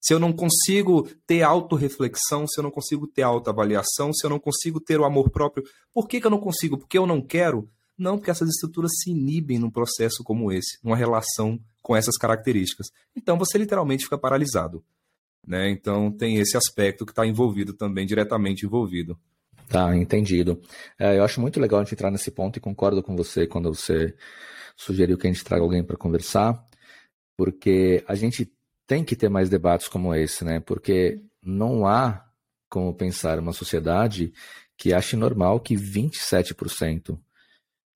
Se 0.01 0.14
eu 0.14 0.18
não 0.18 0.32
consigo 0.32 1.09
ter 1.26 1.42
autorreflexão, 1.42 2.46
se 2.46 2.59
eu 2.59 2.62
não 2.62 2.70
consigo 2.70 3.07
ter 3.07 3.22
autoavaliação, 3.22 4.12
se 4.12 4.24
eu 4.24 4.30
não 4.30 4.38
consigo 4.38 4.80
ter 4.80 5.01
o 5.01 5.05
amor 5.05 5.30
próprio, 5.30 5.64
por 5.92 6.07
que, 6.07 6.20
que 6.20 6.26
eu 6.26 6.30
não 6.30 6.40
consigo? 6.40 6.78
Porque 6.78 6.96
eu 6.99 7.07
não 7.07 7.20
quero? 7.20 7.68
Não, 7.96 8.16
porque 8.16 8.30
essas 8.30 8.49
estruturas 8.49 8.92
se 9.03 9.11
inibem 9.11 9.59
num 9.59 9.70
processo 9.70 10.22
como 10.22 10.53
esse, 10.53 10.78
numa 10.84 10.96
relação 10.96 11.59
com 11.82 11.96
essas 11.96 12.16
características. 12.16 12.88
Então 13.16 13.36
você 13.36 13.59
literalmente 13.59 14.05
fica 14.05 14.16
paralisado. 14.16 14.84
Né? 15.44 15.70
Então 15.70 16.12
tem 16.12 16.36
esse 16.36 16.57
aspecto 16.57 17.05
que 17.05 17.12
está 17.12 17.26
envolvido 17.26 17.72
também, 17.72 18.07
diretamente 18.07 18.64
envolvido. 18.64 19.18
Tá, 19.68 19.94
entendido. 19.96 20.61
É, 20.99 21.18
eu 21.18 21.24
acho 21.24 21.40
muito 21.40 21.61
legal 21.61 21.80
a 21.80 21.82
gente 21.82 21.94
entrar 21.94 22.11
nesse 22.11 22.30
ponto 22.30 22.57
e 22.57 22.61
concordo 22.61 23.03
com 23.03 23.16
você 23.16 23.46
quando 23.46 23.74
você 23.74 24.14
sugeriu 24.76 25.18
que 25.18 25.26
a 25.26 25.32
gente 25.32 25.44
traga 25.44 25.62
alguém 25.62 25.82
para 25.82 25.96
conversar, 25.96 26.64
porque 27.36 28.03
a 28.07 28.14
gente 28.14 28.51
tem 28.89 29.05
que 29.05 29.14
ter 29.14 29.28
mais 29.28 29.51
debates 29.51 29.86
como 29.86 30.14
esse, 30.14 30.45
né? 30.45 30.59
Porque 30.59 31.20
não 31.43 31.86
há 31.86 32.24
como 32.68 32.93
pensar 32.95 33.39
uma 33.39 33.53
sociedade 33.53 34.32
que 34.76 34.95
ache 34.95 35.14
normal 35.14 35.61
que 35.61 35.76
27% 35.76 37.18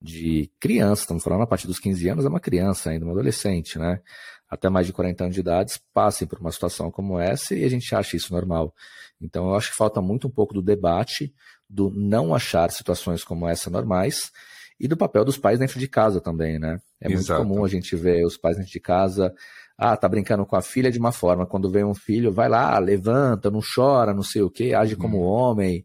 de 0.00 0.50
criança, 0.60 1.02
estamos 1.02 1.24
falando 1.24 1.42
a 1.42 1.46
partir 1.46 1.66
dos 1.66 1.78
15 1.78 2.08
anos, 2.08 2.24
é 2.24 2.28
uma 2.28 2.40
criança 2.40 2.90
ainda, 2.90 3.06
uma 3.06 3.12
adolescente, 3.12 3.78
né? 3.78 4.00
Até 4.48 4.68
mais 4.68 4.86
de 4.86 4.92
40 4.92 5.24
anos 5.24 5.34
de 5.34 5.40
idade, 5.40 5.80
passem 5.94 6.28
por 6.28 6.38
uma 6.38 6.52
situação 6.52 6.90
como 6.90 7.18
essa 7.18 7.54
e 7.54 7.64
a 7.64 7.68
gente 7.68 7.94
acha 7.94 8.16
isso 8.16 8.32
normal. 8.32 8.74
Então, 9.20 9.48
eu 9.48 9.54
acho 9.54 9.70
que 9.70 9.76
falta 9.76 10.02
muito 10.02 10.26
um 10.26 10.30
pouco 10.30 10.52
do 10.52 10.60
debate, 10.60 11.32
do 11.70 11.88
não 11.88 12.34
achar 12.34 12.70
situações 12.70 13.24
como 13.24 13.48
essa 13.48 13.70
normais 13.70 14.30
e 14.78 14.88
do 14.88 14.96
papel 14.96 15.24
dos 15.24 15.38
pais 15.38 15.58
dentro 15.58 15.78
de 15.78 15.88
casa 15.88 16.20
também, 16.20 16.58
né? 16.58 16.80
É 17.00 17.10
Exato. 17.10 17.40
muito 17.40 17.54
comum 17.54 17.64
a 17.64 17.68
gente 17.68 17.94
ver 17.94 18.26
os 18.26 18.36
pais 18.36 18.56
dentro 18.56 18.72
de 18.72 18.80
casa, 18.80 19.32
ah, 19.76 19.96
tá 19.96 20.08
brincando 20.08 20.44
com 20.46 20.56
a 20.56 20.62
filha 20.62 20.90
de 20.90 20.98
uma 20.98 21.12
forma, 21.12 21.46
quando 21.46 21.70
vem 21.70 21.84
um 21.84 21.94
filho, 21.94 22.32
vai 22.32 22.48
lá, 22.48 22.78
levanta, 22.78 23.50
não 23.50 23.60
chora, 23.60 24.14
não 24.14 24.22
sei 24.22 24.42
o 24.42 24.50
quê, 24.50 24.74
age 24.74 24.96
como 24.96 25.18
hum. 25.18 25.26
homem, 25.26 25.84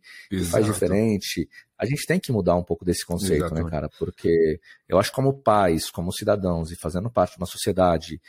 faz 0.51 0.65
diferente. 0.65 1.47
A 1.77 1.85
gente 1.85 2.05
tem 2.05 2.19
que 2.19 2.31
mudar 2.31 2.55
um 2.55 2.63
pouco 2.63 2.83
desse 2.83 3.05
conceito, 3.05 3.45
Exato. 3.45 3.55
né, 3.55 3.69
cara? 3.69 3.89
Porque 3.99 4.59
eu 4.87 4.99
acho 4.99 5.09
que 5.09 5.15
como 5.15 5.41
pais, 5.41 5.89
como 5.89 6.11
cidadãos 6.11 6.71
e 6.71 6.75
fazendo 6.75 7.09
parte 7.09 7.33
de 7.33 7.37
uma 7.37 7.47
sociedade 7.47 8.19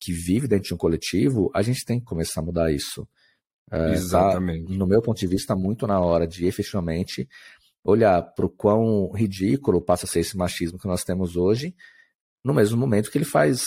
que 0.00 0.12
vive 0.12 0.46
dentro 0.46 0.68
de 0.68 0.74
um 0.74 0.78
coletivo, 0.78 1.50
a 1.54 1.62
gente 1.62 1.84
tem 1.84 1.98
que 1.98 2.06
começar 2.06 2.40
a 2.40 2.44
mudar 2.44 2.72
isso. 2.72 3.06
É, 3.70 3.92
Exatamente. 3.92 4.66
Tá, 4.66 4.74
no 4.74 4.86
meu 4.86 5.02
ponto 5.02 5.18
de 5.18 5.26
vista, 5.26 5.54
muito 5.54 5.86
na 5.86 6.00
hora 6.00 6.26
de 6.26 6.46
efetivamente 6.46 7.28
olhar 7.84 8.22
para 8.22 8.46
o 8.46 8.50
quão 8.50 9.10
ridículo 9.12 9.80
passa 9.80 10.06
a 10.06 10.08
ser 10.08 10.20
esse 10.20 10.36
machismo 10.36 10.78
que 10.78 10.86
nós 10.86 11.04
temos 11.04 11.36
hoje, 11.36 11.74
no 12.44 12.54
mesmo 12.54 12.76
momento 12.76 13.10
que 13.10 13.18
ele 13.18 13.24
faz 13.24 13.64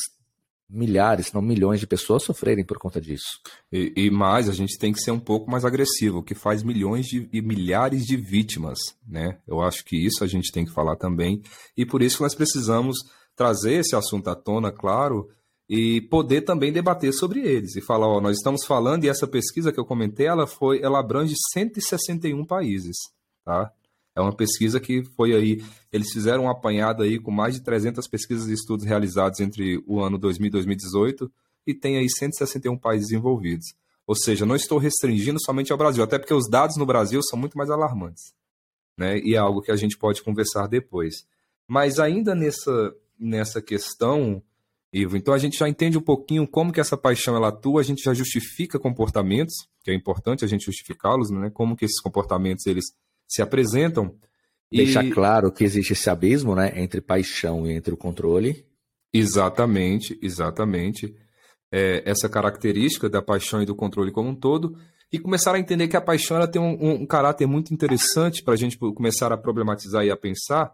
milhares, 0.71 1.27
se 1.27 1.35
não 1.35 1.41
milhões 1.41 1.79
de 1.79 1.87
pessoas 1.87 2.23
sofrerem 2.23 2.65
por 2.65 2.77
conta 2.77 3.01
disso. 3.01 3.39
E, 3.71 3.91
e, 3.95 4.09
mais, 4.09 4.47
a 4.47 4.53
gente 4.53 4.77
tem 4.77 4.93
que 4.93 5.01
ser 5.01 5.11
um 5.11 5.19
pouco 5.19 5.51
mais 5.51 5.65
agressivo, 5.65 6.23
que 6.23 6.33
faz 6.33 6.63
milhões 6.63 7.05
de, 7.05 7.29
e 7.33 7.41
milhares 7.41 8.05
de 8.05 8.15
vítimas, 8.15 8.79
né? 9.07 9.37
Eu 9.47 9.61
acho 9.61 9.83
que 9.83 9.97
isso 9.97 10.23
a 10.23 10.27
gente 10.27 10.51
tem 10.51 10.65
que 10.65 10.73
falar 10.73 10.95
também, 10.95 11.41
e 11.75 11.85
por 11.85 12.01
isso 12.01 12.23
nós 12.23 12.33
precisamos 12.33 12.97
trazer 13.35 13.73
esse 13.73 13.95
assunto 13.95 14.29
à 14.29 14.35
tona, 14.35 14.71
claro, 14.71 15.27
e 15.69 16.01
poder 16.01 16.41
também 16.41 16.71
debater 16.71 17.13
sobre 17.13 17.39
eles 17.41 17.75
e 17.75 17.81
falar, 17.81 18.07
ó, 18.07 18.19
nós 18.19 18.37
estamos 18.37 18.65
falando 18.65 19.05
e 19.05 19.09
essa 19.09 19.25
pesquisa 19.25 19.71
que 19.71 19.79
eu 19.79 19.85
comentei, 19.85 20.27
ela 20.27 20.45
foi, 20.45 20.81
ela 20.81 20.99
abrange 20.99 21.33
161 21.53 22.45
países, 22.45 22.97
tá? 23.45 23.71
É 24.15 24.21
uma 24.21 24.35
pesquisa 24.35 24.79
que 24.79 25.03
foi 25.15 25.33
aí, 25.33 25.63
eles 25.91 26.11
fizeram 26.11 26.45
um 26.45 26.49
apanhado 26.49 27.03
aí 27.03 27.19
com 27.19 27.31
mais 27.31 27.55
de 27.55 27.61
300 27.61 28.07
pesquisas 28.07 28.49
e 28.49 28.53
estudos 28.53 28.85
realizados 28.85 29.39
entre 29.39 29.81
o 29.87 30.01
ano 30.01 30.17
2000 30.17 30.47
e 30.47 30.51
2018 30.51 31.31
e 31.65 31.73
tem 31.73 31.97
aí 31.97 32.09
161 32.09 32.77
países 32.77 33.11
envolvidos. 33.11 33.73
Ou 34.05 34.15
seja, 34.15 34.45
não 34.45 34.55
estou 34.55 34.77
restringindo 34.77 35.39
somente 35.41 35.71
ao 35.71 35.77
Brasil, 35.77 36.03
até 36.03 36.19
porque 36.19 36.33
os 36.33 36.49
dados 36.49 36.75
no 36.75 36.85
Brasil 36.85 37.21
são 37.23 37.39
muito 37.39 37.57
mais 37.57 37.69
alarmantes, 37.69 38.33
né? 38.97 39.19
E 39.19 39.35
é 39.35 39.37
algo 39.37 39.61
que 39.61 39.71
a 39.71 39.75
gente 39.75 39.97
pode 39.97 40.21
conversar 40.21 40.67
depois. 40.67 41.25
Mas 41.67 41.99
ainda 41.99 42.35
nessa 42.35 42.93
nessa 43.17 43.61
questão 43.61 44.41
Ivo. 44.93 45.15
Então 45.15 45.33
a 45.33 45.37
gente 45.37 45.57
já 45.57 45.69
entende 45.69 45.97
um 45.97 46.01
pouquinho 46.01 46.45
como 46.45 46.73
que 46.73 46.81
essa 46.81 46.97
paixão 46.97 47.35
ela 47.35 47.47
atua, 47.47 47.79
a 47.79 47.83
gente 47.83 48.03
já 48.03 48.13
justifica 48.13 48.77
comportamentos, 48.77 49.55
que 49.83 49.89
é 49.89 49.93
importante 49.93 50.43
a 50.43 50.47
gente 50.47 50.65
justificá-los, 50.65 51.29
né? 51.31 51.49
Como 51.49 51.77
que 51.77 51.85
esses 51.85 52.01
comportamentos 52.01 52.65
eles 52.65 52.93
se 53.31 53.41
apresentam. 53.41 54.13
Deixar 54.71 55.05
e... 55.05 55.11
claro 55.11 55.51
que 55.51 55.63
existe 55.63 55.93
esse 55.93 56.09
abismo, 56.09 56.55
né, 56.55 56.73
entre 56.75 57.01
paixão 57.01 57.65
e 57.65 57.71
entre 57.71 57.93
o 57.93 57.97
controle. 57.97 58.65
Exatamente, 59.13 60.17
exatamente. 60.21 61.15
É, 61.71 62.03
essa 62.05 62.27
característica 62.27 63.09
da 63.09 63.21
paixão 63.21 63.61
e 63.61 63.65
do 63.65 63.75
controle 63.75 64.11
como 64.11 64.29
um 64.29 64.35
todo 64.35 64.77
e 65.11 65.19
começar 65.19 65.55
a 65.55 65.59
entender 65.59 65.87
que 65.87 65.95
a 65.95 66.01
paixão 66.01 66.37
ela 66.37 66.47
tem 66.47 66.61
um, 66.61 67.01
um 67.01 67.05
caráter 67.05 67.45
muito 67.45 67.73
interessante 67.73 68.43
para 68.43 68.53
a 68.53 68.57
gente 68.57 68.77
começar 68.77 69.31
a 69.31 69.37
problematizar 69.37 70.03
e 70.05 70.11
a 70.11 70.17
pensar 70.17 70.73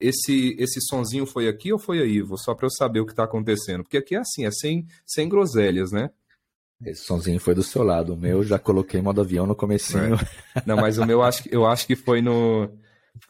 esse 0.00 0.56
esse 0.58 0.80
sonzinho 0.80 1.24
foi 1.24 1.48
aqui 1.48 1.72
ou 1.72 1.78
foi 1.78 2.00
aí, 2.00 2.16
Ivo? 2.16 2.36
Só 2.36 2.54
para 2.54 2.66
eu 2.66 2.70
saber 2.70 3.00
o 3.00 3.06
que 3.06 3.12
está 3.12 3.24
acontecendo. 3.24 3.82
Porque 3.82 3.96
aqui 3.96 4.16
é 4.16 4.18
assim, 4.18 4.44
é 4.44 4.50
sem, 4.50 4.86
sem 5.06 5.28
groselhas, 5.28 5.92
né? 5.92 6.10
Esse 6.82 7.04
sonzinho 7.04 7.40
foi 7.40 7.54
do 7.54 7.62
seu 7.62 7.82
lado. 7.82 8.14
O 8.14 8.16
meu 8.16 8.42
já 8.42 8.58
coloquei 8.58 9.00
modo 9.00 9.20
avião 9.20 9.46
no 9.46 9.54
comecinho. 9.54 10.14
É. 10.56 10.62
Não, 10.66 10.76
mas 10.76 10.98
o 10.98 11.06
meu 11.06 11.22
acho, 11.22 11.48
eu 11.50 11.66
acho 11.66 11.86
que 11.86 11.96
foi 11.96 12.20
no 12.20 12.68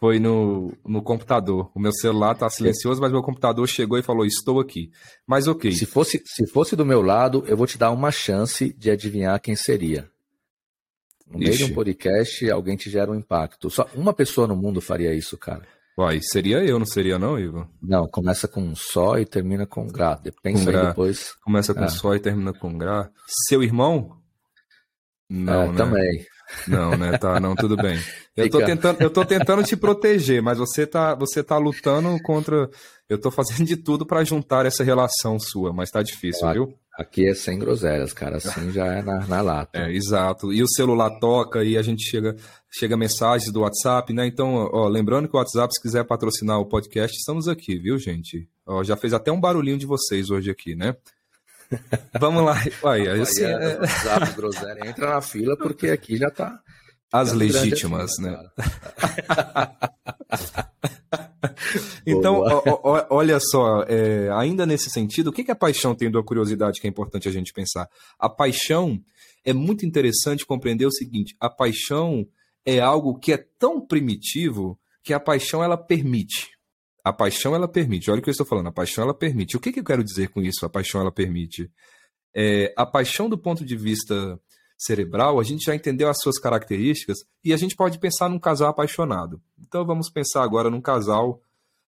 foi 0.01 0.19
no, 0.19 0.73
no 0.85 1.03
computador. 1.03 1.71
O 1.75 1.79
meu 1.79 1.93
celular 1.93 2.35
tá 2.35 2.49
silencioso, 2.49 3.01
mas 3.01 3.13
meu 3.13 3.23
computador 3.23 3.69
chegou 3.69 3.99
e 3.99 4.03
falou: 4.03 4.25
"Estou 4.25 4.61
aqui". 4.61 4.91
Mas 5.27 5.47
OK. 5.47 5.71
Se 5.73 5.87
fosse 5.87 6.23
se 6.25 6.47
fosse 6.47 6.75
do 6.75 6.87
meu 6.87 7.03
lado, 7.03 7.45
eu 7.47 7.57
vou 7.57 7.67
te 7.67 7.79
dar 7.79 7.91
uma 7.91 8.11
chance 8.11 8.73
de 8.73 8.91
adivinhar 8.91 9.41
quem 9.41 9.55
seria. 9.55 10.09
No 11.27 11.39
Ixi. 11.39 11.45
meio 11.45 11.57
de 11.57 11.65
um 11.65 11.75
podcast, 11.75 12.51
alguém 12.51 12.77
te 12.77 12.91
gera 12.91 13.11
um 13.11 13.15
impacto. 13.15 13.71
Só 13.71 13.89
uma 13.95 14.13
pessoa 14.13 14.47
no 14.47 14.57
mundo 14.57 14.81
faria 14.81 15.15
isso, 15.15 15.37
cara. 15.37 15.67
Uai, 15.97 16.19
seria 16.21 16.65
eu, 16.65 16.79
não 16.79 16.87
seria 16.87 17.19
não, 17.19 17.39
Ivo? 17.39 17.69
Não, 17.81 18.09
começa 18.09 18.49
com 18.49 18.75
só 18.75 19.17
e 19.17 19.25
termina 19.25 19.65
com 19.65 19.87
gra. 19.87 20.21
Pensa 20.43 20.73
com 20.73 20.87
depois. 20.89 21.33
Começa 21.43 21.73
com 21.73 21.85
é. 21.85 21.89
só 21.89 22.15
e 22.15 22.21
termina 22.21 22.53
com 22.53 22.77
gra. 22.77 23.11
Seu 23.49 23.63
irmão? 23.63 24.19
Não, 25.31 25.63
é, 25.63 25.69
né? 25.69 25.77
Também. 25.77 26.27
Não, 26.67 26.97
né? 26.97 27.17
Tá, 27.17 27.39
não, 27.39 27.55
tudo 27.55 27.77
bem. 27.77 27.99
Eu 28.37 28.51
tô 28.51 28.59
tentando, 28.65 29.01
eu 29.01 29.11
tô 29.11 29.25
tentando 29.25 29.63
te 29.63 29.77
proteger, 29.77 30.43
mas 30.43 30.59
você 30.59 30.85
tá, 30.85 31.15
você 31.15 31.41
tá 31.41 31.57
lutando 31.57 32.21
contra. 32.21 32.69
Eu 33.09 33.17
tô 33.17 33.31
fazendo 33.31 33.65
de 33.65 33.77
tudo 33.77 34.05
para 34.05 34.25
juntar 34.25 34.67
essa 34.67 34.83
relação 34.83 35.39
sua, 35.39 35.73
mas 35.73 35.89
tá 35.89 36.03
difícil, 36.03 36.41
claro. 36.41 36.67
viu? 36.67 36.79
Aqui 36.97 37.27
é 37.29 37.35
sem 37.35 37.59
groselhas, 37.59 38.13
cara. 38.13 38.37
Assim 38.37 38.71
já 38.71 38.87
é 38.87 39.03
na, 39.03 39.27
na 39.27 39.41
lata. 39.41 39.79
É, 39.79 39.93
exato. 39.93 40.53
E 40.53 40.63
o 40.63 40.69
celular 40.69 41.11
toca 41.19 41.65
e 41.65 41.77
a 41.77 41.83
gente 41.83 42.09
chega, 42.09 42.37
chega 42.71 42.97
mensagens 42.97 43.53
do 43.53 43.63
WhatsApp, 43.63 44.13
né? 44.13 44.27
Então, 44.27 44.69
ó, 44.73 44.87
lembrando 44.87 45.29
que 45.29 45.35
o 45.35 45.39
WhatsApp, 45.39 45.75
se 45.75 45.83
quiser 45.83 46.05
patrocinar 46.05 46.61
o 46.61 46.67
podcast, 46.67 47.17
estamos 47.17 47.49
aqui, 47.49 47.77
viu, 47.79 47.99
gente? 47.99 48.49
Ó, 48.65 48.85
já 48.85 48.97
fez 48.97 49.13
até 49.13 49.33
um 49.33 49.41
barulhinho 49.41 49.77
de 49.77 49.87
vocês 49.87 50.31
hoje 50.31 50.51
aqui, 50.51 50.77
né? 50.77 50.95
Vamos 52.21 52.45
lá. 52.45 52.63
Olha, 52.83 53.21
assim, 53.23 53.43
é... 53.43 53.79
WhatsApp, 53.79 54.37
groselha, 54.37 54.89
entra 54.89 55.11
na 55.11 55.21
fila 55.21 55.57
porque 55.57 55.89
aqui 55.89 56.17
já 56.17 56.31
tá. 56.31 56.61
As 57.13 57.31
tá 57.31 57.37
legítimas, 57.37 58.13
assim, 58.13 58.23
né? 58.23 58.39
então, 62.07 62.43
olha 63.11 63.39
só, 63.41 63.83
é, 63.83 64.29
ainda 64.33 64.65
nesse 64.67 64.91
sentido, 64.91 65.29
o 65.29 65.33
que, 65.33 65.45
que 65.45 65.51
a 65.51 65.57
paixão 65.57 65.95
tem 65.95 66.11
da 66.11 66.23
curiosidade 66.23 66.81
que 66.81 66.87
é 66.87 66.91
importante 66.91 67.29
a 67.29 67.33
gente 67.33 67.53
pensar? 67.53 67.89
A 68.19 68.29
paixão 68.29 69.01
é 69.45 69.53
muito 69.53 69.85
interessante 69.85 70.47
compreender 70.47 70.87
o 70.87 70.93
seguinte: 70.93 71.37
a 71.39 71.51
paixão 71.51 72.27
é 72.65 72.81
algo 72.81 73.19
que 73.19 73.33
é 73.33 73.37
tão 73.59 73.81
primitivo 73.81 74.79
que 75.03 75.13
a 75.13 75.21
paixão 75.21 75.63
ela 75.63 75.77
permite. 75.77 76.49
A 77.05 77.13
paixão 77.13 77.55
ela 77.55 77.69
permite. 77.69 78.11
Olha 78.11 78.21
o 78.21 78.23
que 78.23 78.31
eu 78.31 78.33
estou 78.33 78.47
falando. 78.47 78.69
A 78.69 78.73
paixão 78.73 79.05
ela 79.05 79.13
permite. 79.13 79.57
O 79.57 79.61
que, 79.61 79.71
que 79.71 79.81
eu 79.81 79.85
quero 79.85 80.03
dizer 80.03 80.29
com 80.29 80.41
isso? 80.41 80.65
A 80.65 80.71
paixão 80.71 81.03
ela 81.03 81.13
permite. 81.13 81.71
É, 82.35 82.73
a 82.77 82.87
paixão 82.87 83.29
do 83.29 83.37
ponto 83.37 83.65
de 83.65 83.77
vista 83.77 84.41
cerebral, 84.77 85.39
a 85.39 85.43
gente 85.43 85.65
já 85.65 85.75
entendeu 85.75 86.09
as 86.09 86.19
suas 86.21 86.39
características 86.39 87.19
e 87.43 87.53
a 87.53 87.57
gente 87.57 87.77
pode 87.77 87.99
pensar 87.99 88.29
num 88.29 88.39
casal 88.39 88.69
apaixonado. 88.69 89.41
Então 89.59 89.85
vamos 89.85 90.11
pensar 90.11 90.43
agora 90.43 90.71
num 90.71 90.81
casal 90.81 91.41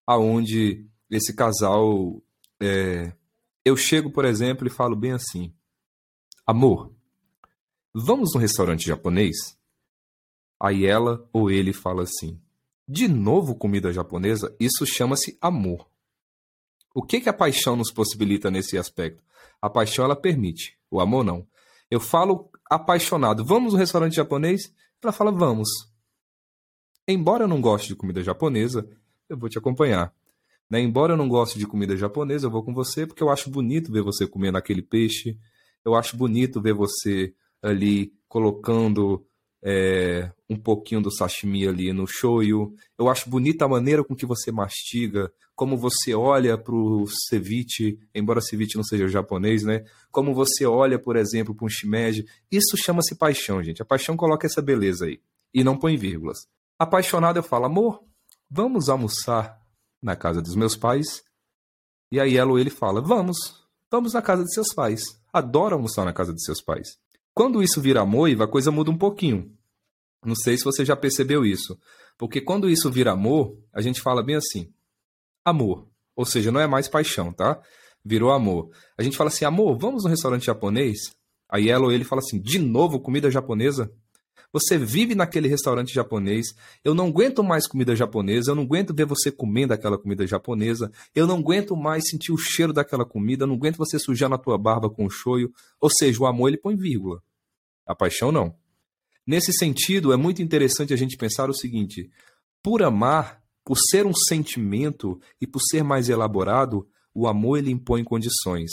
aonde 0.06 0.86
esse 1.10 1.34
casal 1.34 2.22
é, 2.60 3.12
eu 3.64 3.76
chego, 3.76 4.10
por 4.10 4.24
exemplo, 4.24 4.66
e 4.66 4.70
falo 4.70 4.94
bem 4.94 5.12
assim: 5.12 5.52
Amor, 6.46 6.92
vamos 7.92 8.32
no 8.34 8.40
restaurante 8.40 8.86
japonês? 8.86 9.58
Aí 10.60 10.86
ela 10.86 11.28
ou 11.32 11.50
ele 11.50 11.72
fala 11.72 12.04
assim: 12.04 12.40
De 12.88 13.08
novo 13.08 13.56
comida 13.56 13.92
japonesa? 13.92 14.54
Isso 14.58 14.86
chama-se 14.86 15.36
amor. 15.40 15.88
O 16.94 17.02
que, 17.02 17.20
que 17.20 17.28
a 17.28 17.32
paixão 17.32 17.76
nos 17.76 17.90
possibilita 17.90 18.50
nesse 18.50 18.78
aspecto? 18.78 19.22
A 19.60 19.68
paixão 19.68 20.04
ela 20.04 20.16
permite, 20.16 20.78
o 20.90 21.00
amor 21.00 21.24
não. 21.24 21.46
Eu 21.90 22.00
falo 22.00 22.50
apaixonado, 22.70 23.44
vamos 23.44 23.72
no 23.72 23.78
restaurante 23.78 24.14
japonês? 24.14 24.72
Ela 25.02 25.12
fala, 25.12 25.30
vamos. 25.30 25.68
Embora 27.06 27.44
eu 27.44 27.48
não 27.48 27.60
goste 27.60 27.88
de 27.88 27.94
comida 27.94 28.22
japonesa, 28.22 28.88
eu 29.28 29.36
vou 29.36 29.48
te 29.48 29.58
acompanhar. 29.58 30.12
Né? 30.68 30.80
Embora 30.80 31.12
eu 31.12 31.16
não 31.16 31.28
goste 31.28 31.58
de 31.58 31.66
comida 31.66 31.96
japonesa, 31.96 32.46
eu 32.46 32.50
vou 32.50 32.64
com 32.64 32.74
você 32.74 33.06
porque 33.06 33.22
eu 33.22 33.30
acho 33.30 33.50
bonito 33.50 33.92
ver 33.92 34.02
você 34.02 34.26
comendo 34.26 34.58
aquele 34.58 34.82
peixe. 34.82 35.38
Eu 35.84 35.94
acho 35.94 36.16
bonito 36.16 36.60
ver 36.60 36.74
você 36.74 37.32
ali 37.62 38.12
colocando 38.28 39.24
é, 39.62 40.30
um 40.48 40.56
pouquinho 40.56 41.00
do 41.00 41.10
sashimi 41.10 41.66
ali 41.66 41.92
no 41.92 42.06
shoyu. 42.06 42.74
Eu 42.98 43.08
acho 43.08 43.28
bonita 43.28 43.64
a 43.64 43.68
maneira 43.68 44.04
com 44.04 44.14
que 44.14 44.26
você 44.26 44.52
mastiga, 44.52 45.32
como 45.54 45.76
você 45.76 46.14
olha 46.14 46.58
para 46.58 46.74
o 46.74 47.06
ceviche, 47.06 47.98
embora 48.14 48.40
ceviche 48.40 48.76
não 48.76 48.84
seja 48.84 49.08
japonês, 49.08 49.62
né? 49.62 49.84
Como 50.10 50.34
você 50.34 50.66
olha, 50.66 50.98
por 50.98 51.16
exemplo, 51.16 51.54
para 51.54 51.66
um 51.66 51.68
shimeji. 51.68 52.26
Isso 52.50 52.76
chama-se 52.76 53.14
paixão, 53.14 53.62
gente. 53.62 53.80
A 53.80 53.84
paixão 53.84 54.16
coloca 54.16 54.46
essa 54.46 54.60
beleza 54.60 55.06
aí 55.06 55.20
e 55.52 55.64
não 55.64 55.76
põe 55.76 55.96
vírgulas. 55.96 56.46
Apaixonado 56.78 57.38
eu 57.38 57.42
falo, 57.42 57.64
amor, 57.64 58.04
vamos 58.50 58.88
almoçar 58.90 59.58
na 60.02 60.14
casa 60.14 60.42
dos 60.42 60.54
meus 60.54 60.76
pais? 60.76 61.24
E 62.12 62.20
aí 62.20 62.36
ela 62.36 62.50
ou 62.50 62.58
ele 62.58 62.70
fala, 62.70 63.00
vamos, 63.00 63.36
vamos 63.90 64.12
na 64.12 64.20
casa 64.20 64.44
de 64.44 64.52
seus 64.52 64.72
pais. 64.74 65.18
Adoro 65.32 65.74
almoçar 65.74 66.04
na 66.04 66.12
casa 66.12 66.32
de 66.34 66.44
seus 66.44 66.62
pais. 66.62 66.98
Quando 67.36 67.62
isso 67.62 67.82
vira 67.82 68.00
amor, 68.00 68.30
a 68.40 68.48
coisa 68.48 68.70
muda 68.70 68.90
um 68.90 68.96
pouquinho. 68.96 69.52
Não 70.24 70.34
sei 70.34 70.56
se 70.56 70.64
você 70.64 70.86
já 70.86 70.96
percebeu 70.96 71.44
isso. 71.44 71.78
Porque 72.16 72.40
quando 72.40 72.66
isso 72.66 72.90
vira 72.90 73.12
amor, 73.12 73.54
a 73.74 73.82
gente 73.82 74.00
fala 74.00 74.22
bem 74.22 74.36
assim: 74.36 74.72
amor. 75.44 75.86
Ou 76.16 76.24
seja, 76.24 76.50
não 76.50 76.58
é 76.58 76.66
mais 76.66 76.88
paixão, 76.88 77.34
tá? 77.34 77.60
Virou 78.02 78.32
amor. 78.32 78.70
A 78.96 79.02
gente 79.02 79.18
fala 79.18 79.28
assim, 79.28 79.44
amor, 79.44 79.76
vamos 79.76 80.04
no 80.04 80.08
restaurante 80.08 80.46
japonês? 80.46 81.14
Aí 81.46 81.68
ela 81.68 81.84
ou 81.84 81.92
ele 81.92 82.04
fala 82.04 82.22
assim, 82.22 82.40
de 82.40 82.58
novo 82.58 82.98
comida 82.98 83.30
japonesa? 83.30 83.92
Você 84.50 84.78
vive 84.78 85.14
naquele 85.14 85.46
restaurante 85.46 85.92
japonês. 85.92 86.46
Eu 86.82 86.94
não 86.94 87.08
aguento 87.08 87.44
mais 87.44 87.66
comida 87.66 87.94
japonesa. 87.94 88.52
Eu 88.52 88.54
não 88.54 88.62
aguento 88.62 88.94
ver 88.94 89.04
você 89.04 89.30
comendo 89.30 89.74
aquela 89.74 89.98
comida 89.98 90.26
japonesa. 90.26 90.90
Eu 91.14 91.26
não 91.26 91.36
aguento 91.36 91.76
mais 91.76 92.08
sentir 92.08 92.32
o 92.32 92.38
cheiro 92.38 92.72
daquela 92.72 93.04
comida. 93.04 93.44
Eu 93.44 93.48
não 93.48 93.56
aguento 93.56 93.76
você 93.76 93.98
sujar 93.98 94.30
na 94.30 94.38
tua 94.38 94.56
barba 94.56 94.88
com 94.88 95.04
o 95.04 95.10
shoyu. 95.10 95.52
Ou 95.78 95.90
seja, 95.90 96.22
o 96.22 96.26
amor 96.26 96.48
ele 96.48 96.56
põe 96.56 96.74
vírgula. 96.74 97.22
A 97.86 97.94
paixão 97.94 98.32
não. 98.32 98.54
Nesse 99.26 99.52
sentido, 99.52 100.12
é 100.12 100.16
muito 100.16 100.42
interessante 100.42 100.92
a 100.92 100.96
gente 100.96 101.16
pensar 101.16 101.48
o 101.48 101.54
seguinte: 101.54 102.10
por 102.62 102.82
amar, 102.82 103.42
por 103.64 103.76
ser 103.78 104.06
um 104.06 104.14
sentimento 104.14 105.20
e 105.40 105.46
por 105.46 105.60
ser 105.60 105.82
mais 105.82 106.08
elaborado, 106.08 106.88
o 107.14 107.26
amor 107.26 107.58
ele 107.58 107.70
impõe 107.70 108.04
condições. 108.04 108.70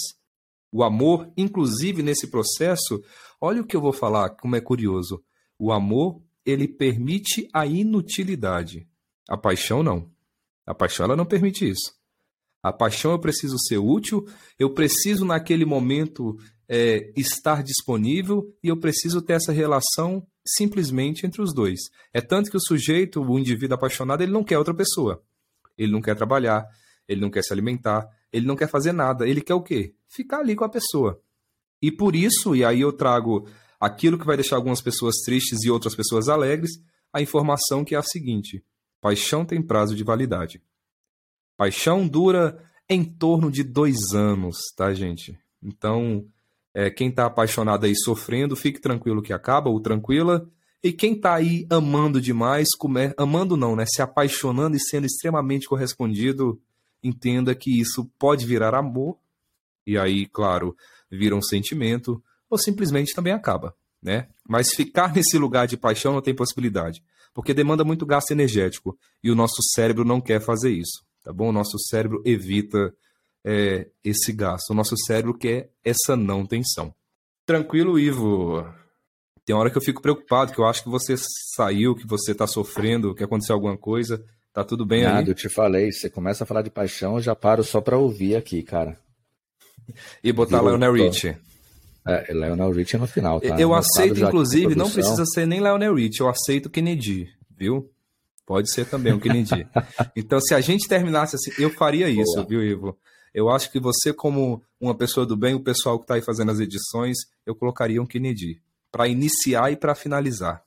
O 0.72 0.84
amor, 0.84 1.32
inclusive 1.38 2.02
nesse 2.02 2.28
processo, 2.28 3.04
olha 3.40 3.62
o 3.62 3.66
que 3.66 3.76
eu 3.76 3.82
vou 3.82 3.94
falar, 3.94 4.32
como 4.32 4.56
é 4.56 4.62
curioso. 4.62 5.24
O 5.58 5.72
amor, 5.72 6.22
ele 6.46 6.68
permite 6.68 7.48
a 7.54 7.66
inutilidade. 7.66 8.88
A 9.30 9.38
paixão 9.38 9.82
não. 9.82 10.12
A 10.66 10.74
paixão 10.74 11.06
ela 11.06 11.16
não 11.16 11.26
permite 11.26 11.70
isso. 11.70 11.96
A 12.62 12.72
paixão 12.72 13.12
eu 13.12 13.20
preciso 13.20 13.58
ser 13.60 13.78
útil, 13.78 14.26
eu 14.58 14.74
preciso 14.74 15.26
naquele 15.26 15.66
momento 15.66 16.38
é, 16.68 17.12
estar 17.16 17.64
disponível 17.64 18.54
e 18.64 18.68
eu 18.68 18.80
preciso 18.80 19.22
ter 19.22 19.34
essa 19.34 19.52
relação 19.52 20.26
simplesmente 20.46 21.26
entre 21.26 21.42
os 21.42 21.54
dois. 21.54 21.80
É 22.14 22.22
tanto 22.22 22.50
que 22.50 22.58
o 22.58 22.62
sujeito, 22.62 23.22
o 23.22 23.40
indivíduo 23.40 23.76
apaixonado, 23.76 24.22
ele 24.22 24.32
não 24.32 24.44
quer 24.44 24.58
outra 24.58 24.74
pessoa. 24.74 25.24
Ele 25.78 25.92
não 25.92 26.02
quer 26.02 26.16
trabalhar, 26.16 26.66
ele 27.08 27.22
não 27.22 27.30
quer 27.30 27.44
se 27.44 27.52
alimentar, 27.52 28.08
ele 28.32 28.46
não 28.46 28.56
quer 28.56 28.70
fazer 28.70 28.92
nada. 28.92 29.28
Ele 29.28 29.42
quer 29.42 29.54
o 29.54 29.62
quê? 29.62 29.96
Ficar 30.08 30.40
ali 30.40 30.56
com 30.56 30.64
a 30.64 30.70
pessoa. 30.70 31.22
E 31.82 31.92
por 31.92 32.16
isso, 32.16 32.56
e 32.56 32.64
aí 32.64 32.82
eu 32.82 32.94
trago 32.94 33.48
aquilo 33.80 34.18
que 34.18 34.26
vai 34.26 34.38
deixar 34.38 34.56
algumas 34.56 34.82
pessoas 34.82 35.16
tristes 35.26 35.64
e 35.64 35.70
outras 35.70 35.96
pessoas 35.96 36.30
alegres, 36.30 36.72
a 37.12 37.22
informação 37.22 37.84
que 37.84 37.96
é 37.96 37.98
a 37.98 38.04
seguinte: 38.04 38.64
paixão 39.02 39.46
tem 39.46 39.62
prazo 39.62 39.96
de 39.96 40.04
validade. 40.04 40.62
Paixão 41.58 42.08
dura 42.08 42.58
em 42.90 43.04
torno 43.04 43.52
de 43.52 43.64
dois 43.64 44.14
anos, 44.14 44.58
tá, 44.76 44.94
gente? 44.94 45.38
Então, 45.62 46.26
é, 46.74 46.90
quem 46.90 47.10
está 47.10 47.26
apaixonado 47.26 47.86
aí 47.86 47.96
sofrendo, 47.96 48.56
fique 48.56 48.80
tranquilo 48.80 49.22
que 49.22 49.32
acaba, 49.32 49.70
ou 49.70 49.80
tranquila. 49.80 50.50
E 50.84 50.92
quem 50.92 51.14
está 51.14 51.36
aí 51.36 51.66
amando 51.70 52.20
demais, 52.20 52.68
come... 52.78 53.14
amando 53.18 53.56
não, 53.56 53.76
né? 53.76 53.86
Se 53.88 54.02
apaixonando 54.02 54.76
e 54.76 54.80
sendo 54.80 55.06
extremamente 55.06 55.68
correspondido, 55.68 56.60
entenda 57.04 57.54
que 57.54 57.80
isso 57.80 58.10
pode 58.18 58.46
virar 58.46 58.74
amor, 58.74 59.18
e 59.86 59.98
aí, 59.98 60.26
claro, 60.26 60.76
vira 61.12 61.36
um 61.36 61.42
sentimento, 61.42 62.24
ou 62.50 62.58
simplesmente 62.58 63.14
também 63.14 63.34
acaba, 63.34 63.76
né? 64.02 64.28
Mas 64.48 64.74
ficar 64.74 65.14
nesse 65.16 65.38
lugar 65.38 65.68
de 65.68 65.78
paixão 65.78 66.14
não 66.14 66.22
tem 66.22 66.36
possibilidade, 66.36 67.04
porque 67.34 67.54
demanda 67.54 67.84
muito 67.84 68.06
gasto 68.06 68.32
energético, 68.32 68.98
e 69.24 69.30
o 69.30 69.36
nosso 69.36 69.62
cérebro 69.74 70.04
não 70.04 70.20
quer 70.20 70.42
fazer 70.42 70.72
isso, 70.72 71.04
tá 71.24 71.32
bom? 71.32 71.50
O 71.50 71.54
nosso 71.54 71.78
cérebro 71.78 72.22
evita 72.26 72.94
é, 73.44 73.88
esse 74.04 74.32
gasto. 74.32 74.70
O 74.70 74.74
nosso 74.74 74.96
cérebro 74.98 75.38
quer 75.38 75.70
essa 75.84 76.16
não 76.16 76.46
tensão. 76.46 76.94
Tranquilo, 77.46 78.00
Ivo. 78.00 78.66
Tem 79.46 79.56
hora 79.56 79.70
que 79.70 79.78
eu 79.78 79.82
fico 79.82 80.02
preocupado, 80.02 80.54
que 80.54 80.60
eu 80.60 80.66
acho 80.66 80.84
que 80.84 80.90
você 80.90 81.16
saiu, 81.56 81.96
que 81.96 82.08
você 82.08 82.32
está 82.32 82.48
sofrendo, 82.48 83.14
que 83.14 83.24
aconteceu 83.24 83.56
alguma 83.56 83.78
coisa. 83.78 84.24
Tá 84.54 84.64
tudo 84.64 84.86
bem 84.86 85.04
Nada, 85.04 85.20
aí? 85.20 85.28
eu 85.28 85.34
te 85.34 85.50
falei, 85.50 85.92
você 85.92 86.10
começa 86.10 86.44
a 86.44 86.48
falar 86.48 86.62
de 86.62 86.70
paixão, 86.70 87.16
eu 87.16 87.22
já 87.22 87.36
paro 87.36 87.64
só 87.64 87.82
para 87.82 87.98
ouvir 87.98 88.36
aqui, 88.36 88.62
cara. 88.62 88.98
E 90.24 90.32
botar 90.32 90.60
Virou, 90.60 90.78
Lionel 90.78 90.94
Richie. 90.94 91.36
É, 92.08 92.32
Lionel 92.32 92.72
Richie 92.72 92.98
no 92.98 93.08
final, 93.08 93.42
tá? 93.42 93.60
Eu 93.60 93.74
aceito, 93.74 94.22
inclusive, 94.22 94.76
não 94.76 94.90
precisa 94.90 95.26
ser 95.26 95.48
nem 95.48 95.60
Lionel 95.60 95.96
Richie, 95.96 96.22
eu 96.22 96.30
aceito 96.30 96.70
Kennedy, 96.70 97.30
viu? 97.58 97.90
Pode 98.46 98.72
ser 98.72 98.86
também 98.86 99.12
o 99.12 99.20
Kennedy. 99.20 99.68
então, 100.16 100.40
se 100.40 100.54
a 100.54 100.62
gente 100.62 100.88
terminasse 100.88 101.36
assim, 101.36 101.52
eu 101.58 101.70
faria 101.70 102.08
isso, 102.08 102.36
Boa. 102.36 102.46
viu, 102.46 102.64
Ivo? 102.64 102.98
Eu 103.34 103.50
acho 103.50 103.72
que 103.72 103.80
você, 103.80 104.14
como 104.14 104.62
uma 104.80 104.96
pessoa 104.96 105.26
do 105.26 105.36
bem, 105.36 105.56
o 105.56 105.60
pessoal 105.60 105.98
que 105.98 106.04
está 106.04 106.16
aí 106.16 106.22
fazendo 106.22 106.52
as 106.52 106.60
edições, 106.60 107.18
eu 107.46 107.56
colocaria 107.56 108.02
um 108.02 108.06
Kennedy 108.06 108.62
para 108.92 109.08
iniciar 109.08 109.72
e 109.72 109.76
para 109.76 109.96
finalizar. 109.96 110.64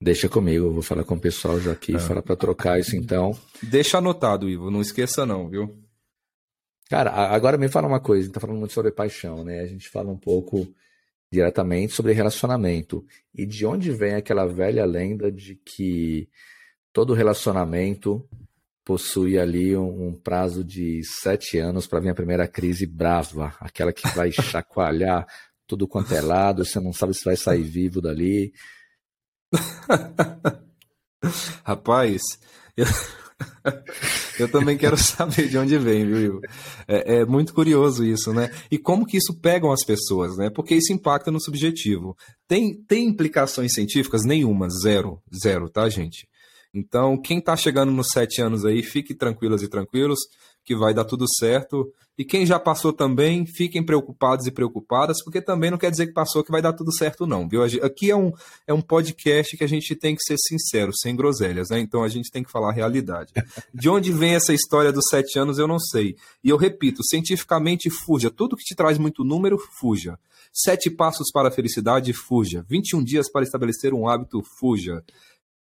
Deixa 0.00 0.28
comigo, 0.28 0.66
eu 0.66 0.72
vou 0.72 0.82
falar 0.82 1.04
com 1.04 1.14
o 1.14 1.20
pessoal 1.20 1.60
já 1.60 1.72
aqui, 1.72 1.94
é. 1.94 1.98
falar 1.98 2.22
para 2.22 2.36
trocar 2.36 2.78
isso 2.78 2.96
então. 2.96 3.36
Deixa 3.62 3.98
anotado, 3.98 4.48
Ivo, 4.48 4.70
não 4.70 4.80
esqueça 4.80 5.24
não, 5.24 5.48
viu? 5.48 5.76
Cara, 6.88 7.10
agora 7.10 7.56
me 7.56 7.68
fala 7.68 7.88
uma 7.88 8.00
coisa, 8.00 8.22
a 8.22 8.24
gente 8.26 8.34
tá 8.34 8.40
falando 8.40 8.58
muito 8.58 8.74
sobre 8.74 8.90
paixão, 8.90 9.44
né? 9.44 9.60
A 9.60 9.66
gente 9.66 9.88
fala 9.88 10.10
um 10.10 10.16
pouco 10.16 10.68
diretamente 11.32 11.94
sobre 11.94 12.12
relacionamento. 12.12 13.04
E 13.34 13.46
de 13.46 13.64
onde 13.64 13.90
vem 13.90 14.14
aquela 14.14 14.44
velha 14.44 14.84
lenda 14.84 15.32
de 15.32 15.54
que 15.54 16.28
todo 16.92 17.14
relacionamento 17.14 18.28
possui 18.84 19.38
ali 19.38 19.76
um, 19.76 20.08
um 20.08 20.14
prazo 20.14 20.64
de 20.64 21.02
sete 21.04 21.58
anos 21.58 21.86
para 21.86 22.00
vir 22.00 22.10
a 22.10 22.14
primeira 22.14 22.48
crise 22.48 22.86
brava, 22.86 23.54
aquela 23.60 23.92
que 23.92 24.06
vai 24.08 24.30
chacoalhar 24.32 25.26
tudo 25.66 25.88
quanto 25.88 26.14
é 26.14 26.20
lado, 26.20 26.64
você 26.64 26.80
não 26.80 26.92
sabe 26.92 27.14
se 27.14 27.24
vai 27.24 27.36
sair 27.36 27.62
vivo 27.62 28.00
dali. 28.00 28.52
Rapaz, 31.64 32.20
eu... 32.76 32.86
eu 34.38 34.50
também 34.50 34.76
quero 34.76 34.96
saber 34.96 35.48
de 35.48 35.58
onde 35.58 35.78
vem, 35.78 36.06
viu? 36.06 36.40
É, 36.86 37.16
é, 37.16 37.24
muito 37.24 37.54
curioso 37.54 38.04
isso, 38.04 38.32
né? 38.32 38.50
E 38.70 38.78
como 38.78 39.06
que 39.06 39.16
isso 39.16 39.38
pegam 39.40 39.72
as 39.72 39.84
pessoas, 39.84 40.36
né? 40.36 40.50
Porque 40.50 40.74
isso 40.74 40.92
impacta 40.92 41.30
no 41.30 41.40
subjetivo. 41.40 42.16
Tem, 42.46 42.74
tem 42.84 43.06
implicações 43.06 43.72
científicas? 43.72 44.24
Nenhuma, 44.24 44.68
zero, 44.68 45.20
zero, 45.34 45.68
tá, 45.68 45.88
gente? 45.88 46.28
Então, 46.74 47.20
quem 47.20 47.38
está 47.38 47.54
chegando 47.56 47.92
nos 47.92 48.08
sete 48.12 48.40
anos 48.40 48.64
aí, 48.64 48.82
fique 48.82 49.14
tranquilas 49.14 49.62
e 49.62 49.68
tranquilos, 49.68 50.18
que 50.64 50.74
vai 50.74 50.94
dar 50.94 51.04
tudo 51.04 51.26
certo. 51.38 51.92
E 52.16 52.24
quem 52.24 52.46
já 52.46 52.58
passou 52.58 52.92
também, 52.92 53.44
fiquem 53.44 53.84
preocupados 53.84 54.46
e 54.46 54.50
preocupadas, 54.50 55.22
porque 55.24 55.40
também 55.40 55.70
não 55.70 55.78
quer 55.78 55.90
dizer 55.90 56.06
que 56.06 56.12
passou 56.12 56.44
que 56.44 56.50
vai 56.50 56.62
dar 56.62 56.72
tudo 56.72 56.94
certo, 56.94 57.26
não, 57.26 57.48
viu? 57.48 57.62
Aqui 57.62 58.10
é 58.10 58.16
um, 58.16 58.32
é 58.66 58.72
um 58.72 58.80
podcast 58.80 59.56
que 59.56 59.64
a 59.64 59.66
gente 59.66 59.94
tem 59.96 60.14
que 60.14 60.22
ser 60.22 60.36
sincero, 60.38 60.92
sem 60.94 61.16
groselhas, 61.16 61.70
né? 61.70 61.80
Então 61.80 62.02
a 62.02 62.08
gente 62.08 62.30
tem 62.30 62.42
que 62.42 62.50
falar 62.50 62.70
a 62.70 62.72
realidade. 62.72 63.32
De 63.74 63.88
onde 63.88 64.12
vem 64.12 64.34
essa 64.34 64.54
história 64.54 64.92
dos 64.92 65.06
sete 65.10 65.38
anos, 65.38 65.58
eu 65.58 65.66
não 65.66 65.78
sei. 65.78 66.16
E 66.44 66.48
eu 66.50 66.56
repito, 66.56 67.02
cientificamente, 67.02 67.90
fuja. 67.90 68.30
Tudo 68.30 68.56
que 68.56 68.64
te 68.64 68.74
traz 68.74 68.98
muito 68.98 69.24
número, 69.24 69.58
fuja. 69.58 70.18
Sete 70.52 70.90
passos 70.90 71.30
para 71.32 71.48
a 71.48 71.52
felicidade, 71.52 72.12
fuja. 72.12 72.64
21 72.68 73.02
dias 73.02 73.30
para 73.30 73.42
estabelecer 73.42 73.94
um 73.94 74.06
hábito, 74.06 74.42
fuja. 74.58 75.02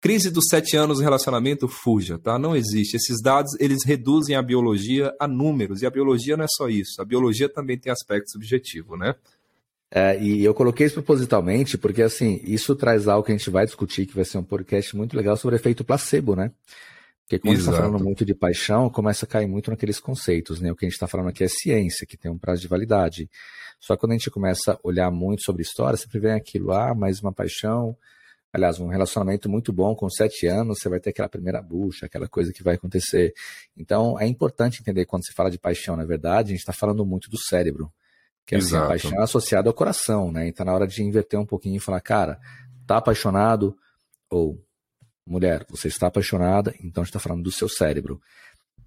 Crise 0.01 0.31
dos 0.31 0.45
sete 0.49 0.75
anos 0.75 0.97
no 0.97 1.03
relacionamento, 1.03 1.67
fuja, 1.67 2.17
tá? 2.17 2.39
Não 2.39 2.55
existe. 2.55 2.95
Esses 2.97 3.21
dados, 3.21 3.51
eles 3.59 3.85
reduzem 3.85 4.35
a 4.35 4.41
biologia 4.41 5.13
a 5.19 5.27
números. 5.27 5.83
E 5.83 5.85
a 5.85 5.91
biologia 5.91 6.35
não 6.35 6.43
é 6.43 6.47
só 6.49 6.67
isso. 6.67 6.99
A 6.99 7.05
biologia 7.05 7.47
também 7.47 7.77
tem 7.77 7.91
aspecto 7.91 8.31
subjetivo, 8.31 8.97
né? 8.97 9.13
É, 9.91 10.19
e 10.19 10.43
eu 10.43 10.55
coloquei 10.55 10.87
isso 10.87 10.95
propositalmente 10.95 11.77
porque, 11.77 12.01
assim, 12.01 12.41
isso 12.43 12.75
traz 12.75 13.07
algo 13.07 13.23
que 13.23 13.31
a 13.31 13.37
gente 13.37 13.49
vai 13.51 13.63
discutir, 13.63 14.07
que 14.07 14.15
vai 14.15 14.25
ser 14.25 14.39
um 14.39 14.43
podcast 14.43 14.95
muito 14.95 15.15
legal 15.15 15.37
sobre 15.37 15.57
efeito 15.57 15.83
placebo, 15.83 16.35
né? 16.35 16.51
Porque 17.23 17.37
quando 17.37 17.53
a 17.53 17.55
gente 17.57 17.69
está 17.69 17.77
falando 17.77 18.03
muito 18.03 18.25
de 18.25 18.33
paixão, 18.33 18.89
começa 18.89 19.25
a 19.25 19.27
cair 19.27 19.47
muito 19.47 19.69
naqueles 19.69 19.99
conceitos, 19.99 20.59
né? 20.59 20.71
O 20.71 20.75
que 20.75 20.85
a 20.85 20.89
gente 20.89 20.95
está 20.95 21.07
falando 21.07 21.29
aqui 21.29 21.43
é 21.43 21.47
ciência, 21.47 22.07
que 22.07 22.17
tem 22.17 22.31
um 22.31 22.39
prazo 22.39 22.61
de 22.61 22.67
validade. 22.67 23.29
Só 23.79 23.95
que 23.95 23.99
quando 23.99 24.13
a 24.13 24.15
gente 24.15 24.31
começa 24.31 24.73
a 24.73 24.79
olhar 24.83 25.11
muito 25.11 25.43
sobre 25.43 25.61
história, 25.61 25.95
sempre 25.95 26.19
vem 26.19 26.31
aquilo, 26.31 26.71
ah, 26.71 26.95
mas 26.95 27.21
uma 27.21 27.31
paixão 27.31 27.95
Aliás, 28.53 28.79
um 28.79 28.87
relacionamento 28.87 29.49
muito 29.49 29.71
bom 29.71 29.95
com 29.95 30.09
sete 30.09 30.45
anos, 30.45 30.79
você 30.79 30.89
vai 30.89 30.99
ter 30.99 31.11
aquela 31.11 31.29
primeira 31.29 31.61
bucha, 31.61 32.05
aquela 32.05 32.27
coisa 32.27 32.51
que 32.51 32.61
vai 32.61 32.75
acontecer. 32.75 33.33
Então, 33.77 34.19
é 34.19 34.27
importante 34.27 34.81
entender 34.81 35.05
quando 35.05 35.25
se 35.25 35.33
fala 35.33 35.49
de 35.49 35.57
paixão, 35.57 35.95
na 35.95 36.03
verdade, 36.03 36.47
a 36.47 36.51
gente 36.51 36.59
está 36.59 36.73
falando 36.73 37.05
muito 37.05 37.29
do 37.29 37.37
cérebro. 37.37 37.91
Que 38.45 38.55
assim, 38.55 38.75
a 38.75 38.87
paixão 38.87 39.13
é 39.13 39.23
associada 39.23 39.69
ao 39.69 39.73
coração, 39.73 40.31
né? 40.31 40.47
Então, 40.47 40.65
na 40.65 40.73
hora 40.73 40.85
de 40.85 41.01
inverter 41.01 41.39
um 41.39 41.45
pouquinho 41.45 41.77
e 41.77 41.79
falar, 41.79 42.01
cara, 42.01 42.39
tá 42.85 42.97
apaixonado? 42.97 43.77
Ou, 44.29 44.61
mulher, 45.25 45.65
você 45.69 45.87
está 45.87 46.07
apaixonada, 46.07 46.75
então 46.81 47.01
a 47.01 47.05
gente 47.05 47.15
está 47.15 47.19
falando 47.19 47.43
do 47.43 47.51
seu 47.51 47.69
cérebro. 47.69 48.21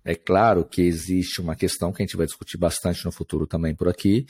É 0.04 0.14
claro 0.14 0.64
que 0.66 0.82
existe 0.82 1.40
uma 1.40 1.56
questão 1.56 1.90
que 1.90 2.02
a 2.02 2.04
gente 2.04 2.16
vai 2.16 2.26
discutir 2.26 2.58
bastante 2.58 3.04
no 3.04 3.10
futuro 3.10 3.46
também 3.46 3.74
por 3.74 3.88
aqui, 3.88 4.26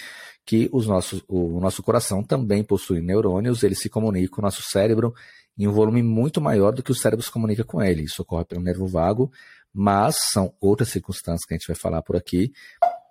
que 0.47 0.69
os 0.73 0.87
nossos, 0.87 1.25
o 1.27 1.59
nosso 1.59 1.83
coração 1.83 2.23
também 2.23 2.63
possui 2.63 3.01
neurônios, 3.01 3.65
ele 3.65 3.75
se 3.75 3.91
comunica 3.91 4.29
com 4.29 4.41
o 4.41 4.45
nosso 4.45 4.63
cérebro 4.63 5.13
em 5.59 5.67
um 5.67 5.73
volume 5.73 6.03
muito 6.03 6.41
maior 6.41 6.73
do 6.73 6.83
que 6.83 6.93
o 6.93 6.95
cérebro 6.95 7.25
se 7.25 7.31
comunica 7.31 7.65
com 7.65 7.83
ele. 7.83 8.03
Isso 8.03 8.23
ocorre 8.23 8.45
pelo 8.45 8.63
nervo 8.63 8.87
vago, 8.87 9.33
mas 9.73 10.17
são 10.31 10.55
outras 10.61 10.91
circunstâncias 10.91 11.45
que 11.45 11.55
a 11.55 11.57
gente 11.57 11.67
vai 11.67 11.77
falar 11.77 12.03
por 12.03 12.17
aqui. 12.17 12.53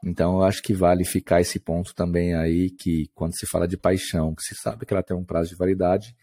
Então, 0.01 0.35
eu 0.35 0.43
acho 0.43 0.61
que 0.61 0.73
vale 0.73 1.03
ficar 1.05 1.41
esse 1.41 1.59
ponto 1.59 1.93
também 1.93 2.35
aí, 2.35 2.69
que 2.69 3.09
quando 3.13 3.37
se 3.37 3.45
fala 3.45 3.67
de 3.67 3.77
paixão, 3.77 4.35
que 4.35 4.43
se 4.43 4.55
sabe 4.55 4.85
que 4.85 4.93
ela 4.93 5.03
tem 5.03 5.15
um 5.15 5.23
prazo 5.23 5.49
de 5.49 5.55
validade, 5.55 6.15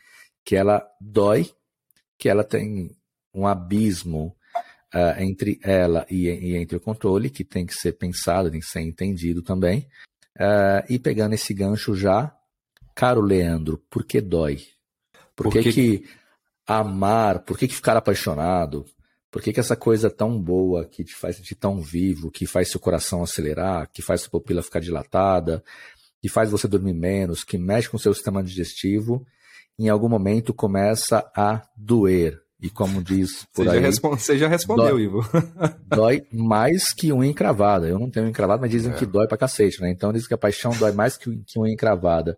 que 0.45 0.57
ela 0.57 0.87
dói, 1.01 1.51
que 2.19 2.29
ela 2.29 2.45
tem 2.45 2.91
um 3.35 3.47
abismo 3.47 4.37
uh, 4.95 5.21
entre 5.21 5.59
ela 5.63 6.07
e, 6.11 6.29
e, 6.29 6.57
entre 6.57 6.77
o 6.77 6.81
controle, 6.81 7.31
que 7.31 7.45
tem 7.45 7.67
que 7.67 7.75
ser 7.75 7.93
pensado, 7.93 8.51
tem 8.51 8.61
que 8.61 8.67
ser 8.67 8.81
entendido 8.81 9.43
também. 9.43 9.89
Uh, 10.37 10.85
e 10.89 10.99
pegando 10.99 11.35
esse 11.35 11.53
gancho 11.53 11.95
já, 11.95 12.35
caro 12.95 13.21
Leandro, 13.21 13.83
por 13.91 14.05
que 14.05 14.21
dói? 14.21 14.59
Por, 15.35 15.45
por 15.45 15.53
que, 15.53 15.63
que... 15.63 15.73
que 15.73 16.05
amar, 16.67 17.41
por 17.41 17.59
que, 17.59 17.67
que 17.67 17.75
ficar 17.75 17.97
apaixonado, 17.97 18.87
por 19.31 19.43
que, 19.43 19.53
que 19.53 19.61
essa 19.61 19.77
coisa 19.77 20.11
tão 20.11 20.41
boa, 20.41 20.85
que 20.85 21.05
te 21.05 21.15
faz 21.15 21.37
sentir 21.37 21.55
tão 21.55 21.81
vivo, 21.81 22.31
que 22.31 22.47
faz 22.47 22.71
seu 22.71 22.81
coração 22.81 23.23
acelerar, 23.23 23.89
que 23.93 24.03
faz 24.03 24.23
sua 24.23 24.31
pupila 24.31 24.63
ficar 24.63 24.81
dilatada, 24.81 25.63
que 26.21 26.29
faz 26.29 26.51
você 26.51 26.67
dormir 26.67 26.93
menos, 26.93 27.45
que 27.45 27.57
mexe 27.57 27.89
com 27.89 27.97
o 27.97 28.01
seu 28.01 28.13
sistema 28.13 28.43
digestivo, 28.43 29.25
em 29.79 29.89
algum 29.89 30.09
momento 30.09 30.53
começa 30.53 31.31
a 31.35 31.63
doer. 31.77 32.41
E 32.63 32.69
como 32.69 33.03
diz 33.03 33.47
por 33.55 33.65
você 33.65 33.71
aí. 33.71 33.77
Já 33.77 33.81
responde, 33.81 34.23
você 34.23 34.39
já 34.39 34.49
respondeu, 34.49 34.91
dói, 34.91 35.03
Ivo. 35.03 35.21
dói 35.89 36.23
mais 36.31 36.93
que 36.93 37.13
unha 37.13 37.31
encravada. 37.31 37.89
Eu 37.89 37.99
não 37.99 38.11
tenho 38.11 38.29
encravada, 38.29 38.61
mas 38.61 38.71
dizem 38.71 38.93
é. 38.93 38.95
que 38.95 39.07
dói 39.07 39.27
pra 39.27 39.39
cacete, 39.39 39.81
né? 39.81 39.91
Então 39.91 40.13
dizem 40.13 40.29
que 40.29 40.35
a 40.35 40.39
paixão 40.39 40.73
dói 40.79 40.93
mais 40.93 41.17
que, 41.17 41.35
que 41.47 41.59
unha 41.59 41.73
encravada. 41.73 42.37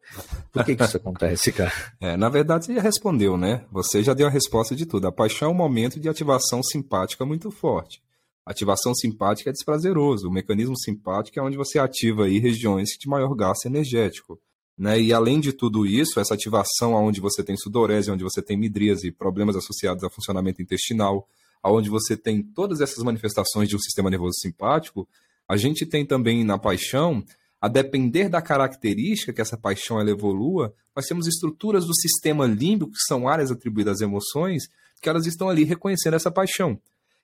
Por 0.53 0.65
que, 0.65 0.77
que 0.77 0.85
isso 0.85 0.97
acontece, 0.97 1.51
cara? 1.53 1.73
É, 2.01 2.17
na 2.17 2.29
verdade, 2.29 2.67
você 2.67 2.75
já 2.75 2.81
respondeu, 2.81 3.37
né? 3.37 3.65
Você 3.73 4.03
já 4.03 4.15
deu 4.15 4.29
a 4.29 4.31
resposta 4.31 4.77
de 4.77 4.87
tudo. 4.87 5.09
A 5.09 5.13
paixão 5.13 5.49
é 5.49 5.53
um 5.53 5.57
momento 5.57 5.99
de 5.99 6.09
ativação 6.09 6.63
simpática 6.63 7.27
muito 7.27 7.51
forte. 7.51 8.01
Ativação 8.47 8.95
simpática 8.95 9.51
é 9.51 9.53
desprazeroso. 9.53 10.29
O 10.29 10.33
mecanismo 10.33 10.77
simpático 10.77 11.39
é 11.39 11.43
onde 11.43 11.57
você 11.57 11.79
ativa 11.79 12.25
aí 12.25 12.39
regiões 12.39 12.91
de 12.91 13.09
maior 13.09 13.35
gasto 13.35 13.67
energético. 13.67 14.39
Né? 14.77 15.01
E 15.01 15.13
além 15.13 15.41
de 15.41 15.53
tudo 15.53 15.87
isso, 15.87 16.19
essa 16.19 16.35
ativação 16.35 16.95
onde 16.95 17.21
você 17.21 17.43
tem 17.43 17.57
sudorese, 17.57 18.11
onde 18.11 18.25
você 18.25 18.41
tem 18.41 18.57
midríase, 18.57 19.11
problemas 19.11 19.57
associados 19.57 20.03
ao 20.03 20.11
funcionamento 20.11 20.63
intestinal, 20.63 21.29
onde 21.65 21.89
você 21.89 22.17
tem 22.17 22.43
todas 22.43 22.81
essas 22.81 23.03
manifestações 23.05 23.69
de 23.69 23.77
um 23.77 23.79
sistema 23.79 24.11
nervoso 24.11 24.35
simpático, 24.41 25.07
a 25.49 25.57
gente 25.57 25.87
tem 25.87 26.05
também 26.05 26.45
na 26.45 26.59
paixão, 26.59 27.23
a 27.61 27.69
depender 27.69 28.29
da 28.29 28.43
característica 28.43 29.33
que 29.33 29.41
essa 29.41 29.57
paixão 29.57 30.01
ela 30.01 30.11
evolua, 30.11 30.75
nós 30.97 31.07
temos 31.07 31.29
estruturas 31.29 31.87
do 31.87 31.95
sistema 31.95 32.47
límbico, 32.47 32.91
que 32.91 33.05
são 33.07 33.29
áreas 33.29 33.53
atribuídas 33.53 33.97
às 33.97 34.01
emoções, 34.01 34.65
que 35.01 35.09
elas 35.09 35.27
estão 35.27 35.49
ali 35.49 35.63
reconhecendo 35.63 36.15
essa 36.15 36.31
paixão. 36.31 36.79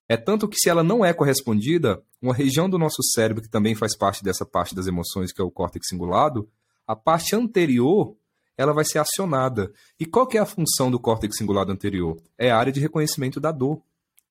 É 0.08 0.16
tanto 0.16 0.48
que 0.48 0.56
se 0.56 0.68
ela 0.70 0.82
não 0.82 1.04
é 1.04 1.12
correspondida, 1.12 2.02
uma 2.22 2.32
região 2.32 2.70
do 2.70 2.78
nosso 2.78 3.02
cérebro 3.14 3.42
que 3.42 3.48
também 3.48 3.74
faz 3.74 3.96
parte 3.96 4.22
dessa 4.22 4.46
parte 4.46 4.74
das 4.74 4.86
emoções, 4.86 5.32
que 5.32 5.40
é 5.40 5.44
o 5.44 5.50
córtex 5.50 5.88
cingulado, 5.88 6.48
a 6.88 6.96
parte 6.96 7.36
anterior 7.36 8.16
ela 8.56 8.72
vai 8.72 8.84
ser 8.84 8.98
acionada. 8.98 9.70
E 10.00 10.04
qual 10.04 10.26
que 10.26 10.36
é 10.36 10.40
a 10.40 10.46
função 10.46 10.90
do 10.90 10.98
córtex 10.98 11.36
cingulado 11.36 11.70
anterior? 11.70 12.20
É 12.36 12.50
a 12.50 12.58
área 12.58 12.72
de 12.72 12.80
reconhecimento 12.80 13.38
da 13.38 13.52
dor. 13.52 13.80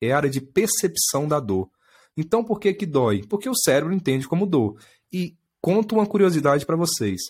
É 0.00 0.12
a 0.12 0.16
área 0.18 0.28
de 0.28 0.40
percepção 0.40 1.26
da 1.26 1.40
dor. 1.40 1.70
Então, 2.14 2.44
por 2.44 2.60
que 2.60 2.74
que 2.74 2.84
dói? 2.84 3.22
Porque 3.26 3.48
o 3.48 3.54
cérebro 3.54 3.94
entende 3.94 4.28
como 4.28 4.44
dor. 4.44 4.78
E 5.10 5.34
conto 5.62 5.94
uma 5.94 6.04
curiosidade 6.04 6.66
para 6.66 6.76
vocês. 6.76 7.20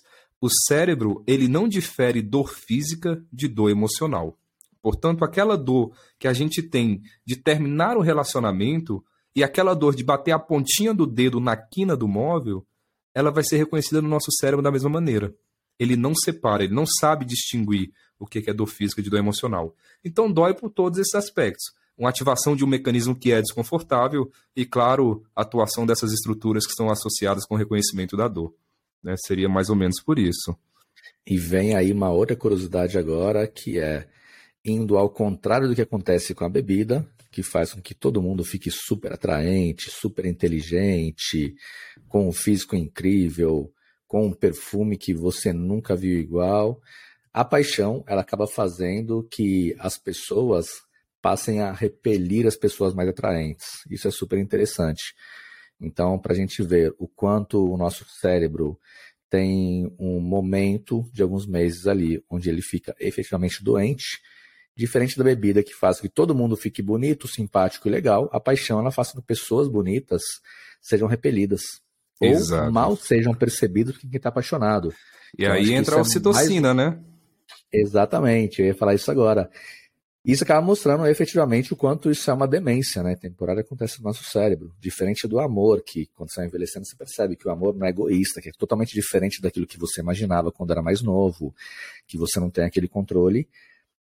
O 0.41 0.49
cérebro, 0.67 1.23
ele 1.27 1.47
não 1.47 1.69
difere 1.69 2.21
dor 2.21 2.51
física 2.51 3.23
de 3.33 3.47
dor 3.47 3.71
emocional. 3.71 4.37
Portanto, 4.83 5.25
aquela 5.25 5.57
dor 5.57 5.93
que 6.19 6.27
a 6.27 6.33
gente 6.33 6.63
tem 6.63 7.03
de 7.25 7.37
terminar 7.37 7.97
o 7.97 8.01
relacionamento 8.01 9.05
e 9.37 9.45
aquela 9.45 9.75
dor 9.75 9.95
de 9.95 10.03
bater 10.03 10.33
a 10.33 10.39
pontinha 10.39 10.95
do 10.95 11.07
dedo 11.07 11.39
na 11.39 11.57
quina 11.57 11.97
do 11.97 12.09
móvel, 12.09 12.67
ela 13.19 13.33
vai 13.33 13.43
ser 13.43 13.57
reconhecida 13.57 14.01
no 14.01 14.09
nosso 14.09 14.31
cérebro 14.31 14.63
da 14.63 14.71
mesma 14.71 14.89
maneira. 14.89 15.35
Ele 15.77 15.97
não 15.97 16.15
separa, 16.15 16.63
ele 16.63 16.73
não 16.73 16.87
sabe 16.87 17.25
distinguir 17.25 17.91
o 18.17 18.25
que 18.25 18.49
é 18.49 18.55
dor 18.55 18.69
física 18.69 19.03
de 19.03 19.11
dor 19.11 19.19
emocional. 19.19 19.75
Então 20.05 20.31
dói 20.31 20.55
por 20.55 20.71
todos 20.71 21.01
esses 21.01 21.17
aspectos. 21.17 21.65
Uma 21.97 22.11
ativação 22.11 22.55
de 22.55 22.65
um 22.65 22.69
mecanismo 22.69 23.17
que 23.17 23.33
é 23.33 23.43
desconfortável 23.43 24.31
e, 24.55 24.65
claro, 24.65 25.25
a 25.35 25.43
atuação 25.43 25.85
dessas 25.85 26.13
estruturas 26.13 26.65
que 26.65 26.71
estão 26.71 26.91
associadas 26.91 27.45
com 27.45 27.57
o 27.57 27.59
reconhecimento 27.59 28.17
da 28.17 28.29
dor. 28.29 28.55
Né? 29.03 29.17
Seria 29.27 29.49
mais 29.49 29.69
ou 29.69 29.75
menos 29.75 30.01
por 30.01 30.17
isso. 30.17 30.57
E 31.27 31.37
vem 31.37 31.75
aí 31.75 31.91
uma 31.91 32.11
outra 32.11 32.37
curiosidade 32.37 32.97
agora, 32.97 33.49
que 33.49 33.81
é 33.81 34.07
indo 34.69 34.97
ao 34.97 35.11
contrário 35.11 35.69
do 35.69 35.75
que 35.75 35.83
acontece 35.83 36.35
com 36.35 36.45
a 36.45 36.49
bebida, 36.49 37.09
que 37.31 37.43
faz 37.43 37.73
com 37.73 37.81
que 37.81 37.95
todo 37.95 38.23
mundo 38.23 38.45
fique 38.45 38.71
super 38.71 39.13
atraente, 39.13 39.91
super 39.91 40.25
inteligente, 40.25 41.55
com 42.09 42.29
um 42.29 42.33
físico 42.33 42.75
incrível, 42.75 43.73
com 44.07 44.27
um 44.27 44.33
perfume 44.33 44.97
que 44.97 45.13
você 45.13 45.53
nunca 45.53 45.95
viu 45.95 46.19
igual. 46.19 46.81
A 47.33 47.45
paixão, 47.45 48.03
ela 48.07 48.23
acaba 48.23 48.47
fazendo 48.47 49.27
que 49.31 49.77
as 49.79 49.99
pessoas 49.99 50.69
passem 51.21 51.61
a 51.61 51.73
repelir 51.73 52.47
as 52.47 52.57
pessoas 52.57 52.95
mais 52.95 53.09
atraentes. 53.09 53.85
Isso 53.91 54.09
é 54.09 54.11
super 54.11 54.39
interessante. 54.39 55.15
Então, 55.81 56.19
para 56.19 56.33
a 56.33 56.37
gente 56.37 56.63
ver 56.63 56.95
o 56.99 57.07
quanto 57.07 57.65
o 57.65 57.77
nosso 57.77 58.05
cérebro 58.21 58.79
tem 59.31 59.95
um 59.99 60.21
momento 60.21 61.09
de 61.13 61.23
alguns 61.23 61.47
meses 61.47 61.87
ali, 61.87 62.25
onde 62.31 62.49
ele 62.49 62.63
fica 62.63 62.97
efetivamente 62.99 63.63
doente, 63.63 64.21
Diferente 64.79 65.19
da 65.19 65.25
bebida 65.25 65.61
que 65.61 65.75
faz 65.75 66.01
que 66.01 66.09
todo 66.09 66.33
mundo 66.33 66.57
fique 66.57 66.81
bonito, 66.81 67.27
simpático 67.27 67.89
e 67.89 67.91
legal, 67.91 68.31
a 68.33 68.39
paixão 68.39 68.79
ela 68.79 68.93
faz 68.93 69.11
com 69.11 69.21
que 69.21 69.27
pessoas 69.27 69.67
bonitas 69.67 70.23
sejam 70.81 71.09
repelidas. 71.09 71.63
Exato. 72.23 72.67
Ou 72.67 72.73
mal 72.73 72.97
sejam 72.97 73.35
percebidos 73.35 73.95
por 73.95 74.03
quem 74.03 74.17
está 74.17 74.29
apaixonado. 74.29 74.95
E 75.37 75.43
então, 75.43 75.53
aí 75.53 75.73
entra 75.73 75.97
a 75.97 76.01
ocitocina, 76.01 76.69
é 76.69 76.75
mais... 76.75 76.95
né? 76.95 77.05
Exatamente, 77.73 78.63
eu 78.63 78.67
ia 78.69 78.75
falar 78.75 78.95
isso 78.95 79.11
agora. 79.11 79.51
Isso 80.25 80.45
acaba 80.45 80.65
mostrando 80.65 81.05
efetivamente 81.07 81.73
o 81.73 81.77
quanto 81.77 82.09
isso 82.09 82.31
é 82.31 82.35
uma 82.35 82.47
demência, 82.47 83.03
né? 83.03 83.17
Temporária 83.17 83.63
acontece 83.63 83.99
no 83.99 84.05
nosso 84.05 84.23
cérebro. 84.23 84.73
Diferente 84.79 85.27
do 85.27 85.41
amor, 85.41 85.83
que 85.83 86.07
quando 86.15 86.31
você 86.31 86.37
vai 86.41 86.47
envelhecendo, 86.47 86.87
você 86.87 86.95
percebe 86.95 87.35
que 87.35 87.49
o 87.49 87.51
amor 87.51 87.75
não 87.75 87.85
é 87.85 87.91
egoísta, 87.91 88.41
que 88.41 88.51
é 88.51 88.53
totalmente 88.57 88.95
diferente 88.95 89.43
daquilo 89.43 89.67
que 89.67 89.77
você 89.77 90.01
imaginava 90.01 90.53
quando 90.53 90.71
era 90.71 90.83
mais 90.83 91.03
novo, 91.03 91.53
que 92.07 92.17
você 92.17 92.39
não 92.39 92.49
tem 92.49 92.65
aquele 92.65 92.87
controle. 92.87 93.49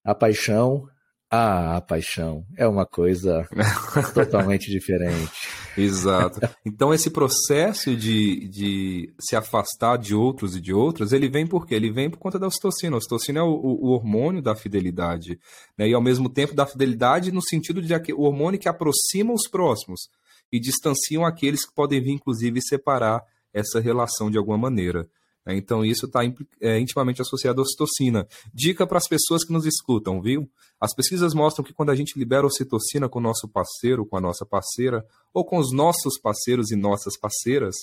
A 0.04 0.16
paixão, 0.16 0.88
ah, 1.30 1.78
a 1.78 1.82
paixão 1.82 2.45
é 2.58 2.68
uma 2.68 2.86
coisa 2.86 3.47
totalmente 4.14 4.70
diferente. 4.70 5.32
Exato. 5.78 6.41
Então 6.66 6.93
esse 6.93 7.10
processo 7.10 7.95
de, 7.95 8.49
de 8.49 9.14
se 9.20 9.36
afastar 9.36 9.97
de 9.97 10.14
outros 10.14 10.56
e 10.56 10.62
de 10.62 10.74
outras, 10.74 11.14
ele 11.14 11.30
vem 11.30 11.47
por 11.47 11.66
quê? 11.66 11.76
Ele 11.76 11.91
vem 11.91 12.10
por 12.10 12.18
conta 12.18 12.38
da 12.38 12.47
ocitocina. 12.47 12.95
A 12.95 12.97
ocitocina 12.97 13.39
é 13.39 13.43
o, 13.43 13.54
o, 13.54 13.91
hormônio 13.91 14.41
da 14.41 14.56
fidelidade. 14.56 15.39
Né? 15.78 15.88
E 15.88 15.93
ao 15.93 16.02
mesmo 16.02 16.30
tempo 16.30 16.54
da 16.54 16.66
fidelidade 16.66 17.32
no 17.32 17.41
sentido 17.41 17.82
de 17.82 17.93
o 18.14 18.24
hormônio 18.24 18.60
que 18.60 18.68
aproxima 18.68 19.34
os 19.34 19.47
próximos 19.49 20.10
e 20.52 20.60
distanciam 20.60 21.26
aqueles 21.26 21.66
que 21.66 21.74
podem 21.74 22.02
vir, 22.02 22.12
inclusive, 22.12 22.62
separar 22.62 23.24
essa 23.54 23.80
relação 23.80 24.30
de 24.30 24.38
alguma 24.38 24.58
maneira. 24.58 25.08
Né? 25.46 25.56
Então, 25.56 25.84
isso 25.84 26.06
está 26.06 26.22
é, 26.60 26.80
intimamente 26.80 27.22
associado 27.22 27.62
à 27.62 27.64
ocitocina. 27.64 28.28
Dica 28.54 28.86
para 28.86 28.98
as 28.98 29.08
pessoas 29.08 29.44
que 29.44 29.54
nos 29.54 29.66
escutam, 29.66 30.22
viu? 30.22 30.50
As 30.80 30.94
pesquisas 30.96 31.34
mostram 31.34 31.64
que 31.64 31.74
quando 31.74 31.89
a 31.89 31.96
gente 31.96 32.18
libera 32.18 32.46
ocitocina 32.46 33.08
com 33.08 33.20
o 33.20 33.22
nosso 33.22 33.48
parceiro, 33.48 34.06
com 34.06 34.18
a 34.18 34.22
nossa 34.22 34.46
parceira, 34.46 35.06
ou 35.34 35.46
com 35.46 35.58
os 35.58 35.74
nossos 35.74 36.20
parceiros 36.20 36.72
e 36.72 36.76
nossas 36.76 37.18
parceiras, 37.18 37.76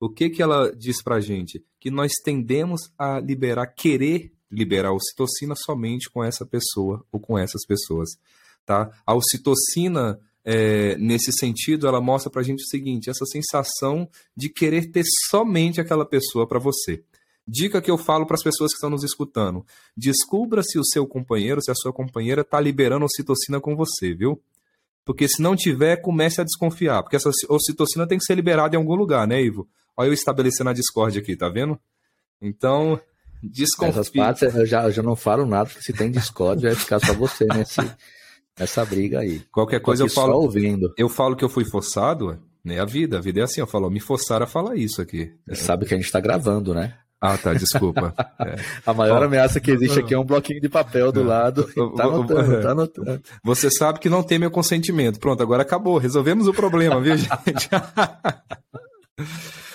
o 0.00 0.08
que, 0.08 0.28
que 0.28 0.42
ela 0.42 0.74
diz 0.76 1.02
para 1.02 1.16
a 1.16 1.20
gente? 1.20 1.64
Que 1.80 1.90
nós 1.90 2.12
tendemos 2.24 2.92
a 2.98 3.20
liberar, 3.20 3.66
querer 3.68 4.32
liberar 4.50 4.92
ocitocina 4.92 5.54
somente 5.56 6.10
com 6.10 6.22
essa 6.22 6.46
pessoa 6.46 7.04
ou 7.10 7.20
com 7.20 7.38
essas 7.38 7.64
pessoas. 7.66 8.10
Tá? 8.64 8.90
A 9.06 9.14
ocitocina 9.14 10.18
é, 10.44 10.96
nesse 10.98 11.32
sentido, 11.32 11.86
ela 11.88 12.00
mostra 12.00 12.30
para 12.30 12.42
a 12.42 12.44
gente 12.44 12.62
o 12.62 12.68
seguinte: 12.68 13.08
essa 13.08 13.24
sensação 13.24 14.08
de 14.36 14.48
querer 14.48 14.90
ter 14.90 15.04
somente 15.28 15.80
aquela 15.80 16.04
pessoa 16.04 16.46
para 16.46 16.58
você. 16.58 17.02
Dica 17.46 17.80
que 17.80 17.90
eu 17.90 17.98
falo 17.98 18.26
para 18.26 18.36
as 18.36 18.42
pessoas 18.42 18.70
que 18.72 18.76
estão 18.76 18.90
nos 18.90 19.02
escutando: 19.02 19.64
descubra 19.96 20.62
se 20.62 20.78
o 20.78 20.84
seu 20.84 21.06
companheiro, 21.06 21.62
se 21.62 21.70
a 21.70 21.74
sua 21.74 21.92
companheira 21.92 22.42
está 22.42 22.60
liberando 22.60 23.04
ocitocina 23.04 23.60
com 23.60 23.74
você, 23.74 24.14
viu? 24.14 24.40
Porque 25.04 25.28
se 25.28 25.42
não 25.42 25.54
tiver, 25.54 25.96
comece 25.96 26.40
a 26.40 26.44
desconfiar, 26.44 27.02
porque 27.02 27.16
essa 27.16 27.30
ocitocina 27.48 28.06
tem 28.06 28.18
que 28.18 28.24
ser 28.24 28.34
liberada 28.34 28.74
em 28.74 28.78
algum 28.78 28.94
lugar, 28.94 29.26
né, 29.26 29.42
Ivo? 29.42 29.68
Olha 29.96 30.08
eu 30.08 30.12
estabelecendo 30.14 30.70
a 30.70 30.72
discórdia 30.72 31.20
aqui, 31.20 31.36
tá 31.36 31.48
vendo? 31.48 31.78
Então, 32.40 32.98
desconfie. 33.42 33.90
Essas 33.90 34.08
partes 34.08 34.54
eu 34.54 34.66
já, 34.66 34.84
eu 34.84 34.90
já 34.90 35.02
não 35.02 35.14
falo 35.14 35.44
nada, 35.44 35.68
porque 35.68 35.82
se 35.82 35.92
tem 35.92 36.10
discórdia 36.10 36.70
vai 36.70 36.78
ficar 36.78 36.98
só 37.00 37.12
você 37.12 37.44
nesse, 37.44 37.80
essa 38.58 38.84
briga 38.84 39.20
aí. 39.20 39.42
Qualquer 39.52 39.80
coisa 39.80 40.04
eu 40.04 40.08
falo. 40.08 40.34
ouvindo. 40.34 40.92
Eu 40.96 41.08
falo 41.08 41.34
que 41.34 41.44
eu 41.44 41.48
fui 41.48 41.64
forçado, 41.64 42.38
né? 42.64 42.80
A 42.80 42.84
vida, 42.84 43.18
a 43.18 43.20
vida 43.20 43.40
é 43.40 43.42
assim, 43.42 43.60
eu 43.60 43.66
falo, 43.66 43.90
me 43.90 44.00
forçaram 44.00 44.44
a 44.44 44.48
falar 44.48 44.76
isso 44.76 45.02
aqui. 45.02 45.32
Você 45.46 45.56
sabe 45.56 45.86
que 45.86 45.94
a 45.94 45.96
gente 45.96 46.10
tá 46.10 46.20
gravando, 46.20 46.72
né? 46.72 46.94
Ah, 47.20 47.38
tá, 47.38 47.54
desculpa. 47.54 48.14
É. 48.44 48.56
A 48.84 48.92
maior 48.92 49.22
ameaça 49.22 49.58
que 49.58 49.70
existe 49.70 50.00
aqui 50.00 50.12
é 50.12 50.18
um 50.18 50.24
bloquinho 50.24 50.60
de 50.60 50.68
papel 50.68 51.10
do 51.10 51.20
é. 51.20 51.24
lado. 51.24 51.64
Tá 51.96 52.04
anotando, 52.04 52.60
tá 52.60 52.70
anotando. 52.72 53.22
Você 53.42 53.70
sabe 53.70 54.00
que 54.00 54.10
não 54.10 54.22
tem 54.22 54.38
meu 54.38 54.50
consentimento. 54.50 55.18
Pronto, 55.18 55.42
agora 55.42 55.62
acabou. 55.62 55.96
Resolvemos 55.96 56.46
o 56.46 56.52
problema, 56.52 57.00
viu, 57.00 57.16
gente? 57.16 57.70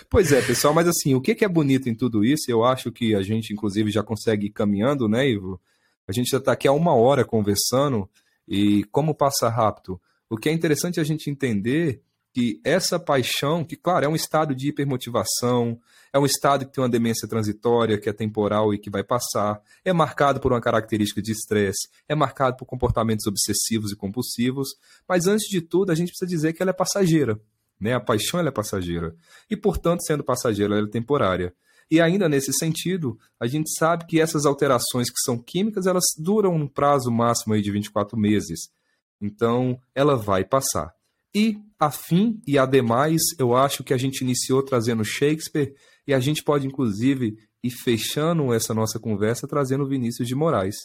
Pois 0.10 0.32
é, 0.32 0.42
pessoal, 0.42 0.74
mas 0.74 0.88
assim, 0.88 1.16
o 1.16 1.22
que 1.22 1.44
é 1.44 1.48
bonito 1.48 1.90
em 1.90 1.96
tudo 1.96 2.24
isso? 2.24 2.52
Eu 2.52 2.64
acho 2.64 2.92
que 2.92 3.16
a 3.16 3.24
gente, 3.24 3.54
inclusive, 3.54 3.90
já 3.90 4.04
consegue 4.04 4.48
ir 4.48 4.52
caminhando, 4.52 5.08
né, 5.08 5.28
Ivo? 5.28 5.60
A 6.08 6.12
gente 6.12 6.30
já 6.30 6.38
está 6.38 6.52
aqui 6.52 6.68
há 6.68 6.72
uma 6.72 6.94
hora 6.94 7.26
conversando 7.26 8.08
e 8.50 8.84
como 8.86 9.14
passa 9.14 9.48
rápido. 9.48 10.02
O 10.28 10.36
que 10.36 10.50
é 10.50 10.52
interessante 10.52 11.00
a 11.00 11.04
gente 11.04 11.30
entender 11.30 12.02
que 12.34 12.60
essa 12.64 13.00
paixão, 13.00 13.64
que 13.64 13.76
claro, 13.76 14.06
é 14.06 14.10
um 14.10 14.16
estado 14.16 14.56
de 14.56 14.70
hipermotivação, 14.70 15.80
é 16.12 16.18
um 16.18 16.26
estado 16.26 16.66
que 16.66 16.72
tem 16.72 16.84
uma 16.84 16.90
demência 16.90 17.28
transitória, 17.28 18.00
que 18.00 18.10
é 18.10 18.14
temporal 18.14 18.74
e 18.74 18.80
que 18.80 18.90
vai 18.90 19.04
passar, 19.04 19.62
é 19.86 19.94
marcado 19.94 20.40
por 20.40 20.52
uma 20.52 20.62
característica 20.62 21.22
de 21.22 21.32
estresse, 21.32 21.88
é 22.08 22.16
marcado 22.16 22.58
por 22.58 22.66
comportamentos 22.66 23.28
obsessivos 23.28 23.92
e 23.92 23.96
compulsivos, 23.96 24.70
mas 25.08 25.28
antes 25.28 25.48
de 25.48 25.62
tudo, 25.62 25.92
a 25.92 25.96
gente 25.96 26.10
precisa 26.10 26.30
dizer 26.30 26.54
que 26.54 26.62
ela 26.62 26.72
é 26.72 26.74
passageira, 26.74 27.40
né? 27.80 27.94
A 27.94 28.00
paixão 28.00 28.40
é 28.40 28.52
passageira. 28.52 29.16
E, 29.50 29.56
portanto, 29.56 30.02
sendo 30.06 30.24
passageira, 30.24 30.76
ela 30.76 30.88
é 30.88 30.92
temporária. 30.92 31.54
E 31.92 32.00
ainda 32.00 32.30
nesse 32.30 32.54
sentido, 32.54 33.18
a 33.40 33.48
gente 33.48 33.70
sabe 33.78 34.06
que 34.06 34.22
essas 34.22 34.46
alterações 34.46 35.10
que 35.10 35.20
são 35.24 35.38
químicas, 35.38 35.88
elas 35.88 36.04
duram 36.18 36.56
um 36.56 36.68
prazo 36.68 37.12
máximo 37.12 37.54
aí 37.54 37.62
de 37.62 37.72
24 37.72 38.18
meses. 38.18 38.70
Então, 39.20 39.80
ela 39.96 40.16
vai 40.16 40.46
passar. 40.46 40.94
E, 41.34 41.58
a 41.80 41.92
fim 41.92 42.42
e 42.46 42.58
ademais, 42.58 43.22
eu 43.38 43.56
acho 43.56 43.84
que 43.84 43.94
a 43.94 43.98
gente 43.98 44.22
iniciou 44.22 44.64
trazendo 44.64 45.04
Shakespeare 45.04 45.74
e 46.08 46.14
a 46.14 46.20
gente 46.20 46.44
pode, 46.44 46.68
inclusive, 46.68 47.38
ir 47.64 47.72
fechando 47.72 48.54
essa 48.54 48.74
nossa 48.74 49.00
conversa 49.00 49.48
trazendo 49.48 49.88
Vinícius 49.88 50.28
de 50.28 50.36
Moraes. 50.36 50.76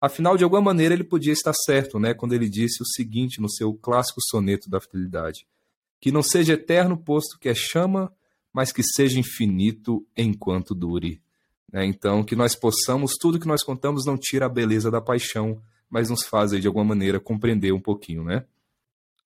Afinal, 0.00 0.36
de 0.36 0.44
alguma 0.44 0.60
maneira, 0.60 0.94
ele 0.94 1.04
podia 1.04 1.32
estar 1.32 1.54
certo, 1.54 1.98
né, 1.98 2.12
quando 2.12 2.34
ele 2.34 2.48
disse 2.48 2.82
o 2.82 2.86
seguinte 2.86 3.40
no 3.40 3.50
seu 3.50 3.72
clássico 3.74 4.20
soneto 4.20 4.68
da 4.68 4.80
fidelidade: 4.80 5.46
Que 6.00 6.12
não 6.12 6.22
seja 6.22 6.54
eterno 6.54 6.96
posto 6.96 7.38
que 7.38 7.48
é 7.48 7.54
chama, 7.54 8.12
mas 8.54 8.70
que 8.70 8.84
seja 8.84 9.18
infinito 9.18 10.06
enquanto 10.16 10.76
dure. 10.76 11.20
Né? 11.72 11.84
Então, 11.84 12.22
que 12.22 12.36
nós 12.36 12.54
possamos, 12.54 13.14
tudo 13.20 13.40
que 13.40 13.48
nós 13.48 13.64
contamos 13.64 14.06
não 14.06 14.16
tira 14.16 14.46
a 14.46 14.48
beleza 14.48 14.92
da 14.92 15.00
paixão, 15.00 15.60
mas 15.90 16.08
nos 16.08 16.22
faz, 16.22 16.52
aí, 16.52 16.60
de 16.60 16.68
alguma 16.68 16.84
maneira, 16.84 17.18
compreender 17.18 17.72
um 17.72 17.80
pouquinho, 17.80 18.22
né? 18.22 18.44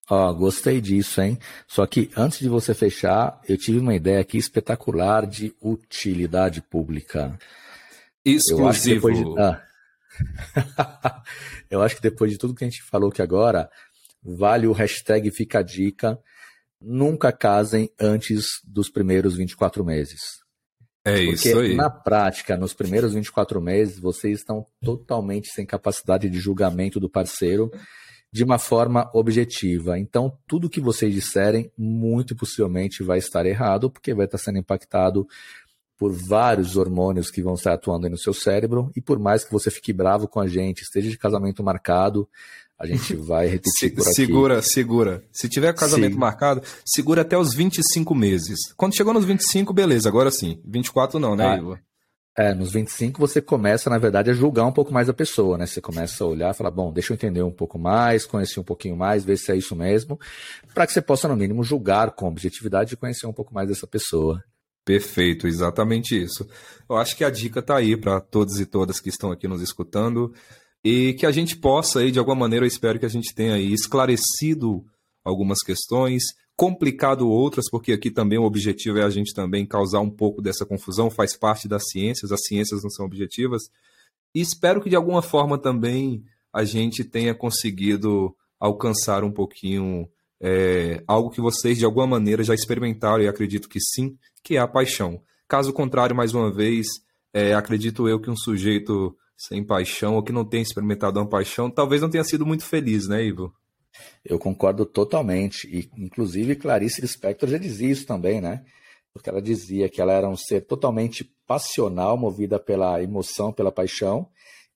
Ó, 0.09 0.29
oh, 0.29 0.33
gostei 0.33 0.81
disso, 0.81 1.21
hein? 1.21 1.37
Só 1.67 1.85
que 1.85 2.09
antes 2.17 2.39
de 2.39 2.49
você 2.49 2.73
fechar, 2.73 3.39
eu 3.47 3.55
tive 3.55 3.77
uma 3.77 3.93
ideia 3.93 4.19
aqui 4.19 4.39
espetacular 4.39 5.27
de 5.27 5.53
utilidade 5.61 6.63
pública. 6.63 7.37
Exclusivo. 8.25 9.09
Eu 9.09 9.13
acho, 9.13 9.23
de... 9.23 9.39
ah. 9.39 11.23
eu 11.69 11.81
acho 11.83 11.95
que 11.95 12.01
depois 12.01 12.31
de 12.31 12.39
tudo 12.39 12.55
que 12.55 12.63
a 12.63 12.67
gente 12.67 12.81
falou 12.81 13.09
aqui 13.09 13.21
agora, 13.21 13.69
vale 14.23 14.65
o 14.65 14.71
hashtag 14.71 15.29
Fica 15.29 15.59
a 15.59 15.61
Dica. 15.61 16.19
Nunca 16.81 17.31
casem 17.31 17.89
antes 17.99 18.45
dos 18.63 18.89
primeiros 18.89 19.35
24 19.35 19.83
meses. 19.83 20.19
É 21.03 21.25
Porque 21.25 21.31
isso 21.31 21.59
aí. 21.59 21.75
Na 21.75 21.89
prática, 21.89 22.57
nos 22.57 22.73
primeiros 22.73 23.13
24 23.13 23.61
meses, 23.61 23.99
vocês 23.99 24.39
estão 24.39 24.65
totalmente 24.81 25.49
sem 25.49 25.65
capacidade 25.65 26.29
de 26.29 26.39
julgamento 26.39 26.99
do 26.99 27.09
parceiro 27.09 27.71
de 28.31 28.43
uma 28.43 28.59
forma 28.59 29.09
objetiva. 29.13 29.97
Então, 29.97 30.37
tudo 30.47 30.69
que 30.69 30.79
vocês 30.79 31.13
disserem, 31.13 31.71
muito 31.77 32.35
possivelmente 32.35 33.03
vai 33.03 33.17
estar 33.17 33.45
errado, 33.45 33.89
porque 33.89 34.13
vai 34.13 34.25
estar 34.25 34.37
sendo 34.37 34.59
impactado 34.59 35.27
por 35.97 36.13
vários 36.13 36.77
hormônios 36.77 37.29
que 37.29 37.41
vão 37.41 37.55
estar 37.55 37.73
atuando 37.73 38.09
no 38.09 38.17
seu 38.17 38.33
cérebro, 38.33 38.89
e 38.95 39.01
por 39.01 39.19
mais 39.19 39.43
que 39.43 39.51
você 39.51 39.69
fique 39.69 39.91
bravo 39.91 40.29
com 40.29 40.39
a 40.39 40.47
gente, 40.47 40.83
esteja 40.83 41.09
de 41.09 41.17
casamento 41.17 41.61
marcado, 41.61 42.29
a 42.79 42.87
gente 42.87 43.13
vai 43.15 43.47
repetir 43.47 43.93
por 43.93 44.03
aqui. 44.03 44.13
Segura, 44.13 44.61
segura. 44.61 45.23
Se 45.33 45.49
tiver 45.49 45.73
casamento 45.73 46.13
sim. 46.13 46.19
marcado, 46.19 46.63
segura 46.85 47.23
até 47.23 47.37
os 47.37 47.53
25 47.53 48.15
meses. 48.15 48.57
Quando 48.77 48.95
chegou 48.95 49.13
nos 49.13 49.25
25, 49.25 49.73
beleza, 49.73 50.07
agora 50.07 50.31
sim. 50.31 50.61
24 50.65 51.19
não, 51.19 51.35
né, 51.35 51.45
ah, 51.45 51.57
Ivo? 51.57 51.79
É, 52.37 52.53
nos 52.53 52.71
25 52.71 53.19
você 53.19 53.41
começa, 53.41 53.89
na 53.89 53.97
verdade, 53.97 54.29
a 54.29 54.33
julgar 54.33 54.65
um 54.65 54.71
pouco 54.71 54.93
mais 54.93 55.09
a 55.09 55.13
pessoa, 55.13 55.57
né? 55.57 55.65
Você 55.65 55.81
começa 55.81 56.23
a 56.23 56.27
olhar 56.27 56.51
e 56.53 56.57
falar, 56.57 56.71
bom, 56.71 56.93
deixa 56.93 57.11
eu 57.11 57.15
entender 57.15 57.43
um 57.43 57.51
pouco 57.51 57.77
mais, 57.77 58.25
conhecer 58.25 58.61
um 58.61 58.63
pouquinho 58.63 58.95
mais, 58.95 59.25
ver 59.25 59.35
se 59.35 59.51
é 59.51 59.57
isso 59.57 59.75
mesmo, 59.75 60.17
para 60.73 60.87
que 60.87 60.93
você 60.93 61.01
possa, 61.01 61.27
no 61.27 61.35
mínimo, 61.35 61.65
julgar 61.65 62.11
com 62.11 62.29
objetividade 62.29 62.93
e 62.93 62.97
conhecer 62.97 63.27
um 63.27 63.33
pouco 63.33 63.53
mais 63.53 63.67
dessa 63.67 63.85
pessoa. 63.85 64.41
Perfeito, 64.85 65.47
exatamente 65.47 66.19
isso. 66.19 66.47
Eu 66.89 66.95
acho 66.95 67.15
que 67.17 67.25
a 67.25 67.29
dica 67.29 67.59
está 67.59 67.75
aí 67.75 67.97
para 67.97 68.21
todos 68.21 68.57
e 68.59 68.65
todas 68.65 69.01
que 69.01 69.09
estão 69.09 69.31
aqui 69.31 69.47
nos 69.47 69.61
escutando 69.61 70.33
e 70.83 71.13
que 71.13 71.25
a 71.25 71.31
gente 71.31 71.57
possa 71.57 71.99
aí, 71.99 72.11
de 72.11 72.19
alguma 72.19 72.35
maneira, 72.35 72.65
eu 72.65 72.67
espero 72.67 72.99
que 72.99 73.05
a 73.05 73.09
gente 73.09 73.33
tenha 73.33 73.55
aí 73.55 73.73
esclarecido 73.73 74.83
algumas 75.23 75.59
questões, 75.59 76.23
complicado 76.55 77.29
outras, 77.29 77.69
porque 77.69 77.93
aqui 77.93 78.11
também 78.11 78.37
o 78.37 78.43
objetivo 78.43 78.97
é 78.99 79.03
a 79.03 79.09
gente 79.09 79.33
também 79.33 79.65
causar 79.65 79.99
um 79.99 80.09
pouco 80.09 80.41
dessa 80.41 80.65
confusão, 80.65 81.09
faz 81.09 81.37
parte 81.37 81.67
das 81.67 81.83
ciências, 81.89 82.31
as 82.31 82.41
ciências 82.45 82.83
não 82.83 82.89
são 82.89 83.05
objetivas. 83.05 83.63
E 84.33 84.41
espero 84.41 84.81
que 84.81 84.89
de 84.89 84.95
alguma 84.95 85.21
forma 85.21 85.57
também 85.57 86.23
a 86.53 86.63
gente 86.63 87.03
tenha 87.03 87.33
conseguido 87.33 88.35
alcançar 88.59 89.23
um 89.23 89.31
pouquinho 89.31 90.09
é, 90.41 91.03
algo 91.07 91.29
que 91.29 91.41
vocês 91.41 91.77
de 91.77 91.85
alguma 91.85 92.07
maneira 92.07 92.43
já 92.43 92.53
experimentaram, 92.53 93.23
e 93.23 93.27
acredito 93.27 93.69
que 93.69 93.79
sim, 93.79 94.17
que 94.43 94.55
é 94.55 94.59
a 94.59 94.67
paixão. 94.67 95.21
Caso 95.47 95.73
contrário, 95.73 96.15
mais 96.15 96.33
uma 96.33 96.51
vez, 96.51 96.87
é, 97.33 97.53
acredito 97.53 98.07
eu 98.07 98.19
que 98.19 98.29
um 98.29 98.37
sujeito 98.37 99.15
sem 99.39 99.63
paixão 99.63 100.15
ou 100.15 100.23
que 100.23 100.33
não 100.33 100.43
tenha 100.43 100.61
experimentado 100.61 101.17
uma 101.17 101.25
paixão, 101.25 101.71
talvez 101.71 102.01
não 102.01 102.09
tenha 102.09 102.25
sido 102.25 102.45
muito 102.45 102.65
feliz, 102.65 103.07
né, 103.07 103.23
Ivo? 103.23 103.53
Eu 104.23 104.37
concordo 104.37 104.85
totalmente. 104.85 105.65
E, 105.67 105.89
inclusive, 105.97 106.57
Clarice 106.57 106.99
Lispector 106.99 107.47
já 107.47 107.57
dizia 107.57 107.89
isso 107.89 108.05
também, 108.05 108.41
né? 108.41 108.65
Porque 109.13 109.29
ela 109.29 109.41
dizia 109.41 109.87
que 109.87 110.01
ela 110.01 110.11
era 110.11 110.27
um 110.27 110.35
ser 110.35 110.61
totalmente 110.61 111.23
passional, 111.47 112.17
movida 112.17 112.59
pela 112.59 113.01
emoção, 113.01 113.53
pela 113.53 113.71
paixão, 113.71 114.27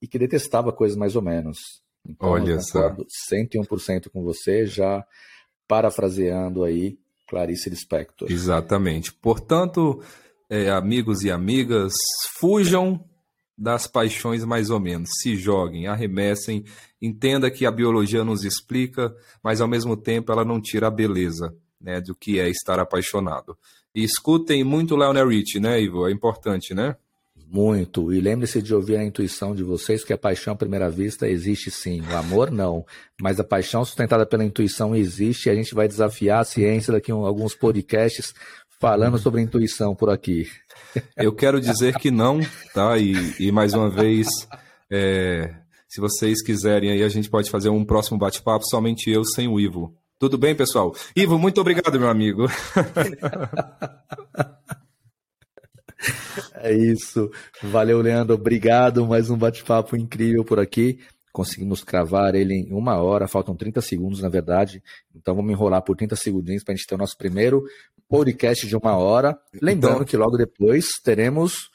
e 0.02 0.08
que 0.08 0.18
detestava 0.18 0.72
coisas 0.72 0.98
mais 0.98 1.16
ou 1.16 1.22
menos. 1.22 1.60
Então, 2.08 2.30
Olha 2.30 2.54
eu 2.54 2.60
concordo 2.60 3.06
só. 3.10 3.36
101% 3.36 4.10
com 4.10 4.24
você, 4.24 4.66
já 4.66 5.06
parafraseando 5.68 6.64
aí 6.64 6.98
Clarice 7.28 7.70
Lispector. 7.70 8.32
Exatamente. 8.32 9.14
Portanto, 9.14 10.02
é, 10.50 10.70
amigos 10.70 11.24
e 11.24 11.32
amigas, 11.32 11.94
fujam 12.40 13.04
das 13.58 13.88
paixões 13.88 14.44
mais 14.44 14.70
ou 14.70 14.80
menos. 14.80 15.10
Se 15.22 15.36
joguem, 15.36 15.88
arremessem, 15.88 16.64
entenda 17.02 17.52
que 17.52 17.66
a 17.66 17.72
biologia 17.72 18.24
nos 18.24 18.44
explica, 18.44 19.16
mas 19.44 19.62
ao 19.62 19.68
mesmo 19.68 19.96
tempo 19.96 20.32
ela 20.32 20.46
não 20.46 20.62
tira 20.62 20.88
a 20.88 20.92
beleza 20.92 21.56
né, 21.80 22.02
do 22.02 22.16
que 22.16 22.40
é 22.40 22.50
estar 22.50 22.80
apaixonado. 22.80 23.58
E 23.94 24.04
escutem 24.04 24.64
muito 24.64 24.96
Leonel 24.96 25.28
Rich, 25.28 25.60
né, 25.60 25.80
Ivo? 25.82 26.08
É 26.08 26.12
importante, 26.12 26.74
né? 26.74 26.96
Muito. 27.48 28.12
E 28.12 28.20
lembre-se 28.20 28.64
de 28.64 28.74
ouvir 28.74 28.96
a 28.96 29.04
intuição 29.04 29.54
de 29.54 29.62
vocês 29.62 30.04
que 30.04 30.12
a 30.12 30.18
paixão 30.18 30.54
à 30.54 30.56
primeira 30.56 30.90
vista 30.90 31.30
existe 31.30 31.70
sim. 31.70 32.02
O 32.02 32.18
amor 32.18 32.50
não. 32.50 32.84
Mas 33.22 33.40
a 33.40 33.44
paixão 33.44 33.86
sustentada 33.86 34.26
pela 34.26 34.44
intuição 34.44 34.96
existe 34.96 35.46
e 35.46 35.52
a 35.52 35.56
gente 35.56 35.76
vai 35.76 35.88
desafiar 35.88 36.40
a 36.40 36.44
ciência 36.44 36.92
daqui 36.92 37.12
a 37.12 37.16
alguns 37.16 37.54
podcasts 37.54 38.34
falando 38.80 39.20
sobre 39.20 39.42
intuição 39.42 39.94
por 39.94 40.10
aqui. 40.10 40.50
Eu 41.18 41.34
quero 41.34 41.60
dizer 41.60 41.98
que 41.98 42.12
não, 42.12 42.40
tá? 42.74 42.98
E, 42.98 43.14
e 43.40 43.52
mais 43.52 43.74
uma 43.74 43.90
vez, 43.90 44.28
é, 44.92 45.54
se 45.88 46.00
vocês 46.00 46.44
quiserem, 46.44 46.92
aí 46.92 47.04
a 47.04 47.10
gente 47.10 47.30
pode 47.30 47.50
fazer 47.50 47.70
um 47.70 47.86
próximo 47.86 48.18
bate-papo, 48.18 48.66
somente 48.70 49.10
eu 49.10 49.24
sem 49.24 49.48
o 49.48 49.60
Ivo. 49.60 49.96
Tudo 50.20 50.38
bem, 50.38 50.56
pessoal? 50.56 50.96
Ivo, 51.16 51.38
muito 51.38 51.60
obrigado, 51.60 52.00
meu 52.00 52.10
amigo. 52.10 52.48
É 56.56 56.74
isso. 56.74 57.30
Valeu, 57.62 58.02
Leandro. 58.02 58.36
Obrigado. 58.36 59.06
Mais 59.06 59.30
um 59.30 59.38
bate-papo 59.38 59.96
incrível 59.96 60.44
por 60.44 60.60
aqui. 60.60 61.00
Conseguimos 61.32 61.84
cravar 61.84 62.36
ele 62.36 62.54
em 62.54 62.74
uma 62.74 63.02
hora. 63.02 63.28
Faltam 63.28 63.56
30 63.56 63.82
segundos, 63.82 64.22
na 64.22 64.30
verdade. 64.30 64.82
Então 65.16 65.36
vamos 65.36 65.52
enrolar 65.52 65.82
por 65.82 65.96
30 65.96 66.16
segundinhos 66.16 66.64
para 66.64 66.74
a 66.74 66.78
gente 66.78 66.88
ter 66.88 66.96
o 66.96 66.98
nosso 66.98 67.18
primeiro 67.18 67.64
podcast 68.08 68.68
de 68.68 68.76
uma 68.76 68.98
hora. 68.98 69.38
Lembrando 69.62 69.96
então... 69.96 70.06
que 70.06 70.18
logo 70.18 70.38
depois 70.38 70.88
teremos 71.04 71.70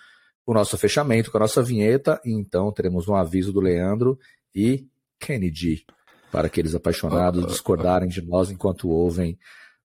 o 0.47 0.55
nosso 0.55 0.79
fechamento 0.79 1.31
com 1.31 1.37
a 1.37 1.41
nossa 1.41 1.63
vinheta. 1.63 2.21
E 2.25 2.33
então 2.33 2.73
teremos 2.73 3.09
um 3.09 3.15
aviso 3.15 3.53
do 3.53 3.61
Leandro 3.61 4.19
e 4.55 4.87
Kennedy 5.21 5.85
para 6.31 6.47
aqueles 6.47 6.75
apaixonados 6.75 7.47
discordarem 7.47 8.09
de 8.09 8.23
nós 8.23 8.51
enquanto 8.51 8.89
ouvem 8.89 9.39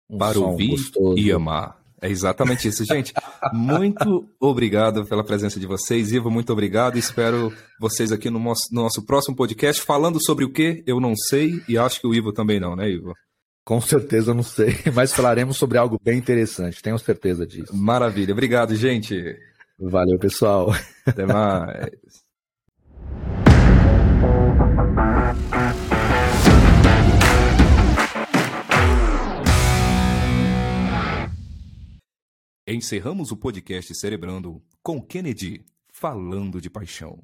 um 0.09 0.17
para 0.17 0.33
som 0.33 0.51
ouvir 0.51 0.69
gostoso. 0.69 1.17
e 1.17 1.31
amar. 1.31 1.79
É 2.01 2.09
exatamente 2.09 2.67
isso, 2.67 2.83
gente. 2.83 3.13
Muito 3.53 4.27
obrigado 4.39 5.05
pela 5.05 5.23
presença 5.23 5.59
de 5.59 5.67
vocês, 5.67 6.11
Ivo. 6.11 6.31
Muito 6.31 6.51
obrigado. 6.51 6.97
Espero 6.97 7.53
vocês 7.79 8.11
aqui 8.11 8.27
no 8.27 8.39
nosso, 8.39 8.63
no 8.71 8.81
nosso 8.81 9.03
próximo 9.03 9.35
podcast 9.35 9.81
falando 9.83 10.23
sobre 10.23 10.43
o 10.43 10.51
que 10.51 10.83
eu 10.87 10.99
não 10.99 11.15
sei 11.15 11.61
e 11.67 11.77
acho 11.77 12.01
que 12.01 12.07
o 12.07 12.13
Ivo 12.13 12.33
também 12.33 12.59
não, 12.59 12.75
né, 12.75 12.89
Ivo? 12.89 13.13
Com 13.63 13.79
certeza 13.79 14.33
não 14.33 14.43
sei, 14.43 14.75
mas 14.93 15.13
falaremos 15.13 15.57
sobre 15.57 15.77
algo 15.77 15.99
bem 16.03 16.17
interessante, 16.17 16.81
tenho 16.81 16.97
certeza 16.97 17.45
disso. 17.45 17.75
Maravilha, 17.75 18.33
obrigado, 18.33 18.75
gente. 18.75 19.37
Valeu, 19.79 20.17
pessoal. 20.19 20.69
Até 21.05 21.25
mais. 21.25 22.21
Encerramos 32.67 33.31
o 33.31 33.37
podcast 33.37 33.93
Cerebrando 33.93 34.61
com 34.81 35.01
Kennedy 35.01 35.65
falando 35.91 36.61
de 36.61 36.69
paixão. 36.69 37.21